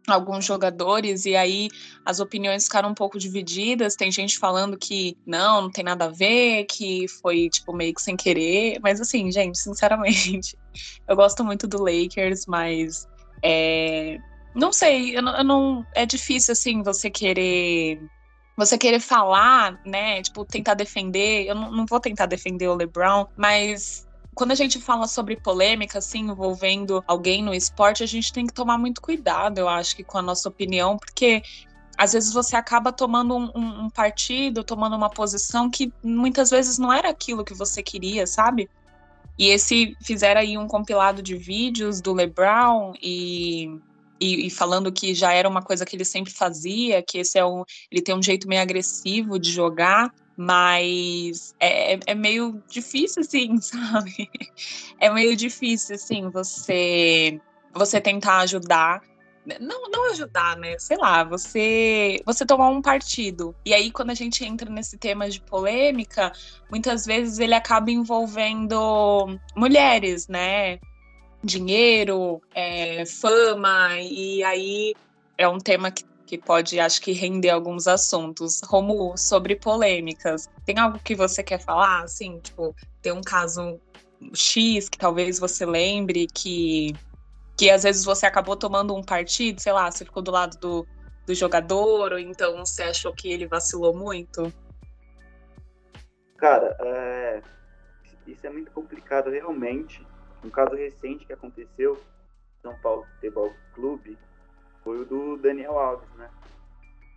alguns 0.07 0.43
jogadores 0.43 1.25
e 1.25 1.33
aí 1.33 1.69
as 2.05 2.19
opiniões 2.19 2.65
ficaram 2.65 2.89
um 2.89 2.93
pouco 2.93 3.17
divididas. 3.17 3.95
Tem 3.95 4.11
gente 4.11 4.37
falando 4.37 4.77
que 4.77 5.17
não, 5.25 5.63
não 5.63 5.71
tem 5.71 5.83
nada 5.83 6.05
a 6.05 6.09
ver, 6.09 6.65
que 6.65 7.07
foi 7.07 7.49
tipo 7.49 7.73
meio 7.73 7.93
que 7.93 8.01
sem 8.01 8.15
querer, 8.15 8.79
mas 8.83 8.99
assim, 9.01 9.31
gente, 9.31 9.57
sinceramente, 9.57 10.57
eu 11.07 11.15
gosto 11.15 11.43
muito 11.43 11.67
do 11.67 11.81
Lakers, 11.81 12.45
mas 12.45 13.07
é, 13.43 14.19
não 14.55 14.71
sei, 14.71 15.17
eu 15.17 15.21
não, 15.21 15.37
eu 15.37 15.43
não 15.43 15.85
é 15.93 16.05
difícil 16.05 16.53
assim 16.53 16.81
você 16.81 17.09
querer 17.09 17.99
você 18.55 18.77
querer 18.77 18.99
falar, 18.99 19.79
né? 19.83 20.21
Tipo, 20.21 20.45
tentar 20.45 20.75
defender. 20.75 21.47
Eu 21.47 21.55
não, 21.55 21.71
não 21.71 21.85
vou 21.87 21.99
tentar 21.99 22.27
defender 22.27 22.67
o 22.67 22.75
LeBron, 22.75 23.25
mas 23.35 24.07
quando 24.35 24.51
a 24.51 24.55
gente 24.55 24.79
fala 24.79 25.07
sobre 25.07 25.35
polêmica, 25.35 25.99
assim, 25.99 26.21
envolvendo 26.21 27.03
alguém 27.07 27.43
no 27.43 27.53
esporte, 27.53 28.03
a 28.03 28.07
gente 28.07 28.31
tem 28.31 28.45
que 28.45 28.53
tomar 28.53 28.77
muito 28.77 29.01
cuidado, 29.01 29.59
eu 29.59 29.69
acho, 29.69 29.95
que 29.95 30.03
com 30.03 30.17
a 30.17 30.21
nossa 30.21 30.49
opinião, 30.49 30.97
porque 30.97 31.41
às 31.97 32.13
vezes 32.13 32.33
você 32.33 32.55
acaba 32.55 32.91
tomando 32.91 33.35
um, 33.35 33.51
um, 33.55 33.85
um, 33.85 33.89
partido, 33.89 34.63
tomando 34.63 34.95
uma 34.95 35.09
posição 35.09 35.69
que 35.69 35.93
muitas 36.03 36.49
vezes 36.49 36.77
não 36.77 36.91
era 36.91 37.09
aquilo 37.09 37.45
que 37.45 37.53
você 37.53 37.83
queria, 37.83 38.25
sabe? 38.25 38.69
E 39.37 39.47
esse 39.47 39.95
fizeram 40.03 40.41
aí 40.41 40.57
um 40.57 40.67
compilado 40.67 41.21
de 41.21 41.35
vídeos 41.35 42.01
do 42.01 42.13
LeBron 42.13 42.93
e 43.01 43.79
e, 44.19 44.47
e, 44.47 44.49
falando 44.49 44.89
que 44.89 45.13
já 45.13 45.33
era 45.33 45.49
uma 45.49 45.61
coisa 45.61 45.85
que 45.85 45.97
ele 45.97 46.05
sempre 46.05 46.31
fazia, 46.31 47.01
que 47.01 47.17
esse 47.17 47.37
é 47.37 47.45
um, 47.45 47.63
ele 47.91 48.01
tem 48.01 48.15
um 48.15 48.23
jeito 48.23 48.47
meio 48.47 48.61
agressivo 48.61 49.37
de 49.37 49.51
jogar, 49.51 50.13
mas 50.37 51.53
é, 51.59 51.95
é, 51.95 51.99
é 52.07 52.15
meio 52.15 52.63
difícil, 52.69 53.21
assim, 53.21 53.57
sabe? 53.59 54.29
É 54.97 55.09
meio 55.09 55.35
difícil, 55.35 55.95
assim, 55.95 56.29
você 56.29 57.37
você 57.73 57.99
tentar 57.99 58.37
ajudar 58.39 59.01
não, 59.59 59.89
não 59.89 60.11
ajudar, 60.11 60.57
né? 60.57 60.77
Sei 60.79 60.97
lá, 60.97 61.23
você 61.23 62.21
você 62.25 62.45
tomar 62.45 62.69
um 62.69 62.81
partido. 62.81 63.55
E 63.65 63.73
aí, 63.73 63.91
quando 63.91 64.11
a 64.11 64.15
gente 64.15 64.43
entra 64.45 64.69
nesse 64.69 64.97
tema 64.97 65.29
de 65.29 65.41
polêmica, 65.41 66.31
muitas 66.69 67.05
vezes 67.05 67.39
ele 67.39 67.53
acaba 67.53 67.91
envolvendo 67.91 69.37
mulheres, 69.55 70.27
né? 70.27 70.79
dinheiro, 71.43 72.41
é, 72.55 73.05
fama, 73.05 73.99
e 73.99 74.41
aí 74.43 74.95
é 75.37 75.47
um 75.47 75.57
tema 75.57 75.91
que, 75.91 76.05
que 76.25 76.37
pode, 76.37 76.79
acho 76.79 77.01
que, 77.01 77.11
render 77.11 77.49
alguns 77.49 77.87
assuntos. 77.87 78.61
Romulo, 78.63 79.17
sobre 79.17 79.55
polêmicas, 79.55 80.49
tem 80.65 80.79
algo 80.79 80.99
que 81.03 81.15
você 81.15 81.43
quer 81.43 81.59
falar? 81.59 82.03
Assim, 82.03 82.39
tipo, 82.39 82.73
tem 83.01 83.11
um 83.11 83.21
caso 83.21 83.79
X 84.33 84.87
que 84.87 84.97
talvez 84.97 85.37
você 85.37 85.65
lembre 85.65 86.27
que, 86.33 86.95
que 87.57 87.69
às 87.69 87.83
vezes 87.83 88.03
você 88.03 88.25
acabou 88.25 88.55
tomando 88.55 88.95
um 88.95 89.03
partido, 89.03 89.61
sei 89.61 89.73
lá, 89.73 89.89
você 89.89 90.03
ficou 90.03 90.23
do 90.23 90.31
lado 90.31 90.57
do, 90.57 90.87
do 91.25 91.33
jogador, 91.33 92.13
ou 92.13 92.19
então 92.19 92.57
você 92.57 92.83
achou 92.83 93.13
que 93.13 93.31
ele 93.31 93.47
vacilou 93.47 93.95
muito? 93.95 94.51
Cara, 96.37 96.75
é... 96.81 97.41
isso 98.27 98.45
é 98.45 98.49
muito 98.49 98.71
complicado 98.71 99.29
realmente. 99.29 100.05
Um 100.43 100.49
caso 100.49 100.75
recente 100.75 101.25
que 101.25 101.33
aconteceu 101.33 102.01
São 102.61 102.75
Paulo 102.79 103.05
Futebol 103.13 103.53
Clube 103.73 104.17
foi 104.83 105.01
o 105.01 105.05
do 105.05 105.37
Daniel 105.37 105.77
Alves, 105.79 106.09
né? 106.15 106.29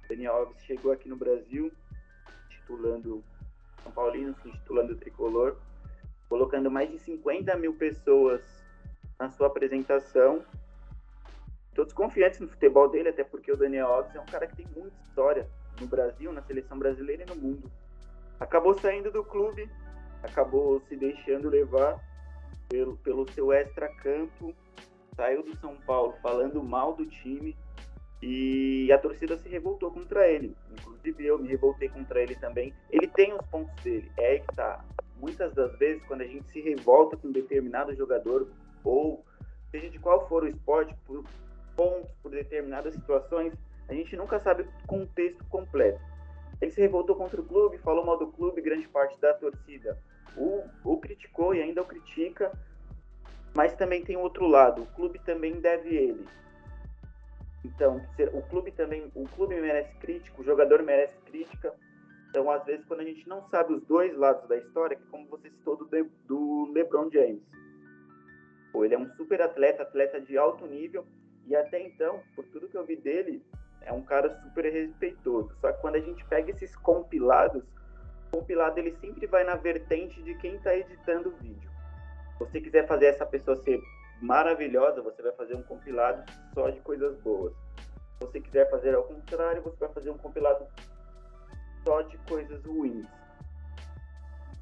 Daniel 0.08 0.34
Alves 0.34 0.62
chegou 0.62 0.92
aqui 0.92 1.08
no 1.08 1.16
Brasil, 1.16 1.72
titulando 2.48 3.24
São 3.82 3.90
Paulino, 3.90 4.32
titulando 4.34 4.92
o 4.92 4.96
Tricolor, 4.96 5.56
colocando 6.28 6.70
mais 6.70 6.88
de 6.90 6.98
50 7.00 7.56
mil 7.56 7.74
pessoas 7.74 8.40
na 9.18 9.30
sua 9.30 9.46
apresentação. 9.46 10.42
Todos 11.74 11.92
confiantes 11.92 12.40
no 12.40 12.48
futebol 12.48 12.88
dele, 12.88 13.10
até 13.10 13.22
porque 13.22 13.52
o 13.52 13.56
Daniel 13.56 13.88
Alves 13.88 14.14
é 14.14 14.20
um 14.20 14.26
cara 14.26 14.46
que 14.46 14.56
tem 14.56 14.66
muita 14.74 14.96
história 15.02 15.46
no 15.80 15.86
Brasil, 15.86 16.32
na 16.32 16.42
seleção 16.42 16.78
brasileira 16.78 17.24
e 17.24 17.26
no 17.26 17.36
mundo. 17.36 17.70
Acabou 18.40 18.74
saindo 18.78 19.10
do 19.10 19.22
clube, 19.24 19.68
acabou 20.22 20.80
se 20.88 20.96
deixando 20.96 21.48
levar 21.48 22.00
pelo, 22.68 22.96
pelo 22.98 23.30
seu 23.30 23.52
extra-campo, 23.52 24.54
saiu 25.14 25.42
do 25.42 25.56
São 25.56 25.76
Paulo 25.86 26.14
falando 26.22 26.62
mal 26.62 26.94
do 26.94 27.06
time 27.06 27.56
e 28.22 28.90
a 28.92 28.98
torcida 28.98 29.36
se 29.38 29.48
revoltou 29.48 29.90
contra 29.90 30.28
ele. 30.28 30.56
Inclusive 30.72 31.26
eu 31.26 31.38
me 31.38 31.48
revoltei 31.48 31.88
contra 31.88 32.22
ele 32.22 32.34
também. 32.36 32.72
Ele 32.90 33.06
tem 33.06 33.32
os 33.34 33.46
pontos 33.46 33.74
dele, 33.82 34.10
é 34.16 34.32
aí 34.32 34.40
que 34.40 34.54
tá. 34.54 34.84
Muitas 35.18 35.54
das 35.54 35.74
vezes, 35.78 36.02
quando 36.04 36.20
a 36.20 36.26
gente 36.26 36.46
se 36.50 36.60
revolta 36.60 37.16
com 37.16 37.28
um 37.28 37.32
determinado 37.32 37.94
jogador, 37.94 38.48
ou 38.86 39.24
seja 39.70 39.90
de 39.90 39.98
qual 39.98 40.28
for 40.28 40.44
o 40.44 40.48
esporte, 40.48 40.94
por 41.06 41.24
pontos, 41.74 42.10
por 42.22 42.30
determinadas 42.30 42.94
situações, 42.94 43.52
a 43.88 43.94
gente 43.94 44.16
nunca 44.16 44.40
sabe 44.40 44.62
o 44.62 44.86
contexto 44.86 45.44
completo. 45.46 46.00
Ele 46.60 46.70
se 46.70 46.80
revoltou 46.80 47.14
contra 47.14 47.40
o 47.40 47.44
clube, 47.44 47.78
falou 47.78 48.04
mal 48.04 48.18
do 48.18 48.28
clube, 48.28 48.62
grande 48.62 48.88
parte 48.88 49.20
da 49.20 49.34
torcida 49.34 49.98
o, 50.36 50.62
o 50.84 50.98
criticou 50.98 51.54
e 51.54 51.62
ainda 51.62 51.82
o 51.82 51.86
critica, 51.86 52.52
mas 53.54 53.74
também 53.74 54.04
tem 54.04 54.16
outro 54.16 54.46
lado, 54.46 54.82
o 54.82 54.86
clube 54.86 55.18
também 55.20 55.54
deve 55.60 55.94
ele. 55.94 56.28
Então, 57.64 58.00
o 58.32 58.42
clube 58.42 58.70
também, 58.70 59.10
o 59.14 59.26
clube 59.28 59.60
merece 59.60 59.92
crítica, 59.96 60.40
o 60.40 60.44
jogador 60.44 60.82
merece 60.82 61.16
crítica. 61.24 61.74
Então, 62.30 62.50
às 62.50 62.64
vezes, 62.64 62.84
quando 62.86 63.00
a 63.00 63.04
gente 63.04 63.28
não 63.28 63.48
sabe 63.48 63.72
os 63.72 63.82
dois 63.84 64.16
lados 64.16 64.46
da 64.48 64.56
história, 64.56 64.98
como 65.10 65.26
você 65.26 65.50
citou 65.50 65.76
do, 65.76 65.88
do 66.26 66.70
LeBron 66.72 67.10
James, 67.10 67.42
pô, 68.76 68.84
ele 68.84 68.94
é 68.94 68.98
um 68.98 69.08
super 69.14 69.40
atleta, 69.40 69.84
atleta 69.84 70.20
de 70.20 70.36
alto 70.36 70.66
nível, 70.66 71.06
e 71.46 71.56
até 71.56 71.80
então, 71.80 72.20
por 72.34 72.44
tudo 72.48 72.68
que 72.68 72.76
eu 72.76 72.84
vi 72.84 72.94
dele, 72.94 73.42
é 73.80 73.90
um 73.90 74.02
cara 74.02 74.38
super 74.42 74.70
respeitoso. 74.70 75.50
Só 75.62 75.72
que 75.72 75.80
quando 75.80 75.94
a 75.94 76.00
gente 76.00 76.22
pega 76.26 76.50
esses 76.50 76.76
compilados, 76.76 77.64
compilado 78.30 78.78
ele 78.78 78.94
sempre 79.00 79.26
vai 79.26 79.44
na 79.44 79.54
vertente 79.54 80.22
de 80.22 80.34
quem 80.34 80.56
está 80.56 80.76
editando 80.76 81.30
o 81.30 81.36
vídeo. 81.36 81.70
Se 82.32 82.38
você 82.40 82.60
quiser 82.60 82.86
fazer 82.86 83.06
essa 83.06 83.24
pessoa 83.24 83.56
ser 83.62 83.80
maravilhosa, 84.20 85.00
você 85.00 85.22
vai 85.22 85.32
fazer 85.32 85.56
um 85.56 85.62
compilado 85.62 86.30
só 86.52 86.68
de 86.68 86.80
coisas 86.80 87.16
boas. 87.20 87.54
Se 87.54 88.26
você 88.26 88.40
quiser 88.40 88.68
fazer 88.68 88.94
ao 88.94 89.04
contrário, 89.04 89.62
você 89.62 89.78
vai 89.78 89.92
fazer 89.94 90.10
um 90.10 90.18
compilado 90.18 90.66
só 91.82 92.02
de 92.02 92.18
coisas 92.28 92.62
ruins. 92.62 93.06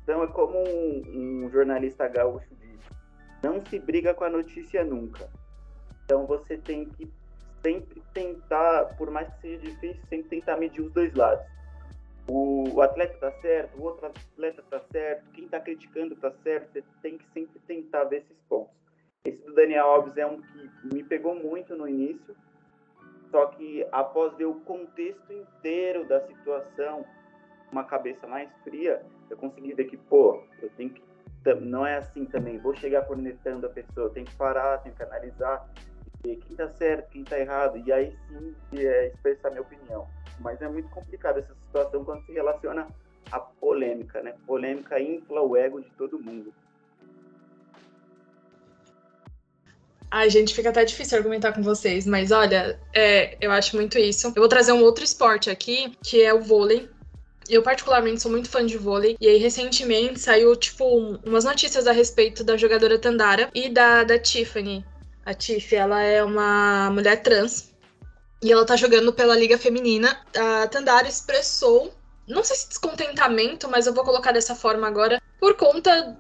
Então 0.04 0.22
é 0.22 0.26
como 0.28 0.56
um, 0.56 1.44
um 1.44 1.50
jornalista 1.50 2.06
gaúcho 2.06 2.54
não 3.44 3.64
se 3.66 3.78
briga 3.78 4.14
com 4.14 4.24
a 4.24 4.30
notícia 4.30 4.84
nunca. 4.84 5.28
Então 6.04 6.26
você 6.26 6.58
tem 6.58 6.86
que 6.86 7.10
sempre 7.62 8.02
tentar, 8.12 8.96
por 8.96 9.10
mais 9.10 9.32
que 9.34 9.40
seja 9.40 9.58
difícil, 9.58 10.02
sempre 10.08 10.28
tentar 10.28 10.56
medir 10.56 10.80
os 10.80 10.92
dois 10.92 11.14
lados 11.14 11.54
o, 12.28 12.74
o 12.74 12.82
atleta 12.82 13.14
está 13.14 13.32
certo, 13.40 13.78
o 13.78 13.82
outro 13.82 14.06
atleta 14.06 14.60
está 14.60 14.80
certo, 14.90 15.30
quem 15.32 15.44
está 15.44 15.60
criticando 15.60 16.14
está 16.14 16.32
certo, 16.42 16.72
você 16.72 16.84
tem 17.02 17.18
que 17.18 17.26
sempre 17.32 17.60
tentar 17.66 18.04
ver 18.04 18.18
esses 18.18 18.36
pontos. 18.48 18.74
Esse 19.24 19.42
do 19.44 19.54
Daniel 19.54 19.86
Alves 19.86 20.16
é 20.16 20.26
um 20.26 20.40
que 20.40 20.94
me 20.94 21.02
pegou 21.02 21.34
muito 21.34 21.76
no 21.76 21.88
início, 21.88 22.34
só 23.30 23.46
que 23.46 23.86
após 23.92 24.34
ver 24.36 24.46
o 24.46 24.54
contexto 24.60 25.32
inteiro 25.32 26.06
da 26.06 26.20
situação, 26.26 27.04
uma 27.70 27.84
cabeça 27.84 28.26
mais 28.26 28.50
fria, 28.62 29.04
eu 29.28 29.36
consegui 29.36 29.74
ver 29.74 29.84
que, 29.84 29.96
pô, 29.96 30.42
eu 30.62 30.70
tenho 30.76 30.90
que. 30.90 31.02
Não 31.60 31.86
é 31.86 31.96
assim 31.96 32.24
também, 32.24 32.58
vou 32.58 32.74
chegar 32.74 33.02
cornetando 33.02 33.66
a 33.66 33.70
pessoa, 33.70 34.08
tem 34.10 34.24
que 34.24 34.34
parar, 34.34 34.78
tem 34.78 34.92
que 34.92 35.02
analisar, 35.02 35.68
ver 36.24 36.36
quem 36.36 36.52
está 36.52 36.68
certo, 36.70 37.10
quem 37.10 37.22
está 37.22 37.38
errado, 37.38 37.76
e 37.84 37.92
aí 37.92 38.16
sim 38.28 38.54
é, 38.78 39.08
expressar 39.08 39.50
minha 39.50 39.62
opinião. 39.62 40.08
Mas 40.40 40.60
é 40.62 40.68
muito 40.68 40.88
complicado 40.88 41.38
essa 41.38 41.54
situação 41.54 42.04
quando 42.04 42.24
se 42.24 42.32
relaciona 42.32 42.88
à 43.30 43.38
polêmica, 43.38 44.22
né? 44.22 44.34
Polêmica 44.46 45.00
infla 45.00 45.42
o 45.42 45.56
ego 45.56 45.80
de 45.80 45.90
todo 45.90 46.18
mundo. 46.18 46.52
Ai, 50.10 50.30
gente, 50.30 50.54
fica 50.54 50.70
até 50.70 50.84
difícil 50.84 51.18
argumentar 51.18 51.52
com 51.52 51.60
vocês, 51.60 52.06
mas 52.06 52.30
olha, 52.30 52.78
é, 52.94 53.36
eu 53.40 53.50
acho 53.50 53.74
muito 53.74 53.98
isso. 53.98 54.28
Eu 54.28 54.34
vou 54.34 54.48
trazer 54.48 54.70
um 54.70 54.80
outro 54.80 55.02
esporte 55.02 55.50
aqui, 55.50 55.92
que 56.04 56.22
é 56.22 56.32
o 56.32 56.40
vôlei. 56.40 56.88
Eu, 57.48 57.62
particularmente, 57.62 58.22
sou 58.22 58.30
muito 58.30 58.48
fã 58.48 58.64
de 58.64 58.78
vôlei. 58.78 59.16
E 59.20 59.28
aí, 59.28 59.36
recentemente, 59.36 60.20
saiu, 60.20 60.54
tipo, 60.56 60.84
umas 61.24 61.44
notícias 61.44 61.86
a 61.86 61.92
respeito 61.92 62.42
da 62.42 62.56
jogadora 62.56 62.98
Tandara 62.98 63.50
e 63.54 63.68
da, 63.68 64.04
da 64.04 64.18
Tiffany. 64.18 64.84
A 65.24 65.32
Tiff, 65.32 65.74
ela 65.74 66.02
é 66.02 66.22
uma 66.22 66.90
mulher 66.90 67.22
trans. 67.22 67.72
E 68.42 68.52
ela 68.52 68.66
tá 68.66 68.76
jogando 68.76 69.12
pela 69.12 69.36
Liga 69.36 69.56
Feminina. 69.56 70.20
A 70.36 70.66
Tandara 70.68 71.08
expressou, 71.08 71.94
não 72.28 72.44
sei 72.44 72.56
se 72.56 72.68
descontentamento, 72.68 73.68
mas 73.68 73.86
eu 73.86 73.94
vou 73.94 74.04
colocar 74.04 74.32
dessa 74.32 74.54
forma 74.54 74.86
agora, 74.86 75.20
por 75.40 75.54
conta 75.54 76.16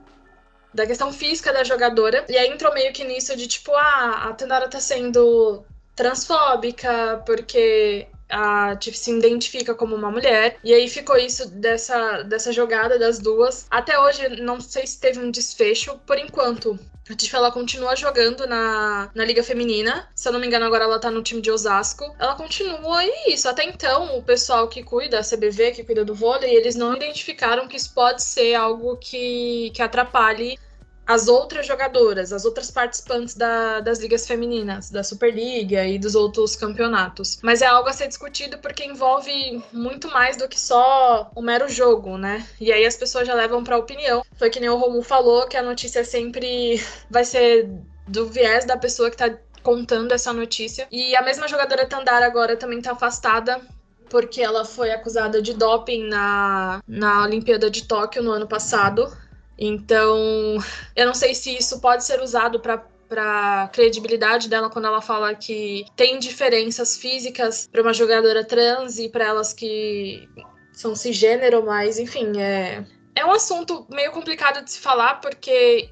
da 0.72 0.86
questão 0.86 1.12
física 1.12 1.52
da 1.52 1.62
jogadora. 1.62 2.24
E 2.28 2.36
aí 2.36 2.48
entrou 2.48 2.72
meio 2.72 2.92
que 2.92 3.04
nisso 3.04 3.36
de 3.36 3.46
tipo, 3.46 3.72
ah, 3.74 4.28
a 4.28 4.32
Tandara 4.32 4.68
tá 4.68 4.80
sendo 4.80 5.64
transfóbica, 5.94 7.22
porque 7.24 8.08
a 8.34 8.74
Tiff 8.74 8.98
se 8.98 9.16
identifica 9.16 9.74
como 9.74 9.94
uma 9.94 10.10
mulher. 10.10 10.58
E 10.64 10.74
aí 10.74 10.88
ficou 10.88 11.16
isso 11.16 11.48
dessa, 11.48 12.22
dessa 12.22 12.52
jogada 12.52 12.98
das 12.98 13.20
duas. 13.20 13.66
Até 13.70 13.98
hoje, 13.98 14.28
não 14.40 14.60
sei 14.60 14.86
se 14.86 14.98
teve 14.98 15.20
um 15.20 15.30
desfecho. 15.30 15.96
Por 16.04 16.18
enquanto, 16.18 16.76
a 17.08 17.14
Tiff 17.14 17.34
ela 17.36 17.52
continua 17.52 17.94
jogando 17.94 18.44
na, 18.46 19.08
na 19.14 19.24
Liga 19.24 19.44
Feminina. 19.44 20.08
Se 20.16 20.28
eu 20.28 20.32
não 20.32 20.40
me 20.40 20.48
engano, 20.48 20.64
agora 20.64 20.82
ela 20.82 20.98
tá 20.98 21.12
no 21.12 21.22
time 21.22 21.40
de 21.40 21.50
Osasco. 21.50 22.04
Ela 22.18 22.34
continua 22.34 23.04
e 23.04 23.32
isso. 23.32 23.48
Até 23.48 23.64
então, 23.64 24.18
o 24.18 24.22
pessoal 24.22 24.66
que 24.66 24.82
cuida, 24.82 25.20
a 25.20 25.22
CBV, 25.22 25.70
que 25.70 25.84
cuida 25.84 26.04
do 26.04 26.14
vôlei, 26.14 26.56
eles 26.56 26.74
não 26.74 26.96
identificaram 26.96 27.68
que 27.68 27.76
isso 27.76 27.94
pode 27.94 28.20
ser 28.22 28.54
algo 28.54 28.96
que, 28.96 29.70
que 29.74 29.80
atrapalhe 29.80 30.58
as 31.06 31.28
outras 31.28 31.66
jogadoras, 31.66 32.32
as 32.32 32.44
outras 32.44 32.70
participantes 32.70 33.34
da, 33.34 33.80
das 33.80 33.98
ligas 33.98 34.26
femininas, 34.26 34.90
da 34.90 35.02
Superliga 35.02 35.84
e 35.84 35.98
dos 35.98 36.14
outros 36.14 36.56
campeonatos. 36.56 37.38
Mas 37.42 37.62
é 37.62 37.66
algo 37.66 37.88
a 37.88 37.92
ser 37.92 38.08
discutido 38.08 38.58
porque 38.58 38.84
envolve 38.84 39.62
muito 39.72 40.08
mais 40.08 40.36
do 40.36 40.48
que 40.48 40.58
só 40.58 41.30
o 41.34 41.42
mero 41.42 41.68
jogo, 41.68 42.16
né? 42.16 42.46
E 42.60 42.72
aí 42.72 42.86
as 42.86 42.96
pessoas 42.96 43.26
já 43.26 43.34
levam 43.34 43.62
para 43.62 43.76
opinião. 43.76 44.24
Foi 44.36 44.50
que 44.50 44.60
nem 44.60 44.68
o 44.68 44.76
Romulo 44.76 45.02
falou 45.02 45.46
que 45.46 45.56
a 45.56 45.62
notícia 45.62 46.04
sempre 46.04 46.82
vai 47.10 47.24
ser 47.24 47.68
do 48.06 48.26
viés 48.26 48.64
da 48.64 48.76
pessoa 48.76 49.10
que 49.10 49.16
tá 49.16 49.30
contando 49.62 50.12
essa 50.12 50.32
notícia. 50.32 50.86
E 50.90 51.16
a 51.16 51.22
mesma 51.22 51.48
jogadora 51.48 51.86
Tandara 51.86 52.26
agora 52.26 52.56
também 52.56 52.80
tá 52.80 52.92
afastada 52.92 53.60
porque 54.08 54.40
ela 54.40 54.64
foi 54.64 54.92
acusada 54.92 55.42
de 55.42 55.54
doping 55.54 56.06
na, 56.06 56.80
na 56.86 57.24
Olimpíada 57.24 57.70
de 57.70 57.84
Tóquio 57.84 58.22
no 58.22 58.30
ano 58.30 58.46
passado. 58.46 59.10
Então, 59.58 60.58
eu 60.96 61.06
não 61.06 61.14
sei 61.14 61.34
se 61.34 61.56
isso 61.56 61.80
pode 61.80 62.04
ser 62.04 62.20
usado 62.20 62.60
para 62.60 62.78
para 63.06 63.68
credibilidade 63.68 64.48
dela 64.48 64.70
quando 64.70 64.86
ela 64.86 65.00
fala 65.00 65.34
que 65.34 65.84
tem 65.94 66.18
diferenças 66.18 66.96
físicas 66.96 67.68
para 67.70 67.82
uma 67.82 67.92
jogadora 67.92 68.42
trans 68.42 68.98
e 68.98 69.08
para 69.10 69.26
elas 69.26 69.52
que 69.52 70.26
são 70.72 70.96
cisgênero, 70.96 71.64
mas 71.64 71.98
enfim, 71.98 72.40
é 72.40 72.84
é 73.14 73.24
um 73.24 73.30
assunto 73.30 73.86
meio 73.90 74.10
complicado 74.10 74.64
de 74.64 74.72
se 74.72 74.80
falar 74.80 75.20
porque 75.20 75.90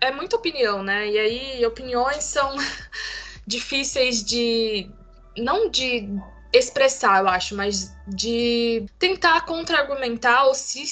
é 0.00 0.10
muita 0.10 0.36
opinião, 0.36 0.82
né? 0.82 1.08
E 1.08 1.18
aí 1.18 1.66
opiniões 1.66 2.24
são 2.24 2.56
difíceis 3.46 4.24
de 4.24 4.90
não 5.36 5.70
de 5.70 6.08
expressar, 6.52 7.20
eu 7.20 7.28
acho, 7.28 7.54
mas 7.54 7.94
de 8.06 8.84
tentar 8.98 9.42
contra-argumentar 9.42 10.44
ou 10.46 10.54
se 10.54 10.82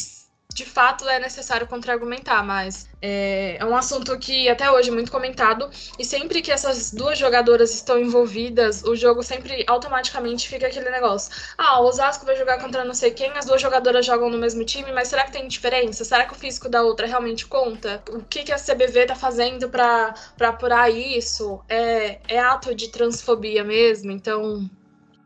de 0.52 0.64
fato 0.64 1.08
é 1.08 1.18
necessário 1.18 1.66
contra-argumentar, 1.66 2.42
mas 2.44 2.88
é, 3.00 3.56
é, 3.58 3.64
um 3.64 3.76
assunto 3.76 4.16
que 4.18 4.48
até 4.48 4.70
hoje 4.70 4.90
é 4.90 4.92
muito 4.92 5.10
comentado, 5.10 5.70
e 5.98 6.04
sempre 6.04 6.42
que 6.42 6.50
essas 6.50 6.92
duas 6.92 7.18
jogadoras 7.18 7.74
estão 7.74 7.98
envolvidas, 7.98 8.82
o 8.84 8.94
jogo 8.94 9.22
sempre 9.22 9.64
automaticamente 9.66 10.48
fica 10.48 10.66
aquele 10.66 10.90
negócio. 10.90 11.32
Ah, 11.56 11.80
o 11.80 11.86
Osasco 11.86 12.26
vai 12.26 12.36
jogar 12.36 12.60
contra 12.60 12.84
não 12.84 12.94
sei 12.94 13.10
quem, 13.10 13.30
as 13.32 13.46
duas 13.46 13.60
jogadoras 13.60 14.04
jogam 14.04 14.30
no 14.30 14.38
mesmo 14.38 14.64
time, 14.64 14.92
mas 14.92 15.08
será 15.08 15.24
que 15.24 15.32
tem 15.32 15.48
diferença? 15.48 16.04
Será 16.04 16.24
que 16.24 16.32
o 16.32 16.36
físico 16.36 16.68
da 16.68 16.82
outra 16.82 17.06
realmente 17.06 17.46
conta? 17.46 18.02
O 18.10 18.20
que, 18.20 18.44
que 18.44 18.52
a 18.52 18.58
CBV 18.58 19.06
tá 19.06 19.14
fazendo 19.14 19.68
para 19.68 20.14
apurar 20.40 20.90
isso? 20.90 21.60
É, 21.68 22.18
é 22.28 22.38
ato 22.38 22.74
de 22.74 22.88
transfobia 22.88 23.64
mesmo, 23.64 24.10
então 24.10 24.68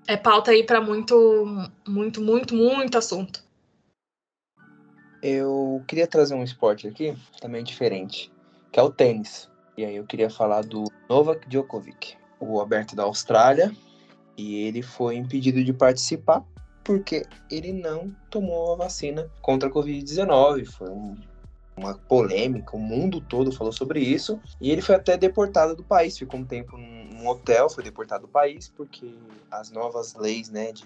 é 0.06 0.16
pauta 0.16 0.50
aí 0.50 0.62
para 0.62 0.80
muito, 0.80 1.68
muito, 1.86 2.20
muito, 2.20 2.54
muito 2.54 2.98
assunto. 2.98 3.45
Eu 5.28 5.82
queria 5.88 6.06
trazer 6.06 6.36
um 6.36 6.44
esporte 6.44 6.86
aqui, 6.86 7.12
também 7.40 7.64
diferente, 7.64 8.30
que 8.70 8.78
é 8.78 8.82
o 8.84 8.92
tênis. 8.92 9.50
E 9.76 9.84
aí 9.84 9.96
eu 9.96 10.04
queria 10.04 10.30
falar 10.30 10.62
do 10.62 10.84
Novak 11.08 11.48
Djokovic, 11.48 12.16
o 12.38 12.60
aberto 12.60 12.94
da 12.94 13.02
Austrália, 13.02 13.74
e 14.36 14.62
ele 14.62 14.82
foi 14.82 15.16
impedido 15.16 15.64
de 15.64 15.72
participar 15.72 16.44
porque 16.84 17.26
ele 17.50 17.72
não 17.72 18.14
tomou 18.30 18.72
a 18.72 18.76
vacina 18.76 19.28
contra 19.42 19.68
a 19.68 19.72
Covid-19. 19.72 20.64
Foi 20.64 20.90
um, 20.90 21.16
uma 21.76 21.94
polêmica, 21.94 22.76
o 22.76 22.78
mundo 22.78 23.20
todo 23.20 23.50
falou 23.50 23.72
sobre 23.72 23.98
isso. 23.98 24.40
E 24.60 24.70
ele 24.70 24.80
foi 24.80 24.94
até 24.94 25.16
deportado 25.16 25.74
do 25.74 25.82
país, 25.82 26.16
ficou 26.16 26.38
um 26.38 26.44
tempo 26.44 26.76
num, 26.78 27.26
hotel, 27.26 27.68
foi 27.68 27.82
deportado 27.82 28.28
do 28.28 28.28
país, 28.28 28.68
porque 28.68 29.12
as 29.50 29.72
novas 29.72 30.14
leis 30.14 30.50
né, 30.50 30.70
de, 30.70 30.84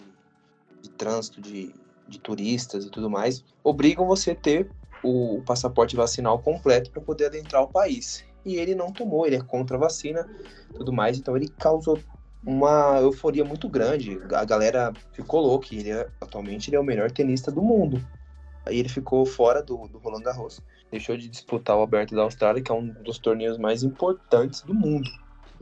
de 0.81 0.89
trânsito, 0.89 1.43
de 1.43 1.75
de 2.11 2.19
turistas 2.19 2.85
e 2.85 2.91
tudo 2.91 3.09
mais, 3.09 3.45
obrigam 3.65 4.07
você 4.07 4.33
a 4.33 4.35
ter 4.35 4.71
o 5.03 5.41
passaporte 5.47 5.97
vacinal 5.97 6.39
completo 6.39 6.91
para 6.91 7.01
poder 7.01 7.27
adentrar 7.27 7.63
o 7.63 7.69
país. 7.69 8.25
E 8.45 8.57
ele 8.57 8.75
não 8.75 8.93
tomou, 8.93 9.27
ele 9.27 9.37
é 9.37 9.41
contra 9.41 9.77
a 9.77 9.81
vacina, 9.81 10.29
tudo 10.75 10.93
mais, 10.93 11.19
então 11.19 11.37
ele 11.37 11.49
causou 11.49 11.99
uma 12.45 12.99
euforia 13.01 13.45
muito 13.45 13.69
grande. 13.69 14.19
A 14.35 14.45
galera 14.45 14.93
ficou 15.13 15.41
louca, 15.41 15.69
ele 15.75 15.91
é, 15.91 16.09
atualmente 16.21 16.69
ele 16.69 16.77
é 16.77 16.81
o 16.81 16.85
melhor 16.85 17.11
tenista 17.11 17.51
do 17.51 17.63
mundo. 17.63 18.05
Aí 18.67 18.79
ele 18.79 18.89
ficou 18.89 19.25
fora 19.25 19.63
do, 19.63 19.89
do 19.89 19.99
Roland 19.99 20.23
Garros, 20.23 20.61
deixou 20.91 21.17
de 21.17 21.29
disputar 21.29 21.77
o 21.77 21.83
Aberto 21.83 22.15
da 22.15 22.23
Austrália, 22.23 22.63
que 22.63 22.71
é 22.71 22.75
um 22.75 22.89
dos 23.03 23.19
torneios 23.19 23.59
mais 23.59 23.83
importantes 23.83 24.63
do 24.63 24.75
mundo. 24.75 25.09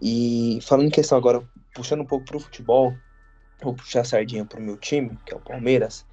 E 0.00 0.58
falando 0.62 0.86
em 0.86 0.90
questão 0.90 1.18
agora, 1.18 1.42
puxando 1.74 2.00
um 2.00 2.06
pouco 2.06 2.24
para 2.24 2.36
o 2.36 2.40
futebol, 2.40 2.94
vou 3.62 3.74
puxar 3.74 4.00
a 4.00 4.04
sardinha 4.04 4.44
para 4.44 4.58
o 4.58 4.62
meu 4.62 4.76
time, 4.76 5.18
que 5.24 5.32
é 5.32 5.36
o 5.36 5.40
Palmeiras. 5.40 6.06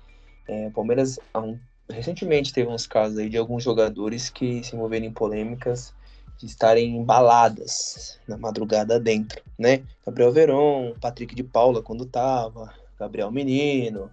É, 0.47 0.67
o 0.67 0.71
Palmeiras 0.71 1.19
um, 1.35 1.57
recentemente 1.89 2.53
teve 2.53 2.69
uns 2.69 2.87
casos 2.87 3.17
aí 3.17 3.29
de 3.29 3.37
alguns 3.37 3.63
jogadores 3.63 4.29
que 4.29 4.63
se 4.63 4.75
envolveram 4.75 5.05
em 5.05 5.11
polêmicas 5.11 5.93
de 6.37 6.45
estarem 6.45 6.97
embaladas 6.97 8.19
na 8.27 8.37
madrugada 8.37 8.99
dentro, 8.99 9.41
né? 9.57 9.83
Gabriel 10.05 10.31
Veron, 10.31 10.93
Patrick 10.99 11.33
de 11.33 11.43
Paula 11.43 11.81
quando 11.81 12.05
tava, 12.05 12.73
Gabriel 12.99 13.31
Menino. 13.31 14.11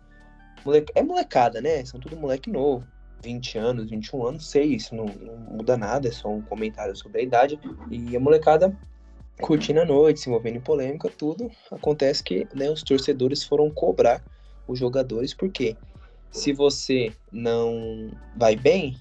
Moleque, 0.64 0.92
é 0.94 1.02
molecada, 1.02 1.60
né? 1.60 1.84
São 1.84 1.98
tudo 1.98 2.16
moleque 2.16 2.50
novo. 2.50 2.86
20 3.24 3.58
anos, 3.58 3.90
21 3.90 4.26
anos, 4.26 4.50
sei, 4.50 4.74
isso 4.74 4.94
não, 4.96 5.06
não 5.06 5.36
muda 5.36 5.76
nada, 5.76 6.08
é 6.08 6.10
só 6.10 6.28
um 6.28 6.42
comentário 6.42 6.94
sobre 6.96 7.20
a 7.20 7.22
idade. 7.22 7.58
E 7.90 8.16
a 8.16 8.20
molecada 8.20 8.76
curtindo 9.40 9.80
a 9.80 9.84
noite, 9.84 10.20
se 10.20 10.28
envolvendo 10.28 10.56
em 10.56 10.60
polêmica, 10.60 11.08
tudo. 11.08 11.50
Acontece 11.70 12.22
que 12.22 12.46
né, 12.54 12.70
os 12.70 12.82
torcedores 12.82 13.44
foram 13.44 13.70
cobrar 13.70 14.22
os 14.66 14.78
jogadores, 14.78 15.34
porque 15.34 15.76
se 16.32 16.52
você 16.52 17.12
não 17.30 18.10
vai 18.36 18.56
bem 18.56 18.96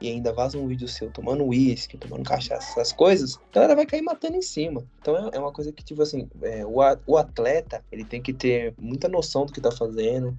e 0.00 0.08
ainda 0.08 0.32
vaza 0.32 0.56
um 0.56 0.66
vídeo 0.66 0.86
seu 0.86 1.10
tomando 1.10 1.44
uísque, 1.44 1.98
tomando 1.98 2.22
cachaça, 2.22 2.70
essas 2.70 2.92
coisas, 2.92 3.36
a 3.36 3.54
galera 3.54 3.74
vai 3.74 3.84
cair 3.84 4.02
matando 4.02 4.36
em 4.36 4.42
cima. 4.42 4.84
Então 5.00 5.16
é, 5.16 5.36
é 5.36 5.40
uma 5.40 5.52
coisa 5.52 5.72
que, 5.72 5.84
tipo 5.84 6.00
assim, 6.00 6.28
é, 6.42 6.64
o, 6.64 7.16
atleta, 7.16 7.84
ele 7.90 8.04
tem 8.04 8.22
que 8.22 8.32
ter 8.32 8.74
muita 8.78 9.08
noção 9.08 9.44
do 9.44 9.52
que 9.52 9.60
tá 9.60 9.72
fazendo. 9.72 10.38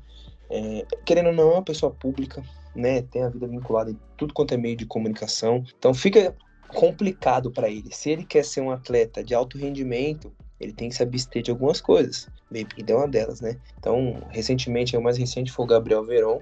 É, 0.50 0.86
querendo 1.06 1.28
ou 1.28 1.34
não, 1.34 1.52
é 1.52 1.54
uma 1.56 1.64
pessoa 1.64 1.92
pública, 1.92 2.42
né? 2.74 3.02
Tem 3.02 3.22
a 3.22 3.30
vida 3.30 3.48
vinculada 3.48 3.92
em 3.92 4.00
tudo 4.16 4.34
quanto 4.34 4.54
é 4.54 4.58
meio 4.58 4.78
de 4.78 4.86
comunicação. 4.86 5.64
Então 5.78 5.94
fica 5.94 6.34
complicado 6.70 7.52
para 7.52 7.70
ele. 7.70 7.90
Se 7.92 8.10
ele 8.10 8.24
quer 8.24 8.46
ser 8.46 8.62
um 8.62 8.72
atleta 8.72 9.24
de 9.24 9.36
alto 9.36 9.58
rendimento, 9.58 10.32
ele 10.60 10.74
tem 10.74 10.90
que 10.90 10.96
se 10.96 11.04
abster 11.04 11.42
de 11.42 11.52
algumas 11.52 11.80
coisas. 11.80 12.28
Bebida 12.52 12.94
é 12.94 12.96
uma 12.96 13.08
delas, 13.08 13.40
né? 13.40 13.58
Então, 13.78 14.22
recentemente, 14.30 14.98
o 14.98 15.02
mais 15.02 15.18
recente 15.18 15.52
foi 15.52 15.66
o 15.66 15.68
Gabriel 15.68 16.04
Veron, 16.04 16.42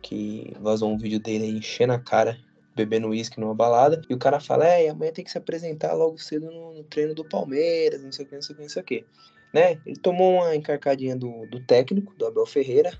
que 0.00 0.52
vazou 0.60 0.90
um 0.90 0.98
vídeo 0.98 1.20
dele 1.20 1.46
enchendo 1.46 1.92
a 1.92 1.98
cara, 1.98 2.36
bebendo 2.74 3.08
uísque 3.08 3.38
numa 3.38 3.54
balada, 3.54 4.02
e 4.08 4.14
o 4.14 4.18
cara 4.18 4.40
fala, 4.40 4.66
é, 4.66 4.88
amanhã 4.88 5.12
tem 5.12 5.24
que 5.24 5.30
se 5.30 5.38
apresentar 5.38 5.92
logo 5.92 6.18
cedo 6.18 6.50
no, 6.50 6.74
no, 6.74 6.84
treino 6.84 7.14
do 7.14 7.24
Palmeiras, 7.24 8.02
não 8.02 8.10
sei 8.10 8.24
o 8.24 8.28
que, 8.28 8.34
não 8.34 8.42
sei 8.42 8.54
o 8.54 8.56
que, 8.56 8.62
não 8.62 8.68
sei 8.68 8.82
o 8.82 8.84
que. 8.84 9.06
Né? 9.54 9.78
Ele 9.86 9.96
tomou 9.96 10.36
uma 10.36 10.56
encarcadinha 10.56 11.14
do, 11.14 11.46
do 11.46 11.60
técnico, 11.60 12.14
do 12.16 12.26
Abel 12.26 12.46
Ferreira, 12.46 12.98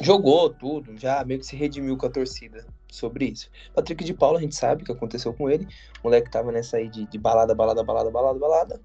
jogou 0.00 0.48
tudo, 0.48 0.96
já 0.96 1.22
meio 1.24 1.40
que 1.40 1.46
se 1.46 1.56
redimiu 1.56 1.96
com 1.96 2.06
a 2.06 2.10
torcida 2.10 2.64
sobre 2.90 3.26
isso. 3.26 3.50
Patrick 3.74 4.02
de 4.04 4.14
Paula, 4.14 4.38
a 4.38 4.42
gente 4.42 4.54
sabe 4.54 4.82
o 4.82 4.86
que 4.86 4.92
aconteceu 4.92 5.34
com 5.34 5.50
ele. 5.50 5.66
O 5.98 6.04
moleque 6.04 6.30
tava 6.30 6.50
nessa 6.50 6.78
aí 6.78 6.88
de, 6.88 7.04
de 7.06 7.18
balada, 7.18 7.54
balada, 7.54 7.82
balada, 7.82 8.10
balada, 8.10 8.38
balada 8.38 8.80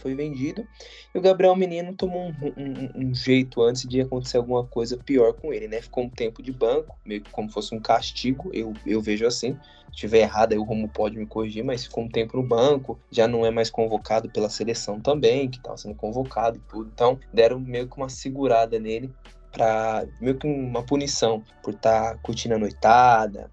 foi 0.00 0.14
vendido. 0.14 0.66
E 1.14 1.18
o 1.18 1.20
Gabriel 1.20 1.54
Menino 1.54 1.94
tomou 1.94 2.28
um, 2.28 2.34
um, 2.56 3.08
um, 3.08 3.14
jeito 3.14 3.62
antes 3.62 3.86
de 3.86 4.00
acontecer 4.00 4.38
alguma 4.38 4.64
coisa 4.64 4.96
pior 4.96 5.32
com 5.34 5.52
ele, 5.52 5.68
né? 5.68 5.80
Ficou 5.80 6.04
um 6.04 6.08
tempo 6.08 6.42
de 6.42 6.52
banco, 6.52 6.96
meio 7.04 7.20
que 7.20 7.30
como 7.30 7.50
fosse 7.50 7.74
um 7.74 7.80
castigo, 7.80 8.50
eu, 8.52 8.72
eu 8.86 9.00
vejo 9.00 9.26
assim. 9.26 9.54
Se 9.86 9.96
estiver 9.96 10.20
errado, 10.20 10.52
aí 10.52 10.58
o 10.58 10.62
Romo 10.62 10.88
pode 10.88 11.16
me 11.16 11.26
corrigir, 11.26 11.64
mas 11.64 11.84
ficou 11.84 12.04
um 12.04 12.08
tempo 12.08 12.36
no 12.36 12.42
banco, 12.42 12.98
já 13.10 13.26
não 13.26 13.44
é 13.44 13.50
mais 13.50 13.70
convocado 13.70 14.30
pela 14.30 14.48
seleção 14.48 15.00
também, 15.00 15.48
que 15.48 15.58
estava 15.58 15.76
sendo 15.76 15.96
convocado 15.96 16.58
e 16.58 16.60
tudo. 16.70 16.90
Então, 16.94 17.18
deram 17.32 17.58
meio 17.58 17.88
que 17.88 17.96
uma 17.96 18.08
segurada 18.08 18.78
nele 18.78 19.12
para 19.50 20.06
meio 20.20 20.38
que 20.38 20.46
uma 20.46 20.82
punição 20.82 21.42
por 21.62 21.74
estar 21.74 22.12
tá 22.12 22.18
curtindo 22.22 22.54
a 22.54 22.58
noitada 22.58 23.50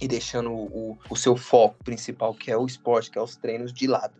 e 0.00 0.08
deixando 0.08 0.50
o, 0.50 0.98
o 1.08 1.16
seu 1.16 1.36
foco 1.36 1.76
principal, 1.84 2.34
que 2.34 2.50
é 2.50 2.56
o 2.56 2.66
esporte, 2.66 3.10
que 3.10 3.18
é 3.18 3.22
os 3.22 3.36
treinos, 3.36 3.72
de 3.72 3.86
lado. 3.86 4.14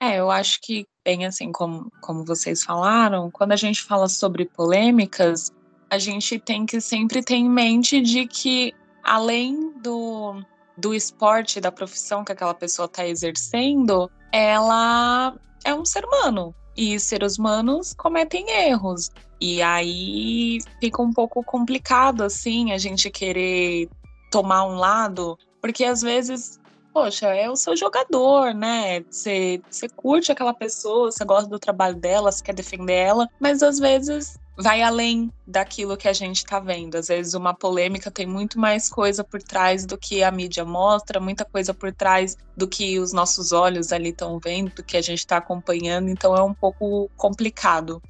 É, 0.00 0.18
eu 0.18 0.30
acho 0.30 0.60
que, 0.62 0.86
bem 1.04 1.24
assim 1.24 1.50
como, 1.50 1.90
como 2.02 2.24
vocês 2.24 2.62
falaram, 2.62 3.30
quando 3.30 3.52
a 3.52 3.56
gente 3.56 3.82
fala 3.82 4.08
sobre 4.08 4.44
polêmicas, 4.44 5.50
a 5.90 5.98
gente 5.98 6.38
tem 6.38 6.66
que 6.66 6.80
sempre 6.80 7.22
ter 7.22 7.36
em 7.36 7.48
mente 7.48 8.00
de 8.00 8.26
que, 8.26 8.74
além 9.02 9.72
do, 9.80 10.42
do 10.76 10.94
esporte, 10.94 11.60
da 11.60 11.72
profissão 11.72 12.24
que 12.24 12.32
aquela 12.32 12.54
pessoa 12.54 12.86
está 12.86 13.06
exercendo, 13.06 14.10
ela 14.32 15.34
é 15.64 15.74
um 15.74 15.84
ser 15.84 16.04
humano. 16.04 16.54
E 16.76 17.00
seres 17.00 17.38
humanos 17.38 17.94
cometem 17.94 18.50
erros. 18.50 19.10
E 19.40 19.62
aí 19.62 20.58
fica 20.78 21.00
um 21.00 21.12
pouco 21.12 21.42
complicado, 21.42 22.22
assim, 22.22 22.72
a 22.72 22.78
gente 22.78 23.10
querer 23.10 23.88
tomar 24.30 24.64
um 24.64 24.76
lado, 24.76 25.38
porque 25.60 25.84
às 25.84 26.02
vezes, 26.02 26.60
poxa, 26.96 27.26
é 27.26 27.50
o 27.50 27.54
seu 27.54 27.76
jogador, 27.76 28.54
né? 28.54 29.02
Você, 29.02 29.60
você 29.70 29.86
curte 29.86 30.32
aquela 30.32 30.54
pessoa, 30.54 31.12
você 31.12 31.26
gosta 31.26 31.46
do 31.46 31.58
trabalho 31.58 31.94
dela, 31.94 32.32
você 32.32 32.42
quer 32.42 32.54
defender 32.54 32.94
ela, 32.94 33.28
mas 33.38 33.62
às 33.62 33.78
vezes 33.78 34.38
vai 34.56 34.80
além 34.80 35.30
daquilo 35.46 35.94
que 35.98 36.08
a 36.08 36.12
gente 36.14 36.38
está 36.38 36.58
vendo. 36.58 36.94
Às 36.94 37.08
vezes 37.08 37.34
uma 37.34 37.52
polêmica 37.52 38.10
tem 38.10 38.24
muito 38.24 38.58
mais 38.58 38.88
coisa 38.88 39.22
por 39.22 39.42
trás 39.42 39.84
do 39.84 39.98
que 39.98 40.22
a 40.22 40.30
mídia 40.30 40.64
mostra, 40.64 41.20
muita 41.20 41.44
coisa 41.44 41.74
por 41.74 41.92
trás 41.92 42.34
do 42.56 42.66
que 42.66 42.98
os 42.98 43.12
nossos 43.12 43.52
olhos 43.52 43.92
ali 43.92 44.08
estão 44.08 44.40
vendo, 44.42 44.74
do 44.74 44.82
que 44.82 44.96
a 44.96 45.02
gente 45.02 45.18
está 45.18 45.36
acompanhando, 45.36 46.08
então 46.08 46.34
é 46.34 46.42
um 46.42 46.54
pouco 46.54 47.10
complicado. 47.14 48.00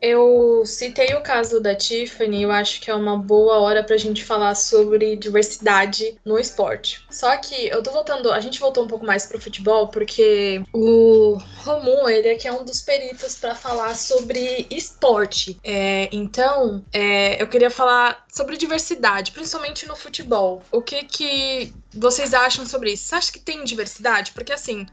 Eu 0.00 0.62
citei 0.64 1.14
o 1.14 1.20
caso 1.20 1.60
da 1.60 1.74
Tiffany, 1.74 2.42
eu 2.42 2.50
acho 2.50 2.80
que 2.80 2.90
é 2.90 2.94
uma 2.94 3.18
boa 3.18 3.58
hora 3.58 3.84
pra 3.84 3.96
gente 3.98 4.24
falar 4.24 4.54
sobre 4.54 5.14
diversidade 5.16 6.18
no 6.24 6.38
esporte. 6.38 7.04
Só 7.10 7.36
que 7.36 7.68
eu 7.68 7.82
tô 7.82 7.90
voltando, 7.90 8.32
a 8.32 8.40
gente 8.40 8.58
voltou 8.58 8.84
um 8.84 8.88
pouco 8.88 9.04
mais 9.04 9.26
pro 9.26 9.40
futebol, 9.40 9.88
porque 9.88 10.62
o 10.72 11.38
Romu, 11.58 12.08
ele 12.08 12.28
é 12.28 12.34
que 12.34 12.48
é 12.48 12.52
um 12.52 12.64
dos 12.64 12.80
peritos 12.80 13.36
para 13.36 13.54
falar 13.54 13.94
sobre 13.94 14.66
esporte. 14.70 15.58
É, 15.62 16.08
então, 16.12 16.82
é, 16.92 17.40
eu 17.40 17.46
queria 17.46 17.70
falar 17.70 18.24
sobre 18.32 18.56
diversidade, 18.56 19.32
principalmente 19.32 19.86
no 19.86 19.96
futebol. 19.96 20.62
O 20.72 20.80
que 20.80 21.04
que 21.04 21.74
vocês 21.92 22.32
acham 22.32 22.64
sobre 22.64 22.92
isso? 22.92 23.04
Você 23.04 23.14
acha 23.16 23.32
que 23.32 23.38
tem 23.38 23.64
diversidade? 23.64 24.32
Porque 24.32 24.52
assim, 24.52 24.86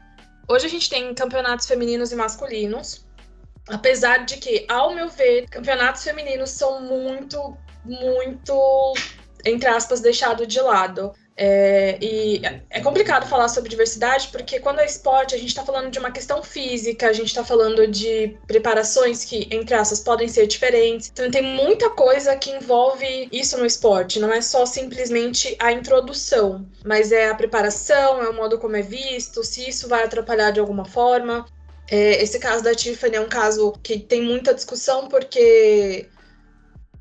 hoje 0.46 0.66
a 0.66 0.70
gente 0.70 0.90
tem 0.90 1.14
campeonatos 1.14 1.66
femininos 1.66 2.12
e 2.12 2.16
masculinos, 2.16 3.07
Apesar 3.68 4.24
de 4.24 4.36
que, 4.36 4.64
ao 4.68 4.94
meu 4.94 5.08
ver, 5.08 5.46
campeonatos 5.48 6.02
femininos 6.02 6.50
são 6.50 6.80
muito, 6.80 7.56
muito, 7.84 8.94
entre 9.44 9.68
aspas, 9.68 10.00
deixado 10.00 10.46
de 10.46 10.60
lado. 10.60 11.12
É, 11.40 11.96
e 12.02 12.42
é 12.68 12.80
complicado 12.80 13.28
falar 13.28 13.48
sobre 13.48 13.70
diversidade, 13.70 14.26
porque 14.32 14.58
quando 14.58 14.80
é 14.80 14.84
esporte, 14.84 15.36
a 15.36 15.38
gente 15.38 15.50
está 15.50 15.64
falando 15.64 15.88
de 15.88 15.96
uma 15.96 16.10
questão 16.10 16.42
física, 16.42 17.08
a 17.08 17.12
gente 17.12 17.28
está 17.28 17.44
falando 17.44 17.86
de 17.86 18.36
preparações 18.48 19.24
que, 19.24 19.46
entre 19.52 19.76
aspas, 19.76 20.00
podem 20.00 20.26
ser 20.26 20.48
diferentes. 20.48 21.08
Então, 21.12 21.30
tem 21.30 21.42
muita 21.42 21.90
coisa 21.90 22.36
que 22.36 22.50
envolve 22.50 23.28
isso 23.30 23.56
no 23.56 23.64
esporte. 23.64 24.18
Não 24.18 24.32
é 24.32 24.40
só 24.40 24.66
simplesmente 24.66 25.56
a 25.60 25.70
introdução, 25.70 26.66
mas 26.84 27.12
é 27.12 27.28
a 27.28 27.34
preparação, 27.36 28.20
é 28.20 28.28
o 28.28 28.34
modo 28.34 28.58
como 28.58 28.74
é 28.74 28.82
visto, 28.82 29.44
se 29.44 29.68
isso 29.68 29.86
vai 29.86 30.02
atrapalhar 30.02 30.50
de 30.50 30.58
alguma 30.58 30.84
forma. 30.84 31.46
É, 31.90 32.22
esse 32.22 32.38
caso 32.38 32.62
da 32.62 32.74
Tiffany 32.74 33.16
é 33.16 33.20
um 33.20 33.28
caso 33.28 33.72
que 33.82 33.98
tem 33.98 34.22
muita 34.22 34.54
discussão 34.54 35.08
porque, 35.08 36.06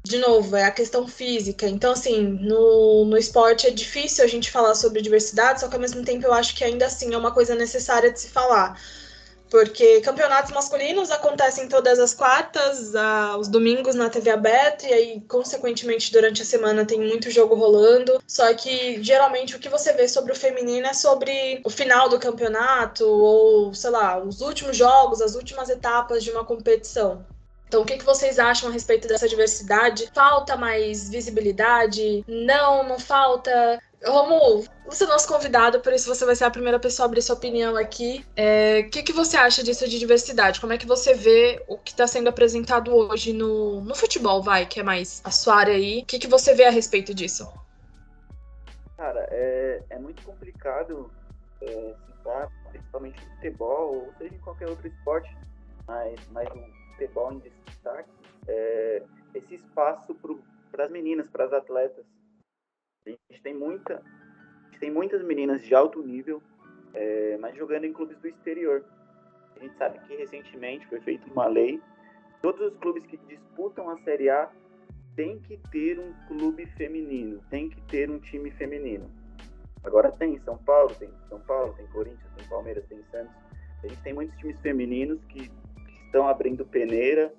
de 0.03 0.17
novo, 0.17 0.55
é 0.55 0.63
a 0.63 0.71
questão 0.71 1.07
física. 1.07 1.67
Então, 1.67 1.91
assim, 1.91 2.21
no, 2.23 3.05
no 3.05 3.17
esporte 3.17 3.67
é 3.67 3.71
difícil 3.71 4.23
a 4.23 4.27
gente 4.27 4.49
falar 4.49 4.75
sobre 4.75 5.01
diversidade, 5.01 5.59
só 5.59 5.67
que 5.67 5.75
ao 5.75 5.81
mesmo 5.81 6.03
tempo 6.03 6.25
eu 6.25 6.33
acho 6.33 6.55
que 6.55 6.63
ainda 6.63 6.85
assim 6.85 7.13
é 7.13 7.17
uma 7.17 7.33
coisa 7.33 7.53
necessária 7.55 8.11
de 8.11 8.19
se 8.19 8.29
falar 8.29 8.79
porque 9.49 10.01
campeonatos 10.01 10.51
masculinos 10.51 11.11
acontecem 11.11 11.67
todas 11.67 11.99
as 11.99 12.13
quartas, 12.13 12.95
aos 12.95 13.47
domingos 13.47 13.95
na 13.95 14.09
TV 14.09 14.29
aberta, 14.29 14.87
e 14.87 14.93
aí, 14.93 15.21
consequentemente, 15.27 16.11
durante 16.11 16.41
a 16.41 16.45
semana 16.45 16.85
tem 16.85 16.99
muito 16.99 17.31
jogo 17.31 17.55
rolando. 17.55 18.21
Só 18.27 18.53
que 18.53 19.01
geralmente 19.01 19.55
o 19.55 19.59
que 19.59 19.69
você 19.69 19.93
vê 19.93 20.07
sobre 20.07 20.31
o 20.31 20.35
feminino 20.35 20.87
é 20.87 20.93
sobre 20.93 21.61
o 21.63 21.69
final 21.69 22.09
do 22.09 22.19
campeonato, 22.19 23.05
ou 23.05 23.73
sei 23.73 23.89
lá, 23.89 24.19
os 24.19 24.41
últimos 24.41 24.75
jogos, 24.75 25.21
as 25.21 25.35
últimas 25.35 25.69
etapas 25.69 26.23
de 26.23 26.31
uma 26.31 26.43
competição. 26.43 27.25
Então, 27.67 27.81
o 27.81 27.85
que, 27.85 27.97
que 27.97 28.05
vocês 28.05 28.39
acham 28.39 28.69
a 28.69 28.71
respeito 28.71 29.07
dessa 29.07 29.27
diversidade? 29.27 30.09
Falta 30.13 30.55
mais 30.55 31.09
visibilidade? 31.09 32.23
Não, 32.25 32.87
não 32.87 32.97
falta. 32.97 33.81
Romulo, 34.05 34.63
você 34.85 35.05
é 35.05 35.07
nosso 35.07 35.27
convidado, 35.27 35.81
por 35.81 35.91
isso 35.91 36.13
você 36.13 36.23
vai 36.23 36.35
ser 36.35 36.43
a 36.43 36.51
primeira 36.51 36.79
pessoa 36.79 37.05
a 37.05 37.07
abrir 37.07 37.21
sua 37.21 37.35
opinião 37.35 37.75
aqui. 37.75 38.23
O 38.27 38.31
é, 38.35 38.83
que, 38.83 39.01
que 39.01 39.11
você 39.11 39.35
acha 39.35 39.63
disso 39.63 39.87
de 39.87 39.97
diversidade? 39.97 40.61
Como 40.61 40.71
é 40.71 40.77
que 40.77 40.85
você 40.85 41.15
vê 41.15 41.63
o 41.67 41.77
que 41.77 41.91
está 41.91 42.05
sendo 42.05 42.29
apresentado 42.29 42.93
hoje 42.95 43.33
no, 43.33 43.81
no 43.81 43.95
futebol, 43.95 44.41
vai, 44.41 44.67
que 44.67 44.79
é 44.79 44.83
mais 44.83 45.21
a 45.23 45.31
sua 45.31 45.55
área 45.55 45.73
aí? 45.73 46.01
O 46.01 46.05
que, 46.05 46.19
que 46.19 46.27
você 46.27 46.53
vê 46.53 46.65
a 46.65 46.69
respeito 46.69 47.13
disso? 47.13 47.51
Cara, 48.95 49.27
é, 49.31 49.81
é 49.89 49.99
muito 49.99 50.23
complicado 50.23 51.11
é, 51.61 51.95
citar, 52.05 52.49
principalmente 52.69 53.19
no 53.25 53.35
futebol, 53.35 53.95
ou 53.95 54.13
seja, 54.19 54.35
em 54.35 54.39
qualquer 54.39 54.69
outro 54.69 54.87
esporte, 54.87 55.35
mas, 55.87 56.19
mas 56.31 56.47
no 56.53 56.63
futebol 56.91 57.33
em 57.33 57.39
destaque, 57.39 58.09
é, 58.47 59.01
esse 59.33 59.55
espaço 59.55 60.15
para 60.71 60.85
as 60.85 60.91
meninas, 60.91 61.27
para 61.29 61.45
as 61.45 61.53
atletas 61.53 62.05
a 63.07 63.33
gente 63.33 63.41
tem 63.41 63.53
muita, 63.53 64.01
gente 64.77 64.79
tem 64.79 64.91
muitas 64.91 65.23
meninas 65.23 65.63
de 65.63 65.73
alto 65.73 66.01
nível, 66.01 66.41
é, 66.93 67.37
mas 67.39 67.55
jogando 67.55 67.85
em 67.85 67.93
clubes 67.93 68.17
do 68.19 68.27
exterior. 68.27 68.85
A 69.55 69.59
gente 69.59 69.75
sabe 69.77 69.99
que 69.99 70.15
recentemente 70.15 70.85
foi 70.87 71.01
feita 71.01 71.25
uma 71.31 71.47
lei, 71.47 71.81
todos 72.41 72.61
os 72.61 72.77
clubes 72.79 73.03
que 73.07 73.17
disputam 73.17 73.89
a 73.89 73.97
Série 74.03 74.29
A 74.29 74.49
tem 75.15 75.39
que 75.39 75.57
ter 75.71 75.99
um 75.99 76.13
clube 76.27 76.67
feminino, 76.77 77.41
tem 77.49 77.69
que 77.69 77.81
ter 77.83 78.09
um 78.09 78.19
time 78.19 78.51
feminino. 78.51 79.09
Agora 79.83 80.11
tem 80.11 80.39
São 80.41 80.57
Paulo, 80.57 80.93
tem 80.95 81.09
São 81.27 81.39
Paulo, 81.39 81.73
tem 81.73 81.87
Corinthians, 81.87 82.31
tem 82.35 82.47
Palmeiras, 82.47 82.85
tem 82.87 83.03
Santos. 83.11 83.33
A 83.83 83.87
gente 83.87 84.01
tem 84.01 84.13
muitos 84.13 84.37
times 84.37 84.59
femininos 84.59 85.19
que, 85.25 85.49
que 85.49 86.05
estão 86.05 86.27
abrindo 86.27 86.65
peneira, 86.65 87.33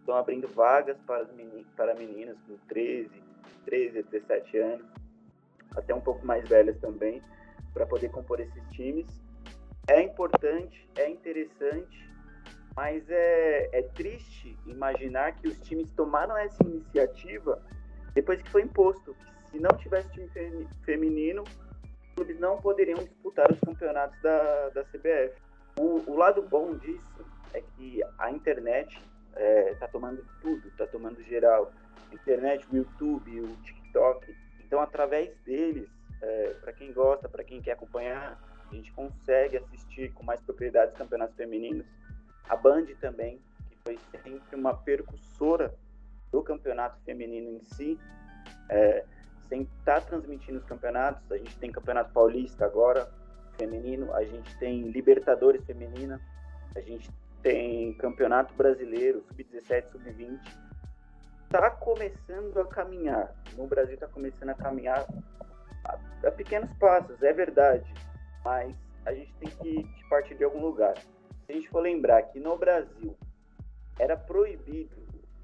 estão 0.00 0.16
abrindo 0.16 0.46
vagas 0.48 0.98
para, 1.06 1.24
meninas, 1.32 1.66
para 1.76 1.94
meninas 1.94 2.36
com 2.46 2.56
13, 2.68 3.10
13 3.64 3.98
a 4.00 4.02
17 4.02 4.58
anos 4.58 5.03
até 5.76 5.94
um 5.94 6.00
pouco 6.00 6.24
mais 6.26 6.48
velhas 6.48 6.78
também, 6.78 7.22
para 7.72 7.86
poder 7.86 8.10
compor 8.10 8.40
esses 8.40 8.62
times. 8.70 9.06
É 9.88 10.02
importante, 10.02 10.88
é 10.96 11.10
interessante, 11.10 12.10
mas 12.76 13.08
é, 13.08 13.68
é 13.72 13.82
triste 13.94 14.56
imaginar 14.66 15.32
que 15.36 15.48
os 15.48 15.58
times 15.60 15.90
tomaram 15.92 16.36
essa 16.36 16.62
iniciativa 16.64 17.62
depois 18.14 18.40
que 18.40 18.50
foi 18.50 18.62
imposto. 18.62 19.14
Que 19.14 19.50
se 19.50 19.58
não 19.58 19.76
tivesse 19.76 20.08
time 20.10 20.68
feminino, 20.84 21.42
os 21.42 22.14
clubes 22.14 22.38
não 22.40 22.58
poderiam 22.58 22.98
disputar 23.02 23.50
os 23.52 23.60
campeonatos 23.60 24.20
da, 24.22 24.70
da 24.70 24.84
CBF. 24.84 25.34
O, 25.78 26.10
o 26.10 26.16
lado 26.16 26.42
bom 26.42 26.76
disso 26.76 27.26
é 27.52 27.60
que 27.60 28.02
a 28.18 28.30
internet 28.30 28.96
está 28.96 29.40
é, 29.40 29.74
tá 29.74 29.88
tomando 29.88 30.24
tudo, 30.40 30.66
está 30.68 30.86
tomando 30.86 31.22
geral. 31.24 31.72
Internet, 32.12 32.66
o 32.72 32.76
YouTube, 32.76 33.40
o 33.40 33.56
TikTok, 33.56 34.36
então, 34.66 34.80
através 34.80 35.36
deles, 35.44 35.88
é, 36.22 36.54
para 36.60 36.72
quem 36.72 36.92
gosta, 36.92 37.28
para 37.28 37.44
quem 37.44 37.60
quer 37.60 37.72
acompanhar, 37.72 38.40
a 38.70 38.74
gente 38.74 38.92
consegue 38.92 39.56
assistir 39.56 40.12
com 40.12 40.24
mais 40.24 40.40
propriedade 40.40 40.92
os 40.92 40.98
campeonatos 40.98 41.36
femininos. 41.36 41.86
A 42.48 42.56
Band 42.56 42.86
também, 43.00 43.40
que 43.70 43.76
foi 43.84 43.98
sempre 44.22 44.56
uma 44.56 44.74
percussora 44.74 45.74
do 46.32 46.42
campeonato 46.42 46.98
feminino 47.04 47.50
em 47.50 47.60
si, 47.62 47.98
é, 48.68 49.04
sem 49.48 49.62
estar 49.62 50.00
tá 50.00 50.06
transmitindo 50.06 50.58
os 50.58 50.64
campeonatos. 50.64 51.30
A 51.30 51.36
gente 51.36 51.56
tem 51.58 51.70
Campeonato 51.70 52.12
Paulista 52.12 52.64
agora, 52.64 53.08
feminino, 53.58 54.12
a 54.14 54.24
gente 54.24 54.56
tem 54.58 54.90
Libertadores 54.90 55.64
feminina, 55.64 56.20
a 56.74 56.80
gente 56.80 57.08
tem 57.42 57.92
Campeonato 57.94 58.52
Brasileiro, 58.54 59.22
Sub-17, 59.28 59.92
Sub-20 59.92 60.63
está 61.54 61.70
começando 61.70 62.58
a 62.58 62.66
caminhar. 62.66 63.32
No 63.56 63.68
Brasil 63.68 63.94
está 63.94 64.08
começando 64.08 64.50
a 64.50 64.54
caminhar 64.54 65.06
a, 65.84 65.98
a, 66.26 66.30
pequenos 66.32 66.72
passos, 66.78 67.22
é 67.22 67.32
verdade. 67.32 67.84
Mas 68.44 68.74
a 69.06 69.14
gente 69.14 69.32
tem 69.34 69.50
que 69.50 70.08
partir 70.08 70.34
de 70.34 70.42
algum 70.42 70.60
lugar. 70.60 70.98
Se 70.98 71.52
a 71.52 71.54
gente 71.54 71.68
for 71.68 71.80
lembrar 71.80 72.22
que 72.22 72.40
no 72.40 72.58
Brasil 72.58 73.16
era 74.00 74.16
proibido 74.16 74.96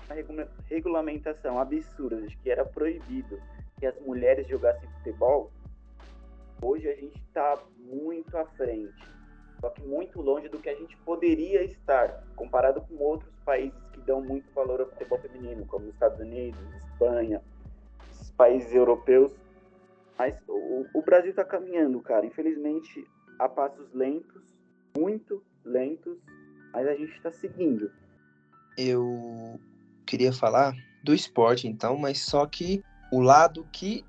uma 0.08 0.48
regulamentação 0.64 1.61
absurda 1.61 2.20
de 2.22 2.36
que 2.38 2.50
era 2.50 2.64
proibido 2.64 3.40
que 3.78 3.86
as 3.86 3.96
mulheres 4.00 4.48
jogassem 4.48 4.88
futebol, 4.98 5.52
hoje 6.61 6.88
a 6.88 6.96
gente 6.96 7.22
está 7.22 7.56
muito 7.78 8.36
à 8.36 8.44
frente. 8.44 9.19
Só 9.61 9.68
que 9.70 9.82
muito 9.82 10.20
longe 10.20 10.48
do 10.48 10.58
que 10.58 10.68
a 10.68 10.74
gente 10.74 10.96
poderia 10.98 11.62
estar, 11.62 12.24
comparado 12.34 12.80
com 12.80 12.96
outros 12.96 13.32
países 13.44 13.78
que 13.92 14.00
dão 14.00 14.22
muito 14.22 14.50
valor 14.54 14.80
ao 14.80 14.88
futebol 14.88 15.18
feminino, 15.18 15.66
como 15.66 15.86
os 15.86 15.92
Estados 15.92 16.18
Unidos, 16.18 16.58
Espanha, 16.76 17.42
países 18.36 18.72
europeus. 18.74 19.32
Mas 20.18 20.34
o, 20.48 20.86
o 20.94 21.02
Brasil 21.02 21.30
está 21.30 21.44
caminhando, 21.44 22.00
cara. 22.00 22.24
Infelizmente, 22.24 23.06
a 23.38 23.48
passos 23.48 23.92
lentos, 23.92 24.42
muito 24.96 25.42
lentos, 25.64 26.18
mas 26.72 26.86
a 26.86 26.94
gente 26.94 27.12
está 27.12 27.30
seguindo. 27.30 27.90
Eu 28.78 29.61
queria 30.06 30.32
falar 30.32 30.72
do 31.04 31.14
esporte, 31.14 31.68
então, 31.68 31.96
mas 31.96 32.20
só 32.20 32.46
que 32.46 32.82
o 33.12 33.20
lado 33.20 33.66
que 33.72 34.04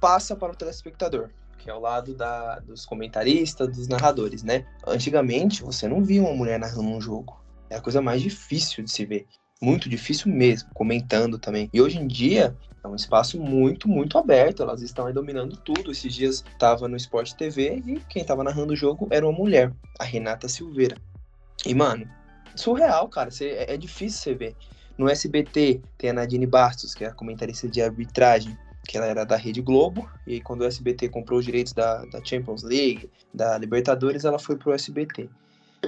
passa 0.00 0.36
para 0.36 0.52
o 0.52 0.56
telespectador, 0.56 1.30
que 1.64 1.70
é 1.70 1.74
o 1.74 1.80
lado 1.80 2.14
da, 2.14 2.58
dos 2.58 2.84
comentaristas, 2.84 3.74
dos 3.74 3.88
narradores, 3.88 4.42
né? 4.42 4.66
Antigamente, 4.86 5.62
você 5.62 5.88
não 5.88 6.04
via 6.04 6.20
uma 6.20 6.34
mulher 6.34 6.60
narrando 6.60 6.90
um 6.90 7.00
jogo. 7.00 7.42
É 7.70 7.76
a 7.76 7.80
coisa 7.80 8.02
mais 8.02 8.20
difícil 8.20 8.84
de 8.84 8.92
se 8.92 9.06
ver. 9.06 9.26
Muito 9.62 9.88
difícil 9.88 10.30
mesmo, 10.30 10.68
comentando 10.74 11.38
também. 11.38 11.70
E 11.72 11.80
hoje 11.80 11.98
em 11.98 12.06
dia, 12.06 12.54
é 12.84 12.86
um 12.86 12.94
espaço 12.94 13.40
muito, 13.40 13.88
muito 13.88 14.18
aberto. 14.18 14.62
Elas 14.62 14.82
estão 14.82 15.06
aí 15.06 15.14
dominando 15.14 15.56
tudo. 15.56 15.90
Esses 15.90 16.14
dias 16.14 16.44
estava 16.52 16.86
no 16.86 16.96
Sport 16.96 17.32
TV 17.32 17.82
e 17.86 17.98
quem 18.10 18.20
estava 18.20 18.44
narrando 18.44 18.74
o 18.74 18.76
jogo 18.76 19.08
era 19.10 19.26
uma 19.26 19.36
mulher, 19.36 19.72
a 19.98 20.04
Renata 20.04 20.48
Silveira. 20.48 20.98
E, 21.64 21.74
mano, 21.74 22.06
surreal, 22.54 23.08
cara. 23.08 23.30
Cê, 23.30 23.46
é, 23.52 23.72
é 23.72 23.76
difícil 23.78 24.20
você 24.20 24.34
ver. 24.34 24.56
No 24.98 25.08
SBT 25.08 25.80
tem 25.96 26.10
a 26.10 26.12
Nadine 26.12 26.46
Bastos, 26.46 26.94
que 26.94 27.04
é 27.04 27.08
a 27.08 27.14
comentarista 27.14 27.66
de 27.66 27.80
arbitragem, 27.80 28.54
que 28.86 28.96
ela 28.96 29.06
era 29.06 29.24
da 29.24 29.36
Rede 29.36 29.60
Globo, 29.60 30.08
e 30.26 30.40
quando 30.40 30.62
o 30.62 30.64
SBT 30.64 31.08
comprou 31.08 31.38
os 31.38 31.44
direitos 31.44 31.72
da, 31.72 32.04
da 32.06 32.24
Champions 32.24 32.62
League, 32.62 33.10
da 33.32 33.58
Libertadores, 33.58 34.24
ela 34.24 34.38
foi 34.38 34.56
pro 34.56 34.72
SBT. 34.72 35.28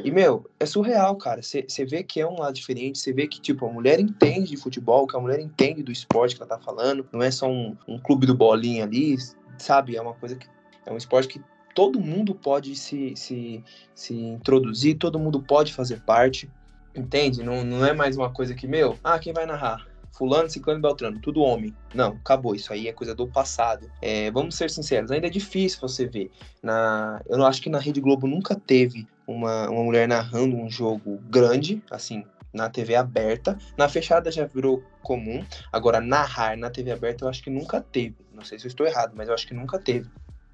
E, 0.05 0.11
meu, 0.11 0.49
é 0.61 0.67
surreal, 0.67 1.17
cara. 1.17 1.41
Você 1.43 1.85
vê 1.85 2.03
que 2.03 2.21
é 2.21 2.27
um 2.27 2.39
lado 2.39 2.55
diferente, 2.55 2.99
você 2.99 3.13
vê 3.13 3.27
que, 3.27 3.41
tipo, 3.41 3.67
a 3.67 3.73
mulher 3.73 4.01
entende 4.01 4.51
de 4.51 4.57
futebol, 4.57 5.07
que 5.07 5.17
a 5.17 5.21
mulher 5.21 5.41
entende 5.41 5.83
do 5.83 5.93
esporte 5.93 6.37
que 6.37 6.43
ela 6.43 6.49
tá 6.49 6.59
falando, 6.59 7.07
não 7.13 7.23
é 7.23 7.31
só 7.31 7.49
um, 7.49 7.77
um 7.89 7.99
clube 7.99 8.27
do 8.27 8.35
bolinha 8.35 8.85
ali, 8.85 9.17
sabe? 9.59 9.97
É 9.97 10.03
uma 10.03 10.15
coisa 10.15 10.37
que. 10.37 10.47
É 10.85 10.93
um 10.93 10.97
esporte 10.97 11.29
que 11.29 11.41
todo 11.75 12.01
mundo 12.01 12.35
pode 12.35 12.77
se, 12.77 13.15
se, 13.17 13.65
se 13.95 14.15
introduzir, 14.15 14.97
todo 14.97 15.19
mundo 15.19 15.43
pode 15.43 15.73
fazer 15.73 16.01
parte. 16.03 16.51
Entende? 16.95 17.43
Não, 17.43 17.63
não 17.63 17.85
é 17.85 17.93
mais 17.93 18.17
uma 18.17 18.31
coisa 18.31 18.55
que, 18.55 18.67
meu, 18.67 18.99
ah, 19.05 19.19
quem 19.19 19.33
vai 19.33 19.45
narrar? 19.45 19.87
Fulano, 20.17 20.49
Ciclano 20.49 20.79
e 20.79 20.83
Beltrano, 20.83 21.21
tudo 21.21 21.43
homem. 21.43 21.75
Não, 21.95 22.12
acabou. 22.12 22.55
Isso 22.55 22.73
aí 22.73 22.89
é 22.89 22.93
coisa 22.93 23.14
do 23.14 23.27
passado. 23.27 23.91
É, 24.01 24.31
vamos 24.31 24.55
ser 24.55 24.71
sinceros, 24.71 25.11
ainda 25.11 25.27
é 25.27 25.31
difícil 25.31 25.81
você 25.81 26.07
ver. 26.07 26.31
Na, 26.62 27.21
eu 27.29 27.45
acho 27.45 27.61
que 27.61 27.69
na 27.69 27.79
Rede 27.79 28.01
Globo 28.01 28.27
nunca 28.27 28.55
teve 28.55 29.07
uma, 29.27 29.69
uma 29.69 29.83
mulher 29.83 30.09
narrando 30.09 30.57
um 30.57 30.71
jogo 30.71 31.19
grande, 31.29 31.83
assim, 31.91 32.25
na 32.53 32.71
TV 32.71 32.95
aberta. 32.95 33.59
Na 33.77 33.89
fechada 33.89 34.31
já 34.31 34.47
virou 34.47 34.83
comum. 35.03 35.45
Agora, 35.71 36.01
narrar 36.01 36.57
na 36.57 36.71
TV 36.71 36.93
aberta 36.93 37.25
eu 37.25 37.29
acho 37.29 37.43
que 37.43 37.51
nunca 37.51 37.81
teve. 37.81 38.17
Não 38.33 38.45
sei 38.45 38.59
se 38.59 38.67
eu 38.67 38.69
estou 38.69 38.87
errado, 38.87 39.12
mas 39.14 39.29
eu 39.29 39.35
acho 39.35 39.47
que 39.47 39.55
nunca 39.55 39.79
teve. 39.79 40.09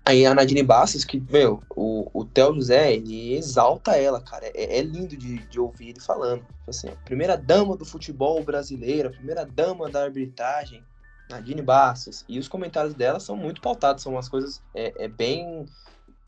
Aí 0.05 0.27
a 0.27 0.35
Nadine 0.35 0.65
Bastos, 0.65 1.05
que, 1.05 1.23
meu, 1.31 1.63
o, 1.71 2.11
o 2.13 2.25
Theo 2.25 2.55
José, 2.55 2.95
ele 2.95 3.35
exalta 3.35 3.97
ela, 3.97 4.21
cara. 4.21 4.47
É, 4.47 4.79
é 4.79 4.83
lindo 4.83 5.17
de, 5.17 5.39
de 5.47 5.61
ouvir 5.61 5.91
ele 5.91 6.01
falando. 6.01 6.41
Tipo 6.41 6.71
assim, 6.71 6.89
primeira 7.05 7.37
dama 7.37 7.77
do 7.77 7.85
futebol 7.85 8.43
brasileiro, 8.43 9.13
primeira 9.13 9.47
dama 9.47 9.89
da 9.89 10.03
arbitragem, 10.03 10.83
Nadine 11.31 11.63
Bastos. 11.63 12.25
E 12.29 12.39
os 12.39 12.49
comentários 12.49 12.95
dela 12.95 13.21
são 13.21 13.37
muito 13.37 13.61
pautados, 13.61 14.03
são 14.03 14.13
umas 14.13 14.29
coisas 14.29 14.61
é, 14.75 15.05
é 15.05 15.09
bem, 15.09 15.67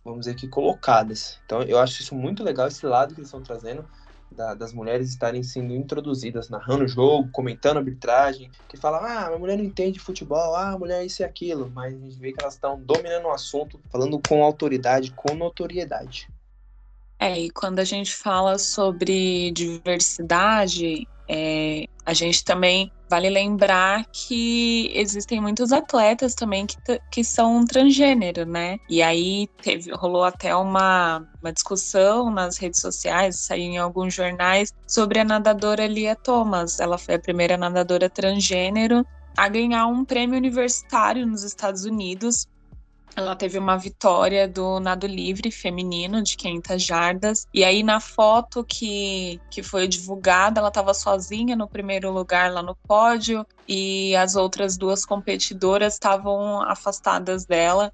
vamos 0.05 0.20
dizer 0.20 0.37
que, 0.37 0.47
colocadas. 0.47 1.41
Então 1.45 1.62
eu 1.62 1.79
acho 1.79 2.01
isso 2.01 2.14
muito 2.14 2.45
legal, 2.45 2.68
esse 2.68 2.87
lado 2.87 3.12
que 3.12 3.20
eles 3.20 3.29
estão 3.29 3.43
trazendo 3.43 3.85
da, 4.35 4.55
das 4.55 4.72
mulheres 4.72 5.09
estarem 5.09 5.43
sendo 5.43 5.74
introduzidas, 5.74 6.49
narrando 6.49 6.85
o 6.85 6.89
jogo, 6.89 7.30
comentando 7.32 7.78
arbitragem, 7.78 8.51
que 8.68 8.76
fala, 8.76 8.99
ah, 8.99 9.35
a 9.35 9.39
mulher 9.39 9.57
não 9.57 9.64
entende 9.64 9.99
futebol, 9.99 10.55
ah, 10.55 10.70
a 10.70 10.78
mulher 10.78 11.05
isso 11.05 11.22
e 11.22 11.24
aquilo, 11.24 11.70
mas 11.74 11.95
a 11.95 11.99
gente 11.99 12.18
vê 12.18 12.32
que 12.32 12.43
elas 12.43 12.55
estão 12.55 12.80
dominando 12.80 13.26
o 13.26 13.32
assunto, 13.32 13.80
falando 13.91 14.20
com 14.28 14.45
autoridade, 14.45 15.12
com 15.12 15.35
notoriedade. 15.35 16.28
É, 17.18 17.39
e 17.39 17.51
quando 17.51 17.78
a 17.78 17.85
gente 17.85 18.14
fala 18.14 18.59
sobre 18.59 19.51
diversidade, 19.53 21.07
é, 21.29 21.87
a 22.05 22.12
gente 22.12 22.45
também 22.45 22.93
vale 23.09 23.31
lembrar 23.31 24.05
que 24.12 24.91
existem 24.95 25.41
muitos 25.41 25.72
atletas 25.72 26.35
também 26.35 26.66
que, 26.66 26.77
que 27.11 27.25
são 27.25 27.64
transgênero, 27.64 28.45
né? 28.45 28.79
E 28.89 29.03
aí 29.03 29.49
teve, 29.62 29.93
rolou 29.93 30.25
até 30.25 30.55
uma, 30.55 31.27
uma 31.41 31.53
discussão 31.53 32.31
nas 32.31 32.59
redes 32.59 32.81
sociais, 32.81 33.37
saiu 33.37 33.64
em 33.64 33.79
alguns 33.79 34.14
jornais, 34.14 34.72
sobre 34.87 35.20
a 35.20 35.25
nadadora 35.25 35.87
Lia 35.87 36.16
Thomas. 36.16 36.81
Ela 36.81 36.99
foi 36.99 37.14
a 37.14 37.18
primeira 37.18 37.57
nadadora 37.57 38.11
transgênero 38.11 39.07
a 39.37 39.49
ganhar 39.49 39.87
um 39.87 40.05
prêmio 40.05 40.37
universitário 40.37 41.27
nos 41.27 41.43
Estados 41.43 41.85
Unidos 41.85 42.47
ela 43.16 43.36
teve 43.36 43.59
uma 43.59 43.76
vitória 43.76 44.48
do 44.48 44.80
nado 44.80 45.07
livre 45.07 45.50
feminino 45.50 46.22
de 46.22 46.36
500 46.36 46.82
jardas. 46.82 47.46
E 47.55 47.62
aí 47.64 47.82
na 47.82 48.00
foto 48.00 48.64
que, 48.64 49.40
que 49.50 49.62
foi 49.62 49.86
divulgada, 49.86 50.61
ela 50.61 50.68
estava 50.68 50.92
sozinha 50.92 51.55
no 51.55 51.68
primeiro 51.68 52.11
lugar 52.11 52.52
lá 52.52 52.62
no 52.62 52.74
pódio 52.74 53.46
e 53.68 54.16
as 54.16 54.34
outras 54.34 54.76
duas 54.76 55.05
competidoras 55.05 55.94
estavam 55.94 56.62
afastadas 56.62 57.44
dela. 57.44 57.92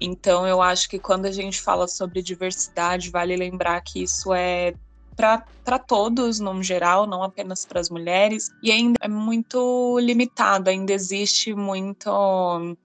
Então 0.00 0.46
eu 0.46 0.62
acho 0.62 0.88
que 0.88 0.98
quando 0.98 1.26
a 1.26 1.32
gente 1.32 1.60
fala 1.60 1.88
sobre 1.88 2.22
diversidade, 2.22 3.10
vale 3.10 3.36
lembrar 3.36 3.80
que 3.80 4.02
isso 4.02 4.32
é 4.32 4.74
para 5.16 5.78
todos, 5.78 6.40
no 6.40 6.60
geral, 6.62 7.06
não 7.06 7.22
apenas 7.22 7.64
para 7.64 7.80
as 7.80 7.88
mulheres, 7.88 8.50
e 8.60 8.72
ainda 8.72 8.98
é 9.00 9.08
muito 9.08 9.96
limitado, 10.00 10.68
ainda 10.68 10.92
existe 10.92 11.54
muito 11.54 12.76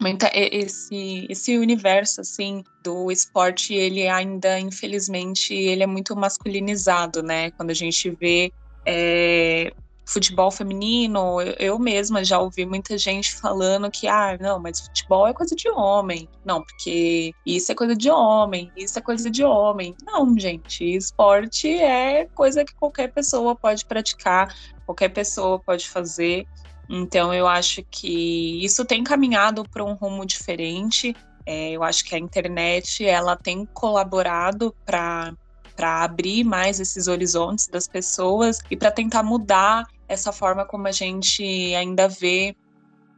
muita 0.00 0.30
esse 0.34 1.26
esse 1.28 1.58
universo 1.58 2.22
assim 2.22 2.64
do 2.82 3.10
esporte 3.10 3.74
ele 3.74 4.08
ainda 4.08 4.58
infelizmente 4.58 5.52
ele 5.52 5.82
é 5.82 5.86
muito 5.86 6.16
masculinizado 6.16 7.22
né? 7.22 7.50
Quando 7.52 7.70
a 7.70 7.74
gente 7.74 8.10
vê 8.10 8.50
é, 8.86 9.70
futebol 10.06 10.50
feminino 10.50 11.40
eu, 11.42 11.54
eu 11.58 11.78
mesma 11.78 12.24
já 12.24 12.38
ouvi 12.38 12.64
muita 12.64 12.96
gente 12.96 13.34
falando 13.34 13.90
que 13.90 14.08
ah 14.08 14.38
não 14.40 14.58
mas 14.58 14.80
futebol 14.80 15.26
é 15.26 15.34
coisa 15.34 15.54
de 15.54 15.68
homem. 15.68 16.26
Não 16.44 16.62
porque 16.62 17.32
isso 17.44 17.70
é 17.70 17.74
coisa 17.74 17.94
de 17.94 18.10
homem 18.10 18.72
isso 18.74 18.98
é 18.98 19.02
coisa 19.02 19.30
de 19.30 19.44
homem. 19.44 19.94
Não 20.02 20.38
gente 20.38 20.96
esporte 20.96 21.68
é 21.68 22.24
coisa 22.34 22.64
que 22.64 22.74
qualquer 22.74 23.12
pessoa 23.12 23.54
pode 23.54 23.84
praticar 23.84 24.54
qualquer 24.86 25.10
pessoa 25.10 25.58
pode 25.58 25.88
fazer 25.88 26.46
então 26.92 27.32
eu 27.32 27.46
acho 27.46 27.84
que 27.88 28.64
isso 28.64 28.84
tem 28.84 29.04
caminhado 29.04 29.62
para 29.70 29.84
um 29.84 29.94
rumo 29.94 30.26
diferente. 30.26 31.14
É, 31.46 31.70
eu 31.70 31.84
acho 31.84 32.04
que 32.04 32.16
a 32.16 32.18
internet 32.18 33.06
ela 33.06 33.36
tem 33.36 33.64
colaborado 33.64 34.74
para 34.84 35.32
para 35.76 36.04
abrir 36.04 36.44
mais 36.44 36.78
esses 36.78 37.06
horizontes 37.06 37.66
das 37.66 37.88
pessoas 37.88 38.58
e 38.70 38.76
para 38.76 38.90
tentar 38.90 39.22
mudar 39.22 39.86
essa 40.06 40.30
forma 40.30 40.66
como 40.66 40.86
a 40.86 40.92
gente 40.92 41.42
ainda 41.74 42.06
vê 42.06 42.54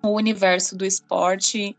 o 0.01 0.11
universo 0.11 0.77
do 0.77 0.85
esporte. 0.85 1.77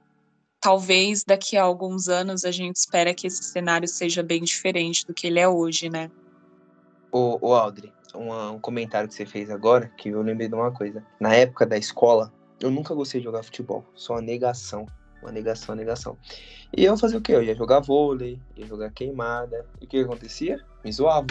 Talvez 0.59 1.23
daqui 1.23 1.55
a 1.55 1.63
alguns 1.63 2.09
anos 2.09 2.43
a 2.43 2.51
gente 2.51 2.75
espera 2.75 3.13
que 3.13 3.27
esse 3.27 3.43
cenário 3.43 3.87
seja 3.87 4.21
bem 4.21 4.43
diferente 4.43 5.05
do 5.07 5.13
que 5.13 5.27
ele 5.27 5.39
é 5.39 5.47
hoje, 5.47 5.89
né? 5.89 6.11
O, 7.09 7.37
o 7.41 7.53
Audrey, 7.53 7.93
uma, 8.13 8.51
um 8.51 8.59
comentário 8.59 9.07
que 9.07 9.15
você 9.15 9.25
fez 9.25 9.49
agora, 9.49 9.91
que 9.97 10.09
eu 10.09 10.21
lembrei 10.21 10.47
de 10.47 10.55
uma 10.55 10.71
coisa. 10.71 11.03
Na 11.19 11.33
época 11.33 11.65
da 11.65 11.77
escola, 11.77 12.31
eu 12.59 12.69
nunca 12.69 12.93
gostei 12.93 13.19
de 13.19 13.25
jogar 13.25 13.43
futebol. 13.43 13.83
Só 13.95 14.13
uma 14.13 14.21
negação. 14.21 14.85
Uma 15.21 15.31
negação, 15.31 15.69
uma 15.69 15.79
negação. 15.79 16.17
E 16.75 16.83
eu 16.83 16.97
fazia 16.97 17.17
o 17.17 17.21
quê? 17.21 17.33
Eu 17.33 17.43
ia 17.43 17.55
jogar 17.55 17.79
vôlei, 17.79 18.39
ia 18.55 18.67
jogar 18.67 18.91
queimada. 18.91 19.65
E 19.81 19.85
o 19.85 19.87
que 19.87 19.99
acontecia? 19.99 20.59
Me 20.83 20.91
zoava. 20.91 21.27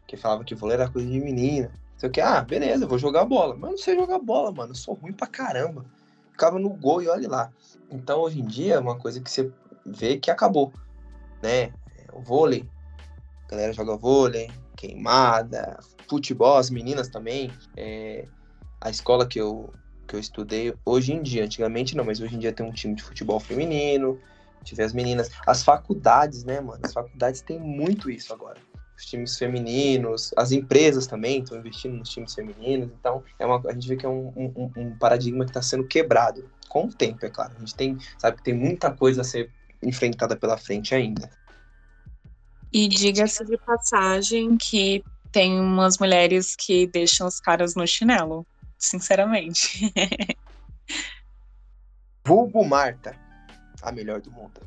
Porque 0.00 0.16
falava 0.16 0.44
que 0.44 0.54
vôlei 0.54 0.76
era 0.76 0.88
coisa 0.88 1.08
de 1.08 1.20
menina. 1.20 1.72
Sei 1.96 2.08
o 2.08 2.12
ah, 2.22 2.40
beleza, 2.40 2.86
vou 2.86 2.98
jogar 2.98 3.24
bola. 3.24 3.54
Mas 3.54 3.64
eu 3.64 3.70
não 3.70 3.78
sei 3.78 3.94
jogar 3.94 4.18
bola, 4.18 4.52
mano. 4.52 4.70
Eu 4.70 4.76
sou 4.76 4.94
ruim 4.94 5.12
pra 5.12 5.26
caramba. 5.26 5.84
Ficava 6.32 6.58
no 6.58 6.70
gol 6.70 7.02
e 7.02 7.08
olhe 7.08 7.26
lá. 7.26 7.52
Então, 7.90 8.20
hoje 8.20 8.40
em 8.40 8.46
dia, 8.46 8.74
é 8.74 8.78
uma 8.78 8.96
coisa 8.96 9.20
que 9.20 9.30
você 9.30 9.52
vê 9.84 10.16
que 10.16 10.30
acabou. 10.30 10.72
Né? 11.42 11.72
O 12.12 12.20
vôlei. 12.20 12.66
A 13.46 13.50
galera 13.50 13.72
joga 13.72 13.96
vôlei, 13.96 14.50
queimada, 14.80 15.78
futebol, 16.08 16.56
as 16.56 16.70
meninas 16.70 17.08
também. 17.08 17.50
É, 17.76 18.24
a 18.80 18.88
escola 18.88 19.26
que 19.26 19.38
eu, 19.38 19.70
que 20.08 20.16
eu 20.16 20.20
estudei 20.20 20.74
hoje 20.86 21.12
em 21.12 21.22
dia, 21.22 21.44
antigamente 21.44 21.94
não, 21.94 22.04
mas 22.04 22.18
hoje 22.18 22.34
em 22.34 22.38
dia 22.38 22.52
tem 22.52 22.64
um 22.64 22.72
time 22.72 22.94
de 22.94 23.02
futebol 23.02 23.38
feminino, 23.38 24.18
tive 24.64 24.82
as 24.82 24.94
meninas. 24.94 25.30
As 25.46 25.62
faculdades, 25.62 26.44
né, 26.44 26.60
mano? 26.60 26.80
As 26.82 26.94
faculdades 26.94 27.42
têm 27.42 27.60
muito 27.60 28.10
isso 28.10 28.32
agora. 28.32 28.58
Os 28.96 29.04
times 29.04 29.36
femininos, 29.36 30.32
as 30.36 30.50
empresas 30.50 31.06
também 31.06 31.42
estão 31.42 31.58
investindo 31.58 31.96
nos 31.96 32.08
times 32.08 32.34
femininos. 32.34 32.90
Então, 32.98 33.22
é 33.38 33.44
uma, 33.44 33.60
a 33.68 33.72
gente 33.72 33.86
vê 33.86 33.96
que 33.96 34.06
é 34.06 34.08
um, 34.08 34.32
um, 34.34 34.70
um 34.76 34.98
paradigma 34.98 35.44
que 35.44 35.50
está 35.50 35.62
sendo 35.62 35.86
quebrado. 35.86 36.50
Com 36.68 36.84
o 36.86 36.92
tempo, 36.92 37.26
é 37.26 37.30
claro. 37.30 37.52
A 37.56 37.58
gente 37.58 37.74
tem, 37.74 37.98
sabe, 38.16 38.38
que 38.38 38.44
tem 38.44 38.54
muita 38.54 38.90
coisa 38.90 39.22
a 39.22 39.24
ser 39.24 39.50
enfrentada 39.82 40.36
pela 40.36 40.56
frente 40.56 40.94
ainda. 40.94 41.28
E 42.72 42.86
diga-se 42.86 43.44
de 43.44 43.56
passagem 43.58 44.56
que 44.56 45.04
tem 45.32 45.58
umas 45.60 45.98
mulheres 45.98 46.54
que 46.56 46.86
deixam 46.86 47.26
os 47.26 47.40
caras 47.40 47.74
no 47.74 47.86
chinelo, 47.86 48.46
sinceramente. 48.78 49.92
Vulgo 52.24 52.64
Marta, 52.64 53.16
a 53.82 53.90
melhor 53.90 54.20
do 54.20 54.30
mundo. 54.30 54.60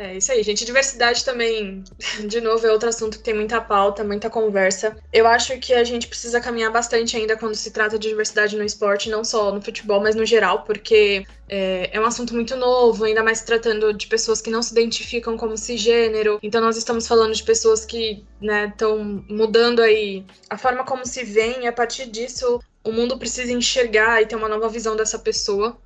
É 0.00 0.16
isso 0.16 0.32
aí, 0.32 0.42
gente. 0.42 0.64
Diversidade 0.64 1.22
também, 1.22 1.84
de 2.26 2.40
novo, 2.40 2.66
é 2.66 2.72
outro 2.72 2.88
assunto 2.88 3.18
que 3.18 3.24
tem 3.24 3.34
muita 3.34 3.60
pauta, 3.60 4.02
muita 4.02 4.30
conversa. 4.30 4.96
Eu 5.12 5.26
acho 5.26 5.58
que 5.58 5.74
a 5.74 5.84
gente 5.84 6.08
precisa 6.08 6.40
caminhar 6.40 6.72
bastante 6.72 7.18
ainda 7.18 7.36
quando 7.36 7.54
se 7.54 7.70
trata 7.70 7.98
de 7.98 8.08
diversidade 8.08 8.56
no 8.56 8.64
esporte, 8.64 9.10
não 9.10 9.22
só 9.22 9.52
no 9.52 9.60
futebol, 9.60 10.00
mas 10.00 10.14
no 10.14 10.24
geral, 10.24 10.62
porque 10.62 11.26
é, 11.50 11.90
é 11.92 12.00
um 12.00 12.06
assunto 12.06 12.32
muito 12.32 12.56
novo, 12.56 13.04
ainda 13.04 13.22
mais 13.22 13.42
tratando 13.42 13.92
de 13.92 14.06
pessoas 14.06 14.40
que 14.40 14.48
não 14.48 14.62
se 14.62 14.72
identificam 14.72 15.36
como 15.36 15.54
cisgênero. 15.58 16.38
Então, 16.42 16.62
nós 16.62 16.78
estamos 16.78 17.06
falando 17.06 17.34
de 17.34 17.42
pessoas 17.42 17.84
que 17.84 18.24
estão 18.40 19.04
né, 19.04 19.22
mudando 19.28 19.82
aí 19.82 20.24
a 20.48 20.56
forma 20.56 20.82
como 20.82 21.04
se 21.04 21.22
vê, 21.24 21.60
e 21.60 21.66
a 21.66 21.72
partir 21.74 22.06
disso, 22.06 22.58
o 22.82 22.90
mundo 22.90 23.18
precisa 23.18 23.52
enxergar 23.52 24.22
e 24.22 24.26
ter 24.26 24.36
uma 24.36 24.48
nova 24.48 24.70
visão 24.70 24.96
dessa 24.96 25.18
pessoa. 25.18 25.76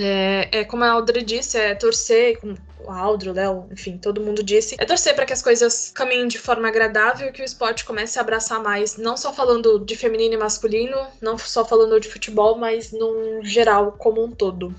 É, 0.00 0.48
é, 0.50 0.64
como 0.64 0.82
a 0.82 0.90
Audrey 0.92 1.22
disse, 1.22 1.58
é 1.58 1.74
torcer, 1.74 2.40
como 2.40 2.56
o 2.84 2.90
Aldro, 2.90 3.32
Léo, 3.32 3.68
enfim, 3.70 3.98
todo 3.98 4.20
mundo 4.20 4.42
disse, 4.42 4.74
é 4.78 4.84
torcer 4.86 5.14
para 5.14 5.26
que 5.26 5.32
as 5.32 5.42
coisas 5.42 5.90
caminhem 5.94 6.26
de 6.26 6.38
forma 6.38 6.66
agradável 6.68 7.28
e 7.28 7.32
que 7.32 7.42
o 7.42 7.44
esporte 7.44 7.84
comece 7.84 8.18
a 8.18 8.22
abraçar 8.22 8.62
mais, 8.62 8.96
não 8.96 9.16
só 9.16 9.32
falando 9.32 9.78
de 9.78 9.94
feminino 9.94 10.34
e 10.34 10.38
masculino, 10.38 10.96
não 11.20 11.36
só 11.36 11.64
falando 11.64 12.00
de 12.00 12.08
futebol, 12.08 12.56
mas 12.56 12.92
no 12.92 13.44
geral, 13.44 13.92
como 13.92 14.24
um 14.24 14.30
todo. 14.30 14.74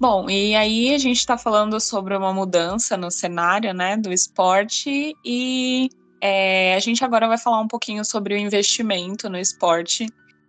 Bom, 0.00 0.28
e 0.28 0.54
aí 0.54 0.94
a 0.94 0.98
gente 0.98 1.18
está 1.18 1.38
falando 1.38 1.78
sobre 1.78 2.16
uma 2.16 2.32
mudança 2.32 2.96
no 2.96 3.10
cenário 3.10 3.72
né, 3.72 3.96
do 3.96 4.12
esporte 4.12 5.14
e 5.24 5.88
é, 6.20 6.74
a 6.74 6.78
gente 6.80 7.04
agora 7.04 7.28
vai 7.28 7.38
falar 7.38 7.60
um 7.60 7.68
pouquinho 7.68 8.04
sobre 8.04 8.34
o 8.34 8.38
investimento 8.38 9.28
no 9.28 9.38
esporte. 9.38 10.06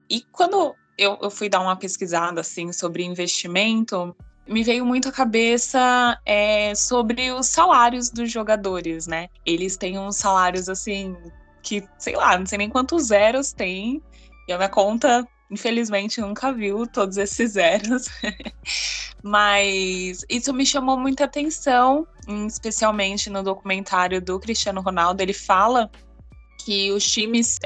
E 0.09 0.21
quando 0.31 0.73
eu, 0.97 1.17
eu 1.21 1.29
fui 1.29 1.49
dar 1.49 1.59
uma 1.59 1.75
pesquisada 1.75 2.41
assim 2.41 2.71
sobre 2.71 3.03
investimento, 3.03 4.15
me 4.47 4.63
veio 4.63 4.85
muito 4.85 5.09
à 5.09 5.11
cabeça 5.11 6.19
é, 6.25 6.73
sobre 6.75 7.31
os 7.31 7.47
salários 7.47 8.09
dos 8.09 8.31
jogadores, 8.31 9.07
né? 9.07 9.27
Eles 9.45 9.75
têm 9.75 9.97
uns 9.97 10.17
salários 10.17 10.69
assim 10.69 11.15
que, 11.63 11.83
sei 11.97 12.15
lá, 12.15 12.37
não 12.37 12.45
sei 12.45 12.59
nem 12.59 12.69
quantos 12.69 13.07
zeros 13.07 13.51
tem. 13.51 14.01
E 14.47 14.53
a 14.53 14.57
minha 14.57 14.69
conta, 14.69 15.27
infelizmente, 15.49 16.21
nunca 16.21 16.53
viu 16.53 16.85
todos 16.85 17.17
esses 17.17 17.53
zeros. 17.53 18.07
Mas 19.23 20.23
isso 20.29 20.53
me 20.53 20.63
chamou 20.63 20.95
muita 20.99 21.25
atenção, 21.25 22.07
especialmente 22.47 23.27
no 23.31 23.41
documentário 23.41 24.21
do 24.21 24.39
Cristiano 24.39 24.81
Ronaldo. 24.81 25.23
Ele 25.23 25.33
fala 25.33 25.89
que 26.57 26.91
os 26.91 27.09
times 27.09 27.57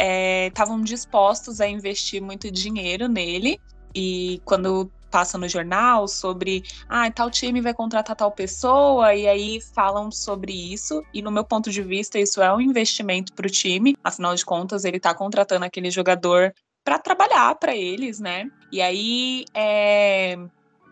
estavam 0.48 0.80
é, 0.80 0.84
dispostos 0.84 1.62
a 1.62 1.68
investir 1.68 2.22
muito 2.22 2.52
dinheiro 2.52 3.08
nele. 3.08 3.60
E 3.96 4.42
quando 4.46 4.92
passa 5.10 5.38
no 5.38 5.48
jornal 5.48 6.08
sobre 6.08 6.64
ah, 6.88 7.10
tal 7.12 7.30
time 7.30 7.62
vai 7.62 7.74
contratar 7.74 8.16
tal 8.16 8.32
pessoa, 8.32 9.14
e 9.14 9.28
aí 9.28 9.60
falam 9.74 10.12
sobre 10.12 10.54
isso. 10.54 11.04
E 11.14 11.22
no 11.22 11.32
meu 11.32 11.44
ponto 11.44 11.72
de 11.72 11.82
vista, 11.82 12.20
isso 12.20 12.42
é 12.42 12.54
um 12.54 12.62
investimento 12.62 13.34
para 13.34 13.48
o 13.48 13.50
time, 13.50 13.96
afinal 14.04 14.36
de 14.36 14.46
contas, 14.46 14.86
ele 14.86 14.98
está 14.98 15.14
contratando 15.14 15.66
aquele 15.66 15.90
jogador 15.90 16.54
para 16.84 17.00
trabalhar 17.00 17.56
para 17.56 17.76
eles, 17.76 18.20
né? 18.20 18.50
E 18.72 18.82
aí 18.82 19.46
é, 19.54 20.38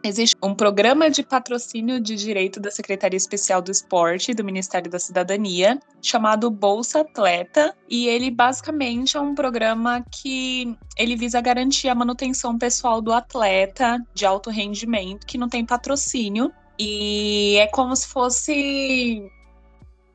Existe 0.03 0.37
um 0.43 0.53
programa 0.53 1.09
de 1.09 1.23
patrocínio 1.23 1.99
de 1.99 2.15
direito 2.15 2.59
da 2.59 2.69
Secretaria 2.69 3.17
Especial 3.17 3.61
do 3.61 3.71
Esporte 3.71 4.33
do 4.33 4.43
Ministério 4.43 4.89
da 4.89 4.99
Cidadania, 4.99 5.79
chamado 6.01 6.51
Bolsa 6.51 7.01
Atleta, 7.01 7.75
e 7.89 8.07
ele 8.07 8.29
basicamente 8.29 9.17
é 9.17 9.19
um 9.19 9.33
programa 9.33 10.05
que 10.11 10.77
ele 10.97 11.15
visa 11.15 11.41
garantir 11.41 11.89
a 11.89 11.95
manutenção 11.95 12.57
pessoal 12.57 13.01
do 13.01 13.11
atleta 13.11 13.99
de 14.13 14.25
alto 14.25 14.49
rendimento 14.51 15.25
que 15.25 15.37
não 15.37 15.49
tem 15.49 15.65
patrocínio, 15.65 16.53
e 16.79 17.57
é 17.57 17.67
como 17.67 17.95
se 17.95 18.07
fosse 18.07 19.31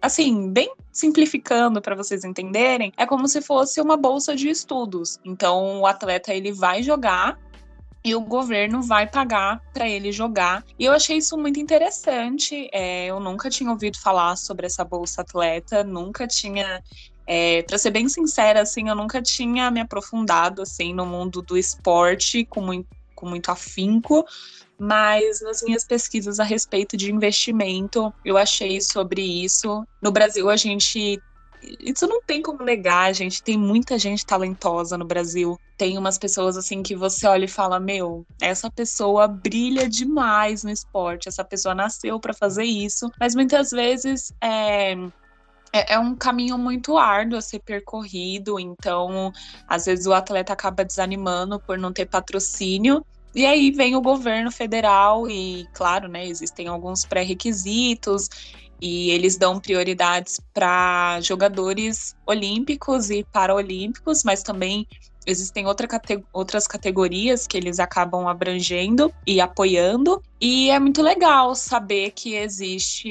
assim, 0.01 0.51
bem 0.51 0.73
simplificando 0.91 1.81
para 1.81 1.95
vocês 1.95 2.25
entenderem, 2.25 2.93
é 2.97 3.07
como 3.07 3.29
se 3.29 3.41
fosse 3.41 3.81
uma 3.81 3.97
bolsa 3.97 4.35
de 4.35 4.49
estudos. 4.49 5.19
Então, 5.25 5.81
o 5.81 5.87
atleta 5.87 6.35
ele 6.35 6.53
vai 6.53 6.83
jogar 6.83 7.39
e 8.05 8.15
o 8.15 8.21
governo 8.21 8.83
vai 8.83 9.07
pagar 9.07 9.61
para 9.73 9.89
ele 9.89 10.11
jogar. 10.11 10.65
E 10.79 10.85
eu 10.85 10.93
achei 10.93 11.19
isso 11.19 11.37
muito 11.39 11.61
interessante. 11.61 12.69
É, 12.73 13.07
eu 13.07 13.21
nunca 13.21 13.49
tinha 13.49 13.71
ouvido 13.71 13.99
falar 13.99 14.37
sobre 14.37 14.67
essa 14.67 14.85
bolsa 14.85 15.23
atleta, 15.23 15.85
nunca 15.85 16.27
tinha, 16.27 16.83
é, 17.27 17.63
para 17.63 17.79
ser 17.79 17.91
bem 17.91 18.09
sincera, 18.09 18.63
assim, 18.63 18.89
eu 18.89 18.97
nunca 18.97 19.23
tinha 19.23 19.71
me 19.71 19.81
aprofundado 19.81 20.63
assim 20.63 20.93
no 20.93 21.07
mundo 21.07 21.43
do 21.43 21.57
esporte 21.57 22.45
com 22.45 22.61
muito, 22.61 22.89
com 23.15 23.27
muito 23.27 23.51
afinco. 23.51 24.25
Mas 24.77 25.41
nas 25.41 25.63
minhas 25.63 25.85
pesquisas 25.85 26.41
a 26.41 26.45
respeito 26.45 26.97
de 26.97 27.13
investimento, 27.13 28.13
eu 28.25 28.37
achei 28.37 28.81
sobre 28.81 29.23
isso. 29.23 29.87
No 30.03 30.11
Brasil, 30.11 30.51
a 30.51 30.57
gente 30.57 31.23
isso 31.81 32.07
não 32.07 32.21
tem 32.23 32.43
como 32.43 32.65
negar, 32.65 33.15
gente. 33.15 33.43
Tem 33.43 33.57
muita 33.57 33.99
gente 33.99 34.27
talentosa 34.27 34.99
no 34.99 35.05
Brasil. 35.05 35.59
Tem 35.77 35.97
umas 35.97 36.19
pessoas 36.19 36.57
assim 36.57 36.83
que 36.83 36.95
você 36.95 37.27
olha 37.27 37.45
e 37.45 37.49
fala: 37.49 37.79
Meu, 37.79 38.27
essa 38.41 38.71
pessoa 38.71 39.29
brilha 39.29 39.89
demais 39.89 40.65
no 40.65 40.71
esporte, 40.71 41.29
essa 41.29 41.45
pessoa 41.45 41.75
nasceu 41.75 42.19
para 42.19 42.35
fazer 42.35 42.65
isso. 42.65 43.11
Mas 43.19 43.35
muitas 43.35 43.71
vezes 43.71 44.33
é, 44.41 44.93
é, 45.73 45.95
é, 45.95 45.99
um 45.99 46.15
caminho 46.15 46.59
muito 46.59 46.99
árduo 46.99 47.39
a 47.39 47.43
ser 47.43 47.61
percorrido, 47.61 48.61
então 48.61 49.33
às 49.67 49.87
vezes 49.87 50.07
o 50.07 50.13
atleta 50.13 50.53
acaba 50.53 50.85
desanimando 50.85 51.59
por 51.61 51.79
não 51.79 51.93
ter 51.93 52.07
patrocínio. 52.07 53.05
E 53.35 53.47
aí 53.47 53.71
vem 53.71 53.97
o 53.97 54.03
governo 54.03 54.53
federal 54.53 55.27
e, 55.27 55.67
claro, 55.73 56.07
né, 56.07 56.27
existem 56.27 56.69
alguns 56.69 57.07
pré-requisitos 57.07 58.29
e 58.83 59.13
eles 59.13 59.37
dão 59.37 59.61
prioridades 59.61 60.41
para 60.53 61.21
jogadores 61.21 62.17
olímpicos 62.27 63.11
e 63.11 63.23
paraolímpicos, 63.33 64.25
mas 64.25 64.43
também 64.43 64.89
existem 65.25 65.69
outra 65.69 65.87
cate 65.87 66.25
outras 66.33 66.67
categorias 66.67 67.47
que 67.47 67.57
eles 67.57 67.79
acabam 67.79 68.27
abrangendo 68.27 69.15
e 69.25 69.41
apoiando. 69.41 70.21
E 70.41 70.69
é 70.69 70.81
muito 70.81 71.01
legal 71.01 71.55
saber 71.55 72.11
que 72.11 72.35
existe 72.35 73.09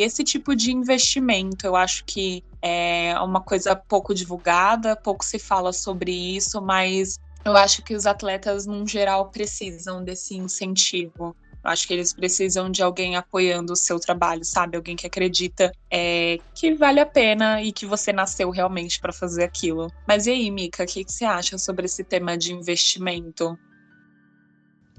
esse 0.00 0.22
tipo 0.22 0.54
de 0.54 0.70
investimento. 0.70 1.66
Eu 1.66 1.74
acho 1.74 2.04
que 2.04 2.44
é 2.62 3.18
uma 3.20 3.40
coisa 3.40 3.74
pouco 3.74 4.14
divulgada, 4.14 4.94
pouco 4.94 5.24
se 5.24 5.40
fala 5.40 5.72
sobre 5.72 6.12
isso, 6.12 6.62
mas 6.62 7.18
eu 7.44 7.56
acho 7.56 7.82
que 7.82 7.94
os 7.94 8.06
atletas, 8.06 8.66
num 8.66 8.86
geral, 8.86 9.30
precisam 9.30 10.04
desse 10.04 10.36
incentivo. 10.36 11.34
Acho 11.62 11.86
que 11.86 11.92
eles 11.92 12.14
precisam 12.14 12.70
de 12.70 12.82
alguém 12.82 13.16
apoiando 13.16 13.72
o 13.72 13.76
seu 13.76 13.98
trabalho, 13.98 14.44
sabe? 14.44 14.76
Alguém 14.76 14.96
que 14.96 15.06
acredita 15.06 15.72
é, 15.90 16.38
que 16.54 16.74
vale 16.74 17.00
a 17.00 17.06
pena 17.06 17.62
e 17.62 17.72
que 17.72 17.86
você 17.86 18.12
nasceu 18.12 18.50
realmente 18.50 19.00
para 19.00 19.12
fazer 19.12 19.44
aquilo. 19.44 19.88
Mas 20.06 20.26
e 20.26 20.30
aí, 20.30 20.50
Mika, 20.50 20.84
o 20.84 20.86
que, 20.86 21.04
que 21.04 21.12
você 21.12 21.24
acha 21.24 21.58
sobre 21.58 21.86
esse 21.86 22.04
tema 22.04 22.36
de 22.36 22.52
investimento? 22.52 23.58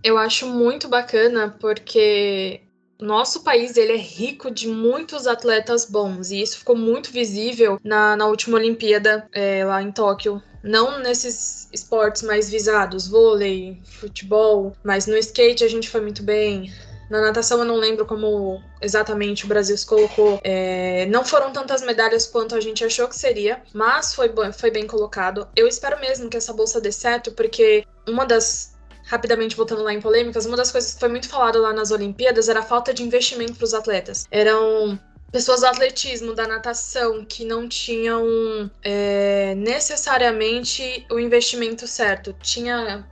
Eu 0.03 0.17
acho 0.17 0.47
muito 0.47 0.87
bacana 0.87 1.55
porque 1.59 2.61
nosso 2.99 3.43
país 3.43 3.77
ele 3.77 3.93
é 3.93 3.97
rico 3.97 4.51
de 4.51 4.67
muitos 4.67 5.25
atletas 5.25 5.85
bons 5.85 6.31
e 6.31 6.41
isso 6.41 6.59
ficou 6.59 6.75
muito 6.75 7.11
visível 7.11 7.79
na, 7.83 8.15
na 8.15 8.25
última 8.27 8.57
Olimpíada 8.57 9.27
é, 9.31 9.63
lá 9.63 9.81
em 9.81 9.91
Tóquio 9.91 10.41
não 10.63 10.99
nesses 10.99 11.69
esportes 11.71 12.21
mais 12.23 12.49
visados, 12.49 13.07
vôlei, 13.07 13.81
futebol, 13.85 14.73
mas 14.83 15.07
no 15.07 15.17
skate 15.17 15.63
a 15.63 15.69
gente 15.69 15.89
foi 15.89 16.01
muito 16.01 16.23
bem. 16.23 16.71
Na 17.09 17.21
natação 17.21 17.59
eu 17.59 17.65
não 17.65 17.77
lembro 17.77 18.05
como 18.05 18.61
exatamente 18.81 19.45
o 19.45 19.47
Brasil 19.47 19.75
se 19.75 19.85
colocou. 19.85 20.39
É, 20.43 21.07
não 21.07 21.25
foram 21.25 21.51
tantas 21.51 21.81
medalhas 21.81 22.27
quanto 22.27 22.55
a 22.55 22.59
gente 22.59 22.85
achou 22.85 23.07
que 23.07 23.17
seria, 23.17 23.63
mas 23.73 24.13
foi, 24.13 24.31
foi 24.53 24.69
bem 24.69 24.85
colocado. 24.85 25.47
Eu 25.55 25.67
espero 25.67 25.99
mesmo 25.99 26.29
que 26.29 26.37
essa 26.37 26.53
bolsa 26.53 26.79
dê 26.79 26.91
certo, 26.91 27.31
porque 27.31 27.83
uma 28.07 28.25
das 28.25 28.77
rapidamente 29.09 29.55
voltando 29.55 29.81
lá 29.81 29.91
em 29.91 29.99
polêmicas, 29.99 30.45
uma 30.45 30.55
das 30.55 30.71
coisas 30.71 30.93
que 30.93 30.99
foi 30.99 31.09
muito 31.09 31.27
falado 31.27 31.59
lá 31.59 31.73
nas 31.73 31.89
Olimpíadas 31.89 32.47
era 32.47 32.59
a 32.59 32.63
falta 32.63 32.93
de 32.93 33.01
investimento 33.01 33.55
para 33.55 33.65
os 33.65 33.73
atletas. 33.73 34.27
Eram 34.29 34.99
pessoas 35.31 35.61
do 35.61 35.65
atletismo, 35.65 36.35
da 36.35 36.47
natação, 36.47 37.25
que 37.25 37.43
não 37.43 37.67
tinham 37.67 38.69
é, 38.83 39.55
necessariamente 39.55 41.07
o 41.09 41.19
investimento 41.19 41.87
certo. 41.87 42.35
Tinha 42.39 43.03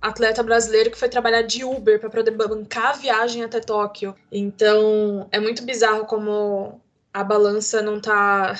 atleta 0.00 0.42
brasileiro 0.42 0.90
que 0.90 0.98
foi 0.98 1.08
trabalhar 1.08 1.42
de 1.42 1.64
Uber 1.64 1.98
para 1.98 2.10
poder 2.10 2.32
bancar 2.32 2.90
a 2.90 2.92
viagem 2.92 3.42
até 3.42 3.60
Tóquio. 3.60 4.14
Então, 4.30 5.26
é 5.32 5.40
muito 5.40 5.62
bizarro 5.62 6.04
como 6.04 6.80
a 7.14 7.24
balança 7.24 7.80
não 7.80 7.98
tá 7.98 8.54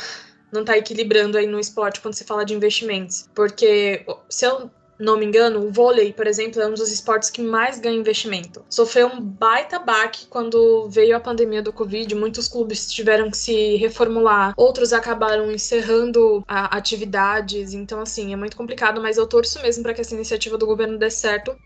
não 0.51 0.65
tá 0.65 0.77
equilibrando 0.77 1.39
aí 1.39 1.47
no 1.47 1.61
esporte 1.61 2.01
quando 2.01 2.15
se 2.15 2.25
fala 2.25 2.45
de 2.45 2.55
investimentos. 2.55 3.29
Porque 3.35 4.05
se 4.29 4.45
eu 4.45 4.71
não 5.01 5.17
me 5.17 5.25
engano, 5.25 5.67
o 5.67 5.71
vôlei, 5.71 6.13
por 6.13 6.27
exemplo, 6.27 6.61
é 6.61 6.67
um 6.67 6.75
dos 6.75 6.93
esportes 6.93 7.31
que 7.31 7.43
mais 7.43 7.79
ganha 7.79 7.97
investimento. 7.97 8.63
Sofreu 8.69 9.09
um 9.09 9.21
baita 9.21 9.79
baque 9.79 10.27
quando 10.27 10.89
veio 10.89 11.17
a 11.17 11.21
pandemia 11.21 11.63
do 11.63 11.73
Covid, 11.73 12.15
muitos 12.15 12.47
clubes 12.47 12.93
tiveram 12.93 13.31
que 13.31 13.37
se 13.37 13.77
reformular, 13.77 14.53
outros 14.57 14.93
acabaram 14.93 15.51
encerrando 15.51 16.45
atividades, 16.47 17.73
então 17.73 18.01
assim, 18.01 18.33
é 18.33 18.37
muito 18.37 18.57
complicado, 18.57 19.01
mas 19.01 19.17
eu 19.17 19.27
torço 19.27 19.61
mesmo 19.63 19.83
para 19.83 19.95
que 19.95 20.01
essa 20.01 20.15
iniciativa 20.15 20.59
do 20.59 20.67
governo 20.67 20.99
dê 20.99 21.11
certo 21.11 21.57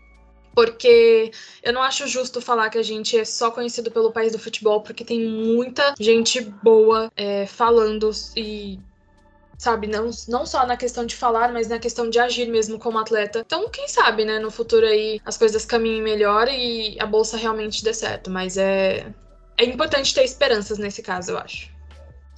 porque 0.55 1.31
eu 1.61 1.73
não 1.73 1.83
acho 1.83 2.07
justo 2.07 2.39
falar 2.39 2.69
que 2.69 2.77
a 2.77 2.83
gente 2.83 3.17
é 3.17 3.25
só 3.25 3.51
conhecido 3.51 3.91
pelo 3.91 4.11
país 4.11 4.31
do 4.31 4.39
futebol, 4.39 4.81
porque 4.81 5.03
tem 5.03 5.19
muita 5.19 5.93
gente 5.99 6.39
boa 6.41 7.11
é, 7.15 7.45
falando 7.45 8.09
e 8.37 8.79
sabe? 9.57 9.87
Não, 9.87 10.09
não 10.27 10.45
só 10.45 10.65
na 10.65 10.77
questão 10.77 11.05
de 11.05 11.15
falar, 11.15 11.51
mas 11.51 11.67
na 11.67 11.79
questão 11.79 12.09
de 12.09 12.19
agir 12.19 12.47
mesmo 12.47 12.79
como 12.79 12.97
atleta. 12.99 13.39
Então, 13.45 13.69
quem 13.69 13.87
sabe, 13.87 14.25
né, 14.25 14.39
no 14.39 14.51
futuro 14.51 14.85
aí 14.85 15.19
as 15.25 15.37
coisas 15.37 15.65
caminhem 15.65 16.01
melhor 16.01 16.47
e 16.47 16.97
a 16.99 17.05
bolsa 17.05 17.37
realmente 17.37 17.83
dê 17.83 17.93
certo. 17.93 18.29
Mas 18.29 18.57
é, 18.57 19.07
é 19.57 19.65
importante 19.65 20.13
ter 20.13 20.23
esperanças 20.23 20.77
nesse 20.77 21.01
caso, 21.01 21.31
eu 21.31 21.37
acho. 21.37 21.69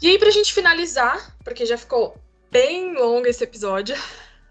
E 0.01 0.07
aí, 0.07 0.19
pra 0.19 0.29
gente 0.29 0.53
finalizar, 0.53 1.35
porque 1.43 1.65
já 1.65 1.77
ficou 1.77 2.15
bem 2.51 2.93
longo 2.93 3.27
esse 3.27 3.43
episódio, 3.43 3.95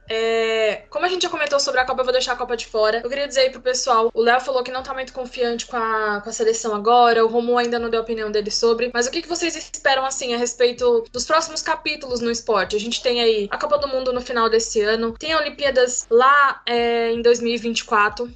é, 0.09 0.84
como 0.88 1.04
a 1.04 1.09
gente 1.09 1.22
já 1.22 1.28
comentou 1.28 1.59
sobre 1.59 1.80
a 1.80 1.84
Copa, 1.84 2.00
eu 2.00 2.04
vou 2.04 2.12
deixar 2.12 2.32
a 2.32 2.36
Copa 2.36 2.57
de 2.57 2.66
fora. 2.66 3.00
Eu 3.02 3.09
queria 3.09 3.26
dizer 3.26 3.40
aí 3.40 3.50
pro 3.50 3.61
pessoal: 3.61 4.11
o 4.12 4.22
Léo 4.22 4.40
falou 4.40 4.62
que 4.62 4.70
não 4.70 4.82
tá 4.82 4.94
muito 4.94 5.12
confiante 5.12 5.66
com 5.66 5.76
a, 5.76 6.20
com 6.22 6.30
a 6.30 6.32
seleção 6.32 6.74
agora, 6.74 7.24
o 7.24 7.28
Romulo 7.28 7.59
ainda 7.59 7.78
não 7.78 7.90
deu 7.90 8.00
a 8.00 8.02
opinião 8.02 8.30
dele 8.30 8.50
sobre. 8.50 8.90
Mas 8.94 9.07
o 9.07 9.11
que, 9.11 9.22
que 9.22 9.28
vocês 9.28 9.57
esperam, 9.57 10.04
assim, 10.04 10.34
a 10.34 10.38
respeito 10.38 11.04
dos 11.12 11.24
próximos 11.24 11.62
capítulos 11.62 12.20
no 12.20 12.30
esporte? 12.30 12.76
A 12.76 12.80
gente 12.80 13.02
tem 13.02 13.20
aí 13.20 13.48
a 13.50 13.59
Copa 13.59 13.78
do 13.78 13.88
Mundo 13.88 14.12
no 14.12 14.20
final 14.20 14.48
desse 14.48 14.80
ano, 14.82 15.12
tem 15.18 15.32
a 15.32 15.38
Olimpíadas 15.38 16.07
lá 16.11 16.62
é, 16.66 17.12
em 17.12 17.22
2024. 17.22 18.30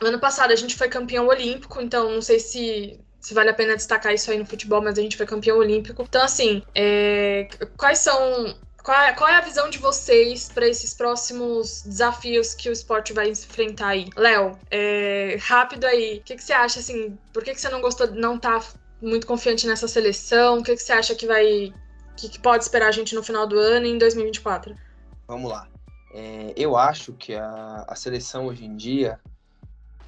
Ano 0.00 0.18
passado 0.18 0.52
a 0.52 0.56
gente 0.56 0.74
foi 0.74 0.88
campeão 0.88 1.26
olímpico, 1.26 1.80
então 1.80 2.10
não 2.10 2.22
sei 2.22 2.38
se 2.38 2.98
se 3.24 3.32
vale 3.32 3.48
a 3.48 3.54
pena 3.54 3.74
destacar 3.74 4.12
isso 4.12 4.30
aí 4.30 4.38
no 4.38 4.44
futebol, 4.44 4.82
mas 4.82 4.98
a 4.98 5.00
gente 5.02 5.16
foi 5.16 5.24
campeão 5.24 5.56
olímpico. 5.56 6.02
Então, 6.02 6.22
assim, 6.22 6.62
é, 6.74 7.48
quais 7.74 8.00
são 8.00 8.54
qual 8.84 9.00
é, 9.00 9.12
qual 9.14 9.30
é 9.30 9.36
a 9.36 9.40
visão 9.40 9.70
de 9.70 9.78
vocês 9.78 10.50
para 10.52 10.68
esses 10.68 10.92
próximos 10.92 11.82
desafios 11.86 12.54
que 12.54 12.68
o 12.68 12.72
esporte 12.72 13.14
vai 13.14 13.30
enfrentar 13.30 13.88
aí? 13.88 14.10
Léo, 14.14 14.58
é, 14.70 15.38
rápido 15.40 15.86
aí, 15.86 16.18
o 16.18 16.22
que, 16.22 16.36
que 16.36 16.44
você 16.44 16.52
acha, 16.52 16.80
assim, 16.80 17.18
por 17.32 17.42
que, 17.42 17.54
que 17.54 17.60
você 17.62 17.70
não 17.70 17.80
gostou, 17.80 18.12
não 18.12 18.38
tá 18.38 18.62
muito 19.00 19.26
confiante 19.26 19.66
nessa 19.66 19.88
seleção? 19.88 20.58
O 20.58 20.62
que, 20.62 20.76
que 20.76 20.82
você 20.82 20.92
acha 20.92 21.14
que 21.14 21.26
vai, 21.26 21.72
que, 22.14 22.28
que 22.28 22.38
pode 22.38 22.62
esperar 22.62 22.88
a 22.88 22.92
gente 22.92 23.14
no 23.14 23.22
final 23.22 23.46
do 23.46 23.58
ano 23.58 23.86
e 23.86 23.90
em 23.90 23.96
2024? 23.96 24.74
Vamos 25.26 25.50
lá. 25.50 25.66
É, 26.12 26.52
eu 26.54 26.76
acho 26.76 27.14
que 27.14 27.34
a, 27.34 27.86
a 27.88 27.94
seleção 27.94 28.48
hoje 28.48 28.66
em 28.66 28.76
dia 28.76 29.18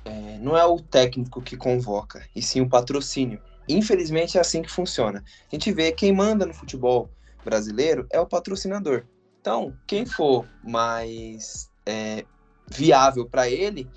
é, 0.04 0.38
não 0.38 0.54
é 0.54 0.66
o 0.66 0.78
técnico 0.78 1.40
que 1.40 1.56
convoca, 1.56 2.28
e 2.36 2.42
sim 2.42 2.60
o 2.60 2.68
patrocínio. 2.68 3.40
Infelizmente 3.66 4.36
é 4.36 4.40
assim 4.42 4.60
que 4.60 4.70
funciona. 4.70 5.24
A 5.50 5.54
gente 5.54 5.72
vê 5.72 5.92
quem 5.92 6.12
manda 6.12 6.44
no 6.44 6.52
futebol 6.52 7.10
brasileiro 7.46 8.06
é 8.10 8.20
o 8.20 8.26
patrocinador. 8.26 9.06
Então, 9.40 9.72
quem 9.86 10.04
for 10.04 10.44
mais 10.64 11.70
é, 11.86 12.26
viável 12.68 13.24
para 13.30 13.48
ele 13.48 13.88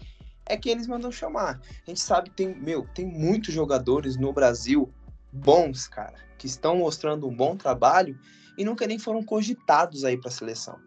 é 0.45 0.55
quem 0.55 0.73
eles 0.73 0.87
mandam 0.87 1.11
chamar. 1.11 1.59
A 1.85 1.89
gente 1.89 1.99
sabe 1.99 2.29
tem, 2.29 2.55
meu, 2.55 2.87
tem 2.93 3.05
muitos 3.05 3.53
jogadores 3.53 4.15
no 4.15 4.31
Brasil 4.31 4.93
bons, 5.31 5.87
cara, 5.87 6.17
que 6.37 6.45
estão 6.45 6.77
mostrando 6.77 7.27
um 7.27 7.35
bom 7.35 7.57
trabalho 7.57 8.17
e 8.57 8.63
nunca 8.63 8.85
nem 8.85 8.99
foram 8.99 9.23
cogitados 9.23 10.03
aí 10.03 10.17
para 10.17 10.29
a 10.29 10.31
seleção. 10.31 10.79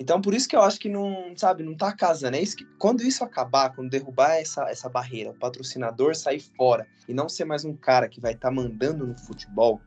Então, 0.00 0.20
por 0.20 0.34
isso 0.34 0.48
que 0.48 0.56
eu 0.56 0.62
acho 0.62 0.80
que 0.80 0.88
não, 0.88 1.32
sabe, 1.36 1.62
não 1.62 1.76
tá 1.76 1.92
casando. 1.92 2.36
É 2.36 2.40
isso 2.40 2.56
que, 2.56 2.64
quando 2.76 3.02
isso 3.02 3.22
acabar, 3.22 3.72
quando 3.72 3.88
derrubar 3.88 4.34
essa, 4.34 4.68
essa 4.68 4.88
barreira, 4.88 5.30
o 5.30 5.38
patrocinador 5.38 6.16
sair 6.16 6.40
fora 6.40 6.88
e 7.08 7.14
não 7.14 7.28
ser 7.28 7.44
mais 7.44 7.64
um 7.64 7.76
cara 7.76 8.08
que 8.08 8.20
vai 8.20 8.32
estar 8.32 8.48
tá 8.48 8.54
mandando 8.54 9.06
no 9.06 9.16
futebol, 9.16 9.80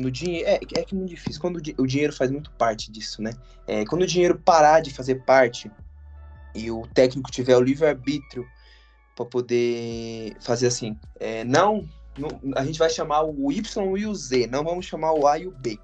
quando 0.00 0.06
o 0.06 0.10
dinheiro. 0.10 0.48
É, 0.48 0.54
é 0.54 0.58
que 0.84 0.94
é 0.94 0.96
muito 0.96 1.10
difícil 1.10 1.40
quando 1.40 1.56
o, 1.56 1.86
dinheiro 1.86 2.12
faz 2.12 2.30
muito 2.30 2.50
parte 2.52 2.90
disso, 2.90 3.20
né? 3.20 3.32
É, 3.66 3.84
quando 3.84 4.02
o 4.02 4.06
dinheiro 4.06 4.38
parar 4.38 4.80
de 4.80 4.90
fazer 4.90 5.16
parte 5.24 5.70
e 6.54 6.70
o 6.70 6.86
técnico 6.88 7.30
tiver 7.30 7.56
o 7.56 7.60
livre-arbítrio 7.60 8.46
para 9.14 9.26
poder 9.26 10.34
fazer 10.40 10.68
assim, 10.68 10.98
é, 11.18 11.44
não, 11.44 11.86
não, 12.18 12.40
a 12.56 12.64
gente 12.64 12.78
vai 12.78 12.88
chamar 12.88 13.22
o 13.22 13.52
Y 13.52 13.96
e 13.98 14.06
o 14.06 14.14
Z, 14.14 14.46
não 14.46 14.64
vamos 14.64 14.86
chamar 14.86 15.12
o 15.12 15.26
A 15.26 15.38
e 15.38 15.46
o 15.46 15.52
B. 15.52 15.78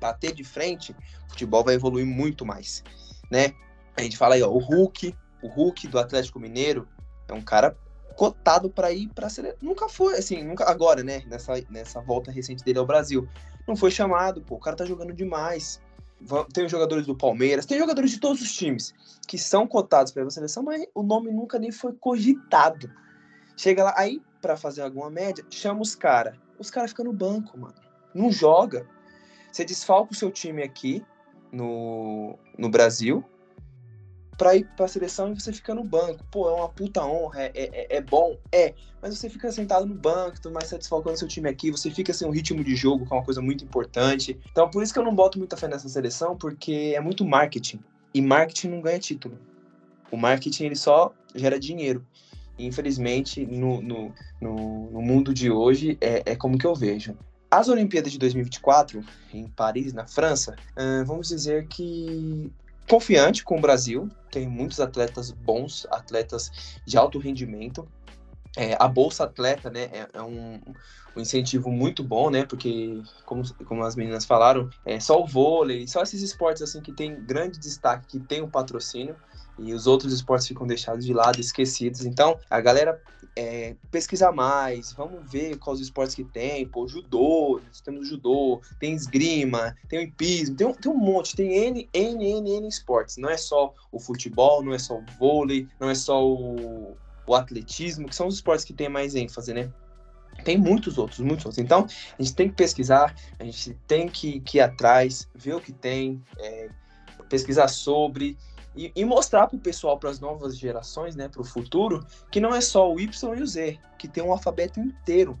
Bater 0.00 0.32
de 0.32 0.42
frente, 0.42 0.92
o 1.26 1.30
futebol 1.30 1.62
vai 1.62 1.74
evoluir 1.74 2.06
muito 2.06 2.46
mais, 2.46 2.82
né? 3.30 3.52
A 3.96 4.02
gente 4.02 4.16
fala 4.16 4.34
aí, 4.34 4.42
ó, 4.42 4.48
o 4.48 4.58
Hulk, 4.58 5.14
o 5.42 5.48
Hulk 5.48 5.86
do 5.88 5.98
Atlético 5.98 6.40
Mineiro 6.40 6.88
é 7.28 7.34
um 7.34 7.42
cara 7.42 7.76
cotado 8.16 8.70
para 8.70 8.92
ir 8.92 9.08
para 9.08 9.28
seleção. 9.28 9.58
Nunca 9.60 9.88
foi, 9.88 10.16
assim, 10.18 10.42
nunca 10.42 10.68
agora, 10.68 11.02
né? 11.02 11.22
Nessa, 11.26 11.54
nessa 11.70 12.00
volta 12.00 12.30
recente 12.30 12.64
dele 12.64 12.78
ao 12.78 12.86
Brasil. 12.86 13.28
Não 13.66 13.76
foi 13.76 13.90
chamado, 13.90 14.42
pô. 14.42 14.56
O 14.56 14.60
cara 14.60 14.76
tá 14.76 14.84
jogando 14.84 15.12
demais. 15.12 15.80
Tem 16.52 16.66
os 16.66 16.70
jogadores 16.70 17.06
do 17.06 17.16
Palmeiras, 17.16 17.64
tem 17.64 17.78
jogadores 17.78 18.10
de 18.10 18.20
todos 18.20 18.42
os 18.42 18.52
times 18.52 18.92
que 19.26 19.38
são 19.38 19.66
cotados 19.66 20.12
para 20.12 20.22
a 20.22 20.30
seleção, 20.30 20.62
mas 20.62 20.84
o 20.94 21.02
nome 21.02 21.30
nunca 21.30 21.58
nem 21.58 21.72
foi 21.72 21.94
cogitado. 21.94 22.90
Chega 23.56 23.84
lá, 23.84 23.94
aí, 23.96 24.20
para 24.42 24.56
fazer 24.56 24.82
alguma 24.82 25.08
média, 25.08 25.44
chama 25.48 25.80
os 25.80 25.94
caras. 25.94 26.36
Os 26.58 26.70
caras 26.70 26.90
ficam 26.90 27.06
no 27.06 27.12
banco, 27.12 27.58
mano. 27.58 27.74
Não 28.14 28.30
joga. 28.30 28.86
Você 29.50 29.64
desfalca 29.64 30.12
o 30.12 30.14
seu 30.16 30.30
time 30.30 30.62
aqui 30.62 31.02
no, 31.50 32.38
no 32.58 32.68
Brasil, 32.68 33.24
pra 34.40 34.56
ir 34.56 34.66
pra 34.74 34.88
seleção 34.88 35.30
e 35.30 35.38
você 35.38 35.52
fica 35.52 35.74
no 35.74 35.84
banco. 35.84 36.24
Pô, 36.30 36.48
é 36.48 36.54
uma 36.54 36.68
puta 36.70 37.04
honra, 37.04 37.42
é, 37.42 37.52
é, 37.54 37.96
é 37.96 38.00
bom? 38.00 38.38
É. 38.50 38.72
Mas 39.02 39.18
você 39.18 39.28
fica 39.28 39.52
sentado 39.52 39.84
no 39.84 39.94
banco, 39.94 40.40
tu 40.40 40.50
mais 40.50 40.66
satisfacando 40.66 41.18
seu 41.18 41.28
time 41.28 41.46
aqui, 41.46 41.70
você 41.70 41.90
fica 41.90 42.10
sem 42.14 42.26
um 42.26 42.30
ritmo 42.30 42.64
de 42.64 42.74
jogo, 42.74 43.04
que 43.04 43.12
é 43.12 43.16
uma 43.16 43.22
coisa 43.22 43.42
muito 43.42 43.62
importante. 43.62 44.40
Então, 44.50 44.70
por 44.70 44.82
isso 44.82 44.94
que 44.94 44.98
eu 44.98 45.04
não 45.04 45.14
boto 45.14 45.38
muita 45.38 45.58
fé 45.58 45.68
nessa 45.68 45.90
seleção, 45.90 46.38
porque 46.38 46.94
é 46.96 47.00
muito 47.00 47.22
marketing. 47.22 47.80
E 48.14 48.22
marketing 48.22 48.68
não 48.68 48.80
ganha 48.80 48.98
título. 48.98 49.38
O 50.10 50.16
marketing, 50.16 50.64
ele 50.64 50.76
só 50.76 51.12
gera 51.34 51.60
dinheiro. 51.60 52.02
E, 52.56 52.64
infelizmente, 52.64 53.44
no, 53.44 53.82
no, 53.82 54.14
no, 54.40 54.90
no 54.90 55.02
mundo 55.02 55.34
de 55.34 55.50
hoje, 55.50 55.98
é, 56.00 56.22
é 56.32 56.34
como 56.34 56.56
que 56.56 56.66
eu 56.66 56.74
vejo. 56.74 57.14
As 57.50 57.68
Olimpíadas 57.68 58.10
de 58.10 58.18
2024, 58.18 59.04
em 59.34 59.48
Paris, 59.48 59.92
na 59.92 60.06
França, 60.06 60.56
vamos 61.04 61.28
dizer 61.28 61.66
que 61.66 62.50
confiante 62.90 63.44
com 63.44 63.56
o 63.56 63.60
Brasil, 63.60 64.10
tem 64.32 64.48
muitos 64.48 64.80
atletas 64.80 65.30
bons, 65.30 65.86
atletas 65.92 66.80
de 66.84 66.98
alto 66.98 67.20
rendimento. 67.20 67.86
É, 68.56 68.76
a 68.80 68.88
Bolsa 68.88 69.22
Atleta, 69.22 69.70
né, 69.70 69.88
é, 69.92 70.08
é 70.12 70.20
um, 70.20 70.60
um, 71.16 71.20
incentivo 71.20 71.70
muito 71.70 72.02
bom, 72.02 72.30
né, 72.30 72.44
porque, 72.44 73.00
como, 73.24 73.44
como 73.64 73.84
as 73.84 73.94
meninas 73.94 74.24
falaram, 74.24 74.68
é 74.84 74.98
só 74.98 75.22
o 75.22 75.24
vôlei, 75.24 75.86
só 75.86 76.02
esses 76.02 76.20
esportes, 76.20 76.62
assim, 76.62 76.80
que 76.80 76.90
tem 76.90 77.24
grande 77.24 77.60
destaque, 77.60 78.08
que 78.08 78.18
tem 78.18 78.40
o 78.40 78.46
um 78.46 78.50
patrocínio, 78.50 79.14
e 79.60 79.72
os 79.72 79.86
outros 79.86 80.12
esportes 80.12 80.48
ficam 80.48 80.66
deixados 80.66 81.04
de 81.04 81.12
lado, 81.12 81.40
esquecidos. 81.40 82.04
Então, 82.04 82.38
a 82.48 82.60
galera 82.60 83.00
é, 83.36 83.76
pesquisar 83.90 84.32
mais, 84.32 84.92
vamos 84.92 85.30
ver 85.30 85.56
quais 85.58 85.80
esportes 85.80 86.14
que 86.14 86.24
tem, 86.24 86.66
pô, 86.66 86.88
judô, 86.88 87.60
temos 87.84 88.08
judô, 88.08 88.60
tem 88.78 88.94
esgrima, 88.94 89.76
tem 89.88 89.98
o 90.00 90.02
hipismo, 90.02 90.56
tem 90.56 90.72
tem 90.72 90.92
um 90.92 90.96
monte, 90.96 91.36
tem 91.36 91.52
N, 91.52 91.88
N, 91.92 92.24
N, 92.24 92.50
N 92.56 92.68
esportes. 92.68 93.16
Não 93.16 93.28
é 93.28 93.36
só 93.36 93.74
o 93.92 93.98
futebol, 93.98 94.62
não 94.62 94.72
é 94.72 94.78
só 94.78 94.98
o 94.98 95.04
vôlei, 95.18 95.68
não 95.78 95.88
é 95.88 95.94
só 95.94 96.24
o, 96.24 96.96
o 97.26 97.34
atletismo, 97.34 98.08
que 98.08 98.16
são 98.16 98.26
os 98.26 98.36
esportes 98.36 98.64
que 98.64 98.72
tem 98.72 98.88
mais 98.88 99.14
ênfase, 99.14 99.52
né? 99.52 99.70
Tem 100.44 100.56
muitos 100.56 100.96
outros, 100.96 101.18
muitos 101.18 101.44
outros. 101.44 101.62
Então, 101.62 101.86
a 102.18 102.22
gente 102.22 102.34
tem 102.34 102.48
que 102.48 102.54
pesquisar, 102.54 103.14
a 103.38 103.44
gente 103.44 103.76
tem 103.86 104.08
que, 104.08 104.40
que 104.40 104.58
ir 104.58 104.60
atrás, 104.60 105.28
ver 105.34 105.54
o 105.54 105.60
que 105.60 105.72
tem, 105.72 106.22
é, 106.38 106.70
pesquisar 107.28 107.68
sobre 107.68 108.36
e, 108.80 108.92
e 108.96 109.04
mostrar 109.04 109.46
para 109.46 109.56
o 109.56 109.60
pessoal, 109.60 109.98
para 109.98 110.08
as 110.08 110.18
novas 110.18 110.56
gerações, 110.56 111.14
né, 111.14 111.28
para 111.28 111.42
o 111.42 111.44
futuro, 111.44 112.04
que 112.30 112.40
não 112.40 112.54
é 112.54 112.62
só 112.62 112.90
o 112.90 112.98
Y 112.98 113.34
e 113.34 113.42
o 113.42 113.46
Z, 113.46 113.78
que 113.98 114.08
tem 114.08 114.24
um 114.24 114.32
alfabeto 114.32 114.80
inteiro 114.80 115.38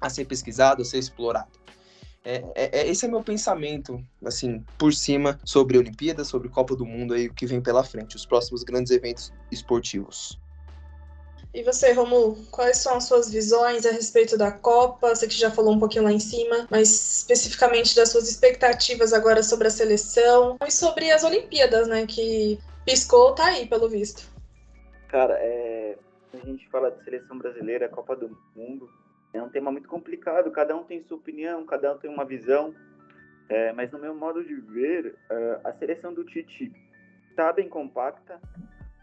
a 0.00 0.10
ser 0.10 0.24
pesquisado, 0.24 0.82
a 0.82 0.84
ser 0.84 0.98
explorado. 0.98 1.60
É, 2.24 2.44
é, 2.54 2.80
é, 2.80 2.88
esse 2.88 3.06
é 3.06 3.08
meu 3.08 3.22
pensamento, 3.22 4.04
assim, 4.24 4.64
por 4.76 4.92
cima 4.92 5.38
sobre 5.44 5.76
a 5.76 5.80
Olimpíada, 5.80 6.24
sobre 6.24 6.48
Copa 6.48 6.74
do 6.74 6.84
Mundo 6.84 7.14
aí, 7.14 7.28
o 7.28 7.32
que 7.32 7.46
vem 7.46 7.60
pela 7.60 7.84
frente, 7.84 8.16
os 8.16 8.26
próximos 8.26 8.64
grandes 8.64 8.90
eventos 8.90 9.32
esportivos. 9.52 10.38
E 11.52 11.62
você, 11.62 11.92
Romulo, 11.92 12.36
quais 12.50 12.76
são 12.78 12.96
as 12.96 13.04
suas 13.04 13.30
visões 13.30 13.84
a 13.84 13.90
respeito 13.90 14.36
da 14.36 14.52
Copa? 14.52 15.14
Você 15.14 15.26
que 15.26 15.34
já 15.34 15.50
falou 15.50 15.74
um 15.74 15.80
pouquinho 15.80 16.04
lá 16.04 16.12
em 16.12 16.20
cima, 16.20 16.68
mas 16.70 17.18
especificamente 17.18 17.96
das 17.96 18.10
suas 18.10 18.28
expectativas 18.28 19.12
agora 19.12 19.42
sobre 19.42 19.66
a 19.66 19.70
seleção 19.70 20.56
e 20.64 20.70
sobre 20.70 21.10
as 21.10 21.24
Olimpíadas, 21.24 21.88
né? 21.88 22.06
Que 22.06 22.60
Piscou, 22.84 23.34
tá 23.34 23.46
aí, 23.46 23.66
pelo 23.66 23.88
visto. 23.88 24.28
Cara, 25.08 25.34
é... 25.38 25.98
a 26.32 26.36
gente 26.38 26.68
fala 26.68 26.90
de 26.90 27.02
seleção 27.04 27.36
brasileira, 27.38 27.88
Copa 27.88 28.16
do 28.16 28.36
Mundo, 28.54 28.88
é 29.32 29.42
um 29.42 29.48
tema 29.48 29.70
muito 29.70 29.88
complicado, 29.88 30.50
cada 30.50 30.76
um 30.76 30.82
tem 30.82 31.02
sua 31.04 31.16
opinião, 31.16 31.64
cada 31.64 31.92
um 31.92 31.98
tem 31.98 32.10
uma 32.10 32.24
visão, 32.24 32.74
é, 33.48 33.72
mas 33.72 33.90
no 33.90 33.98
meu 33.98 34.14
modo 34.14 34.44
de 34.44 34.54
ver, 34.54 35.16
é, 35.28 35.60
a 35.64 35.72
seleção 35.72 36.12
do 36.12 36.24
Tite 36.24 36.72
está 37.30 37.52
bem 37.52 37.68
compacta, 37.68 38.40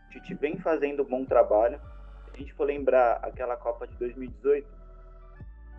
O 0.08 0.10
Tite 0.12 0.34
vem 0.34 0.58
fazendo 0.58 1.04
um 1.04 1.06
bom 1.06 1.26
trabalho. 1.26 1.80
Se 2.26 2.36
a 2.36 2.38
gente 2.38 2.54
for 2.54 2.66
lembrar 2.66 3.20
aquela 3.24 3.56
Copa 3.56 3.88
de 3.88 3.96
2018, 3.96 4.68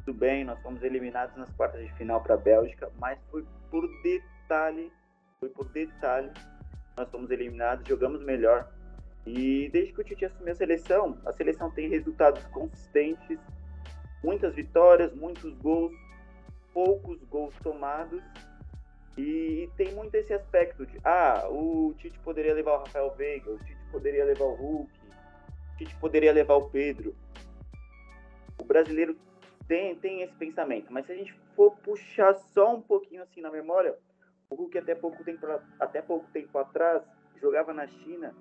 tudo 0.04 0.18
bem, 0.18 0.44
nós 0.44 0.60
fomos 0.62 0.82
eliminados 0.82 1.36
nas 1.36 1.50
quartas 1.52 1.82
de 1.82 1.92
final 1.94 2.22
para 2.22 2.34
a 2.34 2.38
Bélgica, 2.38 2.90
mas 2.98 3.18
foi 3.30 3.44
por 3.70 3.86
detalhe, 4.02 4.90
foi 5.40 5.50
por 5.50 5.68
detalhe, 5.68 6.30
nós 6.98 7.10
fomos 7.10 7.30
eliminados, 7.30 7.86
jogamos 7.88 8.22
melhor. 8.22 8.70
E 9.24 9.68
desde 9.70 9.92
que 9.92 10.00
o 10.00 10.04
Tite 10.04 10.24
assumiu 10.24 10.52
a 10.52 10.56
seleção, 10.56 11.18
a 11.24 11.32
seleção 11.32 11.70
tem 11.70 11.88
resultados 11.88 12.44
consistentes, 12.46 13.38
muitas 14.22 14.54
vitórias, 14.54 15.14
muitos 15.14 15.54
gols, 15.58 15.92
poucos 16.72 17.22
gols 17.24 17.54
tomados. 17.62 18.22
E 19.16 19.68
tem 19.76 19.92
muito 19.94 20.14
esse 20.14 20.32
aspecto 20.32 20.86
de, 20.86 20.98
ah, 21.04 21.46
o 21.50 21.94
Tite 21.98 22.18
poderia 22.20 22.54
levar 22.54 22.74
o 22.74 22.78
Rafael 22.78 23.14
Veiga, 23.16 23.50
o 23.50 23.58
Tite 23.58 23.84
poderia 23.90 24.24
levar 24.24 24.44
o 24.44 24.54
Hulk, 24.54 24.92
o 25.72 25.76
Tite 25.76 25.96
poderia 25.96 26.32
levar 26.32 26.54
o 26.54 26.70
Pedro. 26.70 27.14
O 28.60 28.64
brasileiro 28.64 29.16
tem, 29.66 29.94
tem 29.96 30.22
esse 30.22 30.34
pensamento, 30.34 30.92
mas 30.92 31.06
se 31.06 31.12
a 31.12 31.16
gente 31.16 31.34
for 31.54 31.76
puxar 31.78 32.34
só 32.34 32.74
um 32.74 32.80
pouquinho 32.80 33.22
assim 33.22 33.40
na 33.40 33.50
memória, 33.50 33.96
o 34.50 34.54
Hulk 34.54 34.78
até 34.78 34.94
pouco 34.94 35.22
tempo, 35.24 35.46
até 35.78 36.00
pouco 36.00 36.26
tempo 36.32 36.58
atrás 36.58 37.02
jogava 37.40 37.72
na 37.72 37.86
China 37.86 38.34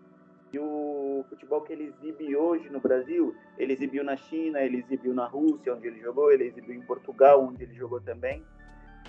e 0.52 0.60
o 0.60 1.26
futebol 1.30 1.62
que 1.62 1.74
ele 1.74 1.86
exibe 1.86 2.36
hoje 2.36 2.70
no 2.70 2.80
Brasil, 2.80 3.36
ele 3.58 3.74
exibiu 3.74 4.04
na 4.04 4.16
China, 4.16 4.62
ele 4.62 4.78
exibiu 4.78 5.14
na 5.14 5.26
Rússia, 5.26 5.74
onde 5.74 5.88
ele 5.88 6.00
jogou, 6.00 6.32
ele 6.32 6.46
exibiu 6.46 6.74
em 6.74 6.82
Portugal, 6.82 7.44
onde 7.44 7.64
ele 7.64 7.74
jogou 7.74 8.00
também. 8.00 8.46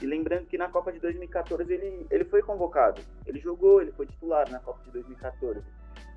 E 0.02 0.06
lembrando 0.06 0.46
que 0.46 0.58
na 0.58 0.68
Copa 0.68 0.92
de 0.92 0.98
2014 0.98 1.72
ele, 1.72 2.06
ele 2.10 2.24
foi 2.24 2.42
convocado, 2.42 3.00
ele 3.24 3.38
jogou, 3.38 3.80
ele 3.80 3.92
foi 3.92 4.06
titular 4.06 4.50
na 4.50 4.58
Copa 4.58 4.82
de 4.84 4.90
2014. 4.90 5.62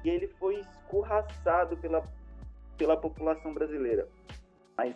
E 0.04 0.10
ele 0.10 0.28
foi 0.40 0.60
escorraçado 0.60 1.78
pela, 1.78 2.04
pela 2.78 2.98
população 2.98 3.54
brasileira. 3.54 4.08
Mas 4.76 4.96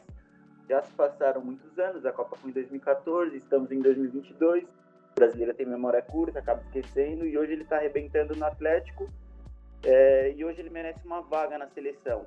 já 0.67 0.81
se 0.81 0.91
passaram 0.93 1.41
muitos 1.41 1.77
anos, 1.77 2.03
a 2.05 2.11
Copa 2.11 2.35
foi 2.35 2.49
em 2.49 2.53
2014, 2.53 3.37
estamos 3.37 3.71
em 3.71 3.79
2022. 3.79 4.65
O 5.15 5.19
brasileiro 5.19 5.53
tem 5.53 5.65
memória 5.65 6.01
curta, 6.01 6.39
acaba 6.39 6.61
esquecendo, 6.63 7.25
e 7.25 7.37
hoje 7.37 7.53
ele 7.53 7.63
está 7.63 7.77
arrebentando 7.77 8.35
no 8.35 8.43
Atlético 8.43 9.09
é, 9.81 10.33
e 10.35 10.43
hoje 10.43 10.59
ele 10.59 10.69
merece 10.69 10.99
uma 11.05 11.21
vaga 11.21 11.57
na 11.57 11.69
seleção. 11.69 12.25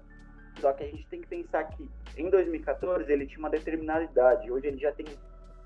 Só 0.59 0.73
que 0.73 0.85
a 0.85 0.87
gente 0.87 1.07
tem 1.09 1.21
que 1.21 1.27
pensar 1.27 1.65
que 1.65 1.87
em 2.17 2.31
2014 2.31 3.13
ele 3.13 3.27
tinha 3.27 3.41
uma 3.41 3.51
determinada 3.51 4.05
idade, 4.05 4.51
hoje 4.51 4.69
ele 4.69 4.79
já 4.79 4.91
tem 4.91 5.05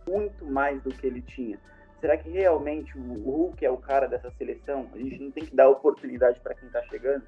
muito 0.09 0.45
mais 0.45 0.83
do 0.83 0.91
que 0.91 1.07
ele 1.07 1.23
tinha. 1.23 1.61
Será 2.01 2.17
que 2.17 2.29
realmente 2.29 2.99
o 2.99 3.15
Hulk 3.23 3.65
é 3.65 3.71
o 3.71 3.77
cara 3.77 4.09
dessa 4.09 4.29
seleção? 4.33 4.91
A 4.93 4.99
gente 4.99 5.23
não 5.23 5.31
tem 5.31 5.45
que 5.45 5.55
dar 5.55 5.69
oportunidade 5.69 6.41
para 6.41 6.57
quem 6.57 6.67
está 6.67 6.83
chegando, 6.83 7.23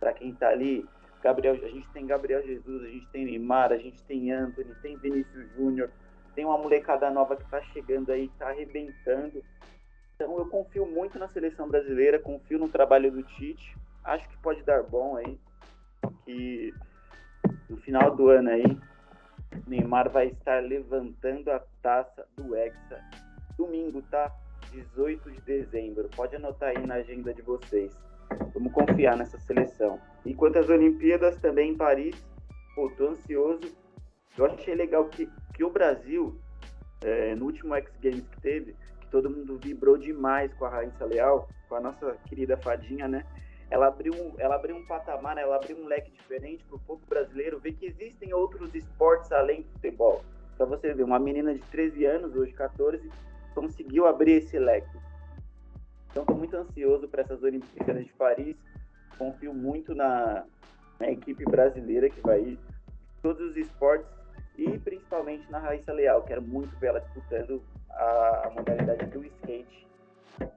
para 0.00 0.14
quem 0.14 0.30
está 0.30 0.48
ali. 0.48 0.88
Gabriel, 1.22 1.54
a 1.54 1.68
gente 1.68 1.86
tem 1.90 2.06
Gabriel 2.06 2.42
Jesus, 2.42 2.82
a 2.82 2.88
gente 2.88 3.06
tem 3.08 3.26
Neymar, 3.26 3.72
a 3.72 3.76
gente 3.76 4.02
tem 4.04 4.32
Anthony, 4.32 4.74
tem 4.80 4.96
Vinícius 4.96 5.50
Júnior, 5.54 5.90
tem 6.34 6.44
uma 6.44 6.58
molecada 6.58 7.10
nova 7.10 7.36
que 7.36 7.44
está 7.44 7.60
chegando 7.62 8.10
aí, 8.10 8.26
está 8.26 8.48
arrebentando. 8.48 9.42
Então 10.14 10.36
eu 10.38 10.46
confio 10.46 10.86
muito 10.86 11.18
na 11.18 11.28
seleção 11.28 11.68
brasileira, 11.68 12.18
confio 12.18 12.58
no 12.58 12.68
trabalho 12.68 13.10
do 13.10 13.22
Tite 13.22 13.74
acho 14.04 14.28
que 14.28 14.36
pode 14.36 14.62
dar 14.62 14.82
bom 14.82 15.16
aí. 15.16 15.38
Que 16.24 16.74
no 17.68 17.76
final 17.78 18.14
do 18.14 18.28
ano 18.28 18.50
aí, 18.50 18.78
Neymar 19.66 20.10
vai 20.10 20.28
estar 20.28 20.62
levantando 20.62 21.50
a 21.50 21.60
taça 21.82 22.26
do 22.36 22.54
Hexa. 22.54 23.02
Domingo, 23.56 24.02
tá? 24.02 24.30
18 24.72 25.30
de 25.30 25.40
dezembro. 25.42 26.08
Pode 26.14 26.36
anotar 26.36 26.70
aí 26.70 26.86
na 26.86 26.94
agenda 26.94 27.32
de 27.32 27.42
vocês. 27.42 27.96
Vamos 28.52 28.72
confiar 28.72 29.16
nessa 29.16 29.38
seleção. 29.40 30.00
E 30.24 30.34
quanto 30.34 30.58
às 30.58 30.68
Olimpíadas, 30.68 31.36
também 31.38 31.70
em 31.70 31.76
Paris, 31.76 32.16
pô, 32.74 32.90
tô 32.96 33.08
ansioso. 33.08 33.83
Eu 34.36 34.46
achei 34.46 34.74
legal 34.74 35.04
que, 35.06 35.28
que 35.54 35.64
o 35.64 35.70
Brasil, 35.70 36.38
é, 37.02 37.34
no 37.34 37.46
último 37.46 37.74
X 37.74 37.90
Games 38.02 38.26
que 38.28 38.40
teve, 38.40 38.76
que 39.00 39.06
todo 39.08 39.30
mundo 39.30 39.58
vibrou 39.58 39.96
demais 39.96 40.52
com 40.54 40.64
a 40.64 40.68
Raíssa 40.68 41.04
Leal, 41.04 41.48
com 41.68 41.76
a 41.76 41.80
nossa 41.80 42.16
querida 42.28 42.56
fadinha, 42.56 43.06
né? 43.06 43.24
ela 43.70 43.88
abriu, 43.88 44.14
ela 44.38 44.54
abriu 44.54 44.76
um 44.76 44.84
patamar, 44.86 45.34
né? 45.34 45.42
ela 45.42 45.56
abriu 45.56 45.76
um 45.76 45.86
leque 45.86 46.10
diferente 46.12 46.64
para 46.64 46.76
o 46.76 46.80
povo 46.80 47.02
brasileiro 47.08 47.58
ver 47.58 47.72
que 47.72 47.86
existem 47.86 48.32
outros 48.32 48.74
esportes 48.74 49.32
além 49.32 49.62
do 49.62 49.68
futebol. 49.72 50.24
Para 50.56 50.66
você 50.66 50.94
ver, 50.94 51.02
uma 51.02 51.18
menina 51.18 51.52
de 51.52 51.60
13 51.62 52.04
anos, 52.04 52.36
hoje 52.36 52.52
14, 52.52 53.10
conseguiu 53.54 54.06
abrir 54.06 54.42
esse 54.42 54.58
leque. 54.58 54.96
Então, 56.10 56.22
estou 56.22 56.36
muito 56.36 56.56
ansioso 56.56 57.08
para 57.08 57.22
essas 57.22 57.42
Olimpíadas 57.42 58.04
de 58.04 58.12
Paris. 58.12 58.56
Confio 59.18 59.52
muito 59.52 59.94
na, 59.94 60.44
na, 61.00 61.10
equipe 61.10 61.44
brasileira 61.44 62.08
que 62.08 62.20
vai 62.20 62.56
todos 63.20 63.50
os 63.50 63.56
esportes 63.56 64.06
e 64.56 64.78
principalmente 64.78 65.50
na 65.50 65.58
Raíssa 65.58 65.92
Leal. 65.92 66.22
Quero 66.22 66.42
muito 66.42 66.76
ver 66.78 66.88
ela 66.88 67.00
disputando 67.00 67.62
a, 67.90 68.46
a 68.46 68.50
modalidade 68.50 69.06
do 69.06 69.24
skate 69.24 69.86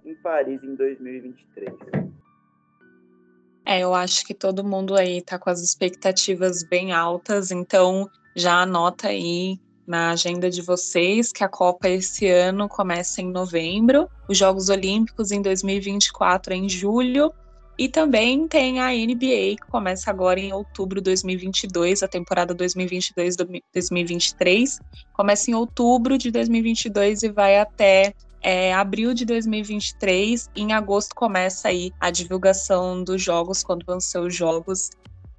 em 0.06 0.16
Paris 0.16 0.64
em 0.64 0.76
2023. 0.76 1.74
É, 3.66 3.82
eu 3.82 3.94
acho 3.94 4.26
que 4.26 4.34
todo 4.34 4.64
mundo 4.64 4.96
aí 4.96 5.22
tá 5.22 5.38
com 5.38 5.50
as 5.50 5.62
expectativas 5.62 6.64
bem 6.64 6.94
altas, 6.94 7.52
então 7.52 8.10
já 8.36 8.62
anota 8.62 9.10
aí 9.10 9.60
na 9.86 10.12
agenda 10.12 10.50
de 10.50 10.62
vocês 10.62 11.32
que 11.32 11.44
a 11.44 11.50
Copa 11.50 11.90
esse 11.90 12.28
ano 12.28 12.70
começa 12.70 13.22
em 13.22 13.30
novembro, 13.30 14.10
os 14.28 14.38
Jogos 14.38 14.70
Olímpicos 14.70 15.32
em 15.32 15.42
2024 15.42 16.54
em 16.54 16.70
julho 16.70 17.34
e 17.78 17.88
também 17.88 18.48
tem 18.48 18.80
a 18.80 18.88
NBA 18.88 19.58
que 19.58 19.68
começa 19.70 20.10
agora 20.10 20.40
em 20.40 20.52
outubro 20.52 21.00
de 21.00 21.06
2022, 21.06 22.02
a 22.02 22.08
temporada 22.08 22.56
2022-2023 22.56 24.80
começa 25.14 25.52
em 25.52 25.54
outubro 25.54 26.18
de 26.18 26.32
2022 26.32 27.22
e 27.24 27.30
vai 27.30 27.60
até 27.60 28.16
é, 28.42 28.74
abril 28.74 29.14
de 29.14 29.26
2023. 29.26 30.50
Em 30.56 30.74
agosto 30.74 31.14
começa 31.14 31.68
aí 31.68 31.92
a 32.00 32.10
divulgação 32.10 33.04
dos 33.04 33.22
jogos, 33.22 33.62
quando 33.64 33.86
vão 33.86 34.00
ser 34.00 34.20
os 34.20 34.34
jogos. 34.34 34.90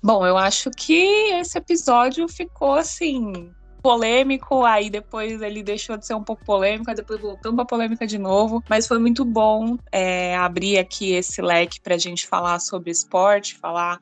Bom, 0.03 0.24
eu 0.24 0.36
acho 0.36 0.70
que 0.70 1.32
esse 1.32 1.59
episódio 1.59 2.28
ficou 2.28 2.74
assim 2.74 3.51
polêmico, 3.83 4.64
aí 4.64 4.91
depois 4.91 5.41
ele 5.41 5.62
deixou 5.62 5.97
de 5.97 6.07
ser 6.07 6.14
um 6.14 6.22
pouco 6.22 6.45
polêmico, 6.45 6.95
depois 6.95 7.20
voltou 7.20 7.55
para 7.55 7.64
polêmica 7.64 8.07
de 8.07 8.18
novo, 8.18 8.62
mas 8.68 8.87
foi 8.87 8.99
muito 8.99 9.24
bom 9.24 9.79
é, 9.93 10.37
abrir 10.37 10.79
aqui 10.79 11.12
esse 11.12 11.41
leque 11.41 11.81
para 11.81 11.95
a 11.95 11.99
gente 11.99 12.26
falar 12.26 12.59
sobre 12.61 12.91
esporte, 12.91 13.57
falar 13.57 13.99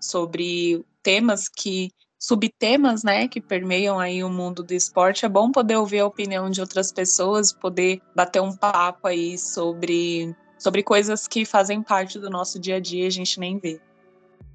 sobre 0.00 0.84
temas 1.02 1.48
que 1.48 1.90
subtemas, 2.18 3.02
né, 3.02 3.26
que 3.26 3.40
permeiam 3.40 3.98
aí 3.98 4.22
o 4.22 4.28
mundo 4.28 4.62
do 4.62 4.74
esporte, 4.74 5.24
é 5.24 5.28
bom 5.28 5.50
poder 5.50 5.76
ouvir 5.76 6.00
a 6.00 6.06
opinião 6.06 6.50
de 6.50 6.60
outras 6.60 6.92
pessoas, 6.92 7.50
poder 7.50 8.02
bater 8.14 8.42
um 8.42 8.54
papo 8.54 9.08
aí 9.08 9.38
sobre, 9.38 10.36
sobre 10.58 10.82
coisas 10.82 11.26
que 11.26 11.46
fazem 11.46 11.82
parte 11.82 12.18
do 12.18 12.28
nosso 12.28 12.58
dia 12.58 12.76
a 12.76 12.80
dia 12.80 13.04
e 13.04 13.06
a 13.06 13.10
gente 13.10 13.40
nem 13.40 13.58
vê. 13.58 13.80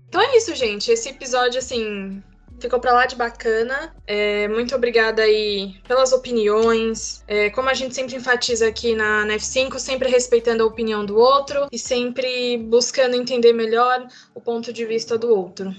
Então 0.08 0.22
é 0.22 0.38
isso, 0.38 0.54
gente. 0.56 0.92
Esse 0.92 1.10
episódio, 1.10 1.58
assim, 1.58 2.24
ficou 2.60 2.80
para 2.80 2.94
lá 2.94 3.06
de 3.06 3.16
bacana. 3.16 3.96
É, 4.08 4.48
muito 4.48 4.76
obrigada 4.76 5.22
aí 5.22 5.76
pelas 5.88 6.12
opiniões. 6.12 7.24
É, 7.28 7.50
como 7.50 7.70
a 7.70 7.74
gente 7.74 7.96
sempre 7.96 8.16
enfatiza 8.16 8.68
aqui 8.68 8.96
na, 8.96 9.26
na 9.26 9.36
F5, 9.36 9.78
sempre 9.80 10.10
respeitando 10.10 10.64
a 10.64 10.66
opinião 10.66 11.06
do 11.06 11.18
outro 11.18 11.68
e 11.72 11.78
sempre 11.78 12.58
buscando 12.58 13.16
entender 13.16 13.54
melhor 13.54 14.08
o 14.34 14.42
ponto 14.42 14.72
de 14.72 14.86
vista 14.86 15.18
do 15.18 15.30
outro. 15.30 15.74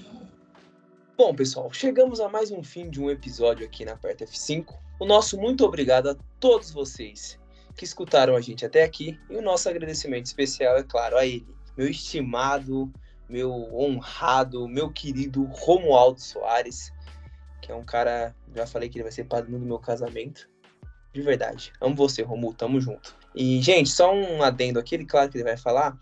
Bom, 1.17 1.33
pessoal, 1.33 1.71
chegamos 1.73 2.19
a 2.19 2.29
mais 2.29 2.51
um 2.51 2.63
fim 2.63 2.89
de 2.89 3.01
um 3.01 3.09
episódio 3.09 3.65
aqui 3.65 3.83
na 3.83 3.95
Perto 3.95 4.23
F5. 4.23 4.75
O 4.99 5.05
nosso 5.05 5.37
muito 5.37 5.65
obrigado 5.65 6.09
a 6.09 6.15
todos 6.39 6.71
vocês 6.71 7.39
que 7.75 7.85
escutaram 7.85 8.35
a 8.35 8.41
gente 8.41 8.65
até 8.65 8.83
aqui 8.83 9.17
e 9.29 9.35
o 9.35 9.41
nosso 9.41 9.69
agradecimento 9.69 10.25
especial, 10.25 10.77
é 10.77 10.83
claro, 10.83 11.17
a 11.17 11.25
ele, 11.25 11.47
meu 11.77 11.87
estimado, 11.87 12.91
meu 13.29 13.51
honrado, 13.73 14.67
meu 14.67 14.91
querido 14.91 15.43
Romualdo 15.45 16.19
Soares, 16.19 16.91
que 17.61 17.71
é 17.71 17.75
um 17.75 17.83
cara, 17.83 18.35
já 18.55 18.65
falei 18.65 18.89
que 18.89 18.97
ele 18.97 19.03
vai 19.03 19.11
ser 19.11 19.25
padrinho 19.25 19.59
do 19.59 19.65
meu 19.65 19.79
casamento. 19.79 20.49
De 21.13 21.21
verdade. 21.21 21.73
Amo 21.81 21.95
você, 21.95 22.21
Romulo, 22.21 22.53
tamo 22.53 22.79
junto. 22.79 23.15
E, 23.33 23.61
gente, 23.61 23.89
só 23.89 24.13
um 24.13 24.43
adendo 24.43 24.79
aqui, 24.79 25.03
claro 25.05 25.29
que 25.31 25.37
ele 25.37 25.43
vai 25.43 25.57
falar 25.57 25.97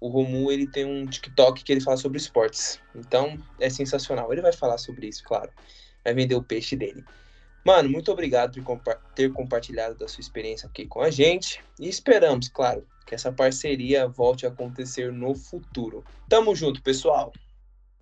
o 0.00 0.08
Romu 0.08 0.50
ele 0.50 0.66
tem 0.66 0.84
um 0.84 1.06
TikTok 1.06 1.64
que 1.64 1.72
ele 1.72 1.80
fala 1.80 1.96
sobre 1.96 2.18
esportes. 2.18 2.80
Então 2.94 3.38
é 3.58 3.68
sensacional. 3.68 4.32
Ele 4.32 4.42
vai 4.42 4.52
falar 4.52 4.78
sobre 4.78 5.08
isso, 5.08 5.24
claro. 5.24 5.50
Vai 6.04 6.14
vender 6.14 6.34
o 6.34 6.42
peixe 6.42 6.76
dele. 6.76 7.04
Mano, 7.64 7.88
muito 7.88 8.10
obrigado 8.10 8.54
por 8.54 8.62
compa 8.62 8.94
ter 9.14 9.32
compartilhado 9.32 9.96
da 9.96 10.08
sua 10.08 10.20
experiência 10.20 10.68
aqui 10.68 10.86
com 10.86 11.00
a 11.00 11.10
gente. 11.10 11.62
E 11.78 11.88
esperamos, 11.88 12.48
claro, 12.48 12.86
que 13.08 13.14
essa 13.14 13.32
parceria 13.32 14.06
volte 14.06 14.44
a 14.44 14.50
acontecer 14.50 15.10
no 15.10 15.34
futuro. 15.34 16.04
Tamo 16.28 16.54
junto, 16.54 16.82
pessoal. 16.82 17.32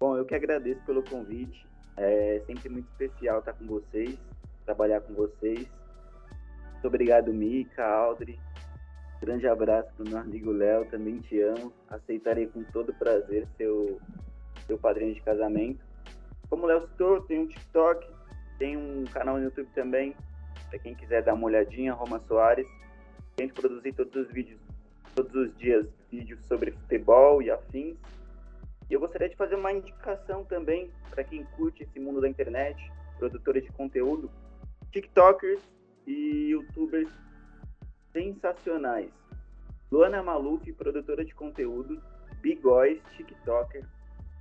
Bom, 0.00 0.16
eu 0.16 0.24
que 0.26 0.34
agradeço 0.34 0.84
pelo 0.84 1.02
convite. 1.02 1.64
É 1.96 2.42
sempre 2.44 2.68
muito 2.68 2.88
especial 2.90 3.38
estar 3.38 3.52
com 3.52 3.66
vocês, 3.66 4.18
trabalhar 4.64 5.00
com 5.00 5.14
vocês. 5.14 5.66
Muito 6.72 6.88
obrigado, 6.88 7.32
Mika, 7.32 7.86
Audrey, 7.86 8.38
Grande 9.20 9.48
abraço 9.48 9.88
para 9.96 10.04
o 10.04 10.08
meu 10.08 10.18
amigo 10.18 10.52
Léo, 10.52 10.84
também 10.86 11.20
te 11.20 11.40
amo. 11.40 11.72
Aceitarei 11.88 12.46
com 12.48 12.62
todo 12.64 12.92
prazer 12.94 13.48
seu, 13.56 13.98
padrinho 14.80 15.14
de 15.14 15.22
casamento. 15.22 15.82
Como 16.50 16.64
o 16.64 16.66
Léo 16.66 16.86
citou, 16.88 17.22
tem 17.22 17.40
um 17.40 17.46
TikTok, 17.46 18.06
tem 18.58 18.76
um 18.76 19.04
canal 19.04 19.38
no 19.38 19.44
YouTube 19.44 19.68
também, 19.74 20.14
para 20.68 20.78
quem 20.78 20.94
quiser 20.94 21.22
dar 21.22 21.34
uma 21.34 21.46
olhadinha, 21.46 21.94
Roma 21.94 22.20
Soares. 22.28 22.66
Tento 23.36 23.54
produzir 23.54 23.94
todos 23.94 24.14
os 24.14 24.32
vídeos, 24.32 24.60
todos 25.16 25.34
os 25.34 25.56
dias, 25.56 25.86
vídeos 26.10 26.38
sobre 26.46 26.72
futebol 26.72 27.40
e 27.40 27.50
afins. 27.50 27.96
E 28.88 28.94
eu 28.94 29.00
gostaria 29.00 29.30
de 29.30 29.34
fazer 29.34 29.54
uma 29.54 29.72
indicação 29.72 30.44
também 30.44 30.90
para 31.10 31.24
quem 31.24 31.42
curte 31.56 31.82
esse 31.82 31.98
mundo 31.98 32.20
da 32.20 32.28
internet, 32.28 32.76
produtores 33.18 33.64
de 33.64 33.72
conteúdo, 33.72 34.30
TikTokers 34.92 35.60
e 36.06 36.50
YouTubers 36.50 37.08
sensacionais. 38.12 39.10
Luana 39.90 40.22
Maluf, 40.22 40.70
produtora 40.74 41.24
de 41.24 41.34
conteúdo, 41.34 42.00
Bigóis, 42.42 43.00
TikToker, 43.16 43.84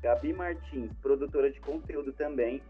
Gabi 0.01 0.33
Martins, 0.33 0.91
produtora 1.01 1.49
de 1.49 1.59
conteúdo 1.61 2.11
também. 2.13 2.61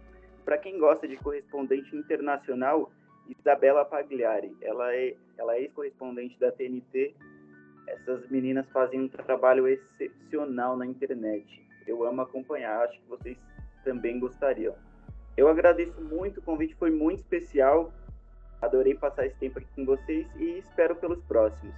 Para 0.45 0.59
quem 0.59 0.77
gosta 0.77 1.07
de 1.07 1.17
correspondente 1.17 1.95
internacional, 1.95 2.91
Isabela 3.27 3.83
Pagliari, 3.83 4.55
ela 4.61 4.93
é, 4.93 5.15
ela 5.37 5.55
é 5.55 5.61
ex-correspondente 5.63 6.39
da 6.39 6.51
TNT. 6.51 7.15
Essas 7.87 8.27
meninas 8.29 8.67
fazem 8.69 9.01
um 9.01 9.07
trabalho 9.07 9.67
excepcional 9.67 10.75
na 10.75 10.85
internet. 10.85 11.63
Eu 11.87 12.05
amo 12.05 12.21
acompanhar, 12.21 12.83
acho 12.83 12.99
que 12.99 13.07
vocês 13.07 13.37
também 13.83 14.19
gostariam. 14.19 14.75
Eu 15.37 15.47
agradeço 15.47 15.99
muito, 16.01 16.39
o 16.39 16.43
convite 16.43 16.75
foi 16.75 16.89
muito 16.89 17.19
especial. 17.19 17.93
Adorei 18.61 18.95
passar 18.95 19.25
esse 19.25 19.35
tempo 19.35 19.59
aqui 19.59 19.67
com 19.75 19.85
vocês 19.85 20.27
e 20.37 20.59
espero 20.59 20.95
pelos 20.95 21.21
próximos. 21.25 21.75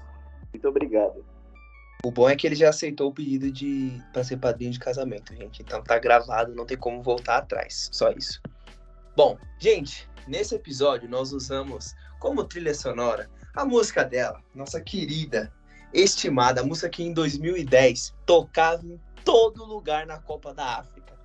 Muito 0.53 0.67
obrigado. 0.67 1.25
O 2.05 2.11
bom 2.11 2.29
é 2.29 2.35
que 2.35 2.47
ele 2.47 2.55
já 2.55 2.69
aceitou 2.69 3.09
o 3.09 3.13
pedido 3.13 3.51
de 3.51 3.99
para 4.13 4.23
ser 4.23 4.37
padrinho 4.37 4.71
de 4.71 4.79
casamento, 4.79 5.35
gente. 5.35 5.61
Então 5.61 5.83
tá 5.83 5.97
gravado, 5.97 6.53
não 6.53 6.65
tem 6.65 6.77
como 6.77 7.01
voltar 7.01 7.37
atrás. 7.37 7.89
Só 7.91 8.11
isso. 8.11 8.41
Bom, 9.15 9.37
gente, 9.59 10.07
nesse 10.27 10.55
episódio 10.55 11.09
nós 11.09 11.33
usamos 11.33 11.95
como 12.19 12.43
trilha 12.43 12.73
sonora 12.73 13.29
a 13.57 13.65
música 13.65 14.03
dela, 14.03 14.39
nossa 14.53 14.79
querida, 14.79 15.51
estimada, 15.93 16.61
a 16.61 16.65
música 16.65 16.89
que 16.89 17.03
em 17.03 17.13
2010 17.13 18.13
tocava 18.25 18.85
em 18.85 18.99
todo 19.23 19.65
lugar 19.65 20.05
na 20.05 20.19
Copa 20.19 20.53
da 20.53 20.79
África. 20.79 21.17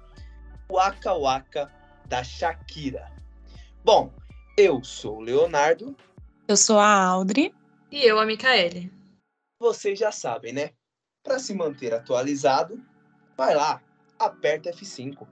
Waka 0.70 1.12
Waka 1.14 1.70
da 2.06 2.22
Shakira. 2.22 3.10
Bom, 3.84 4.12
eu 4.56 4.82
sou 4.82 5.18
o 5.18 5.20
Leonardo. 5.20 5.96
Eu 6.48 6.56
sou 6.56 6.78
a 6.78 7.04
Audrey. 7.04 7.54
E 7.90 8.04
eu 8.04 8.18
a 8.18 8.24
Micaele 8.24 9.02
vocês 9.62 9.96
já 9.98 10.10
sabem, 10.10 10.52
né? 10.52 10.70
Para 11.22 11.38
se 11.38 11.54
manter 11.54 11.94
atualizado, 11.94 12.84
vai 13.36 13.54
lá, 13.54 13.80
aperta 14.18 14.72
F5. 14.72 15.26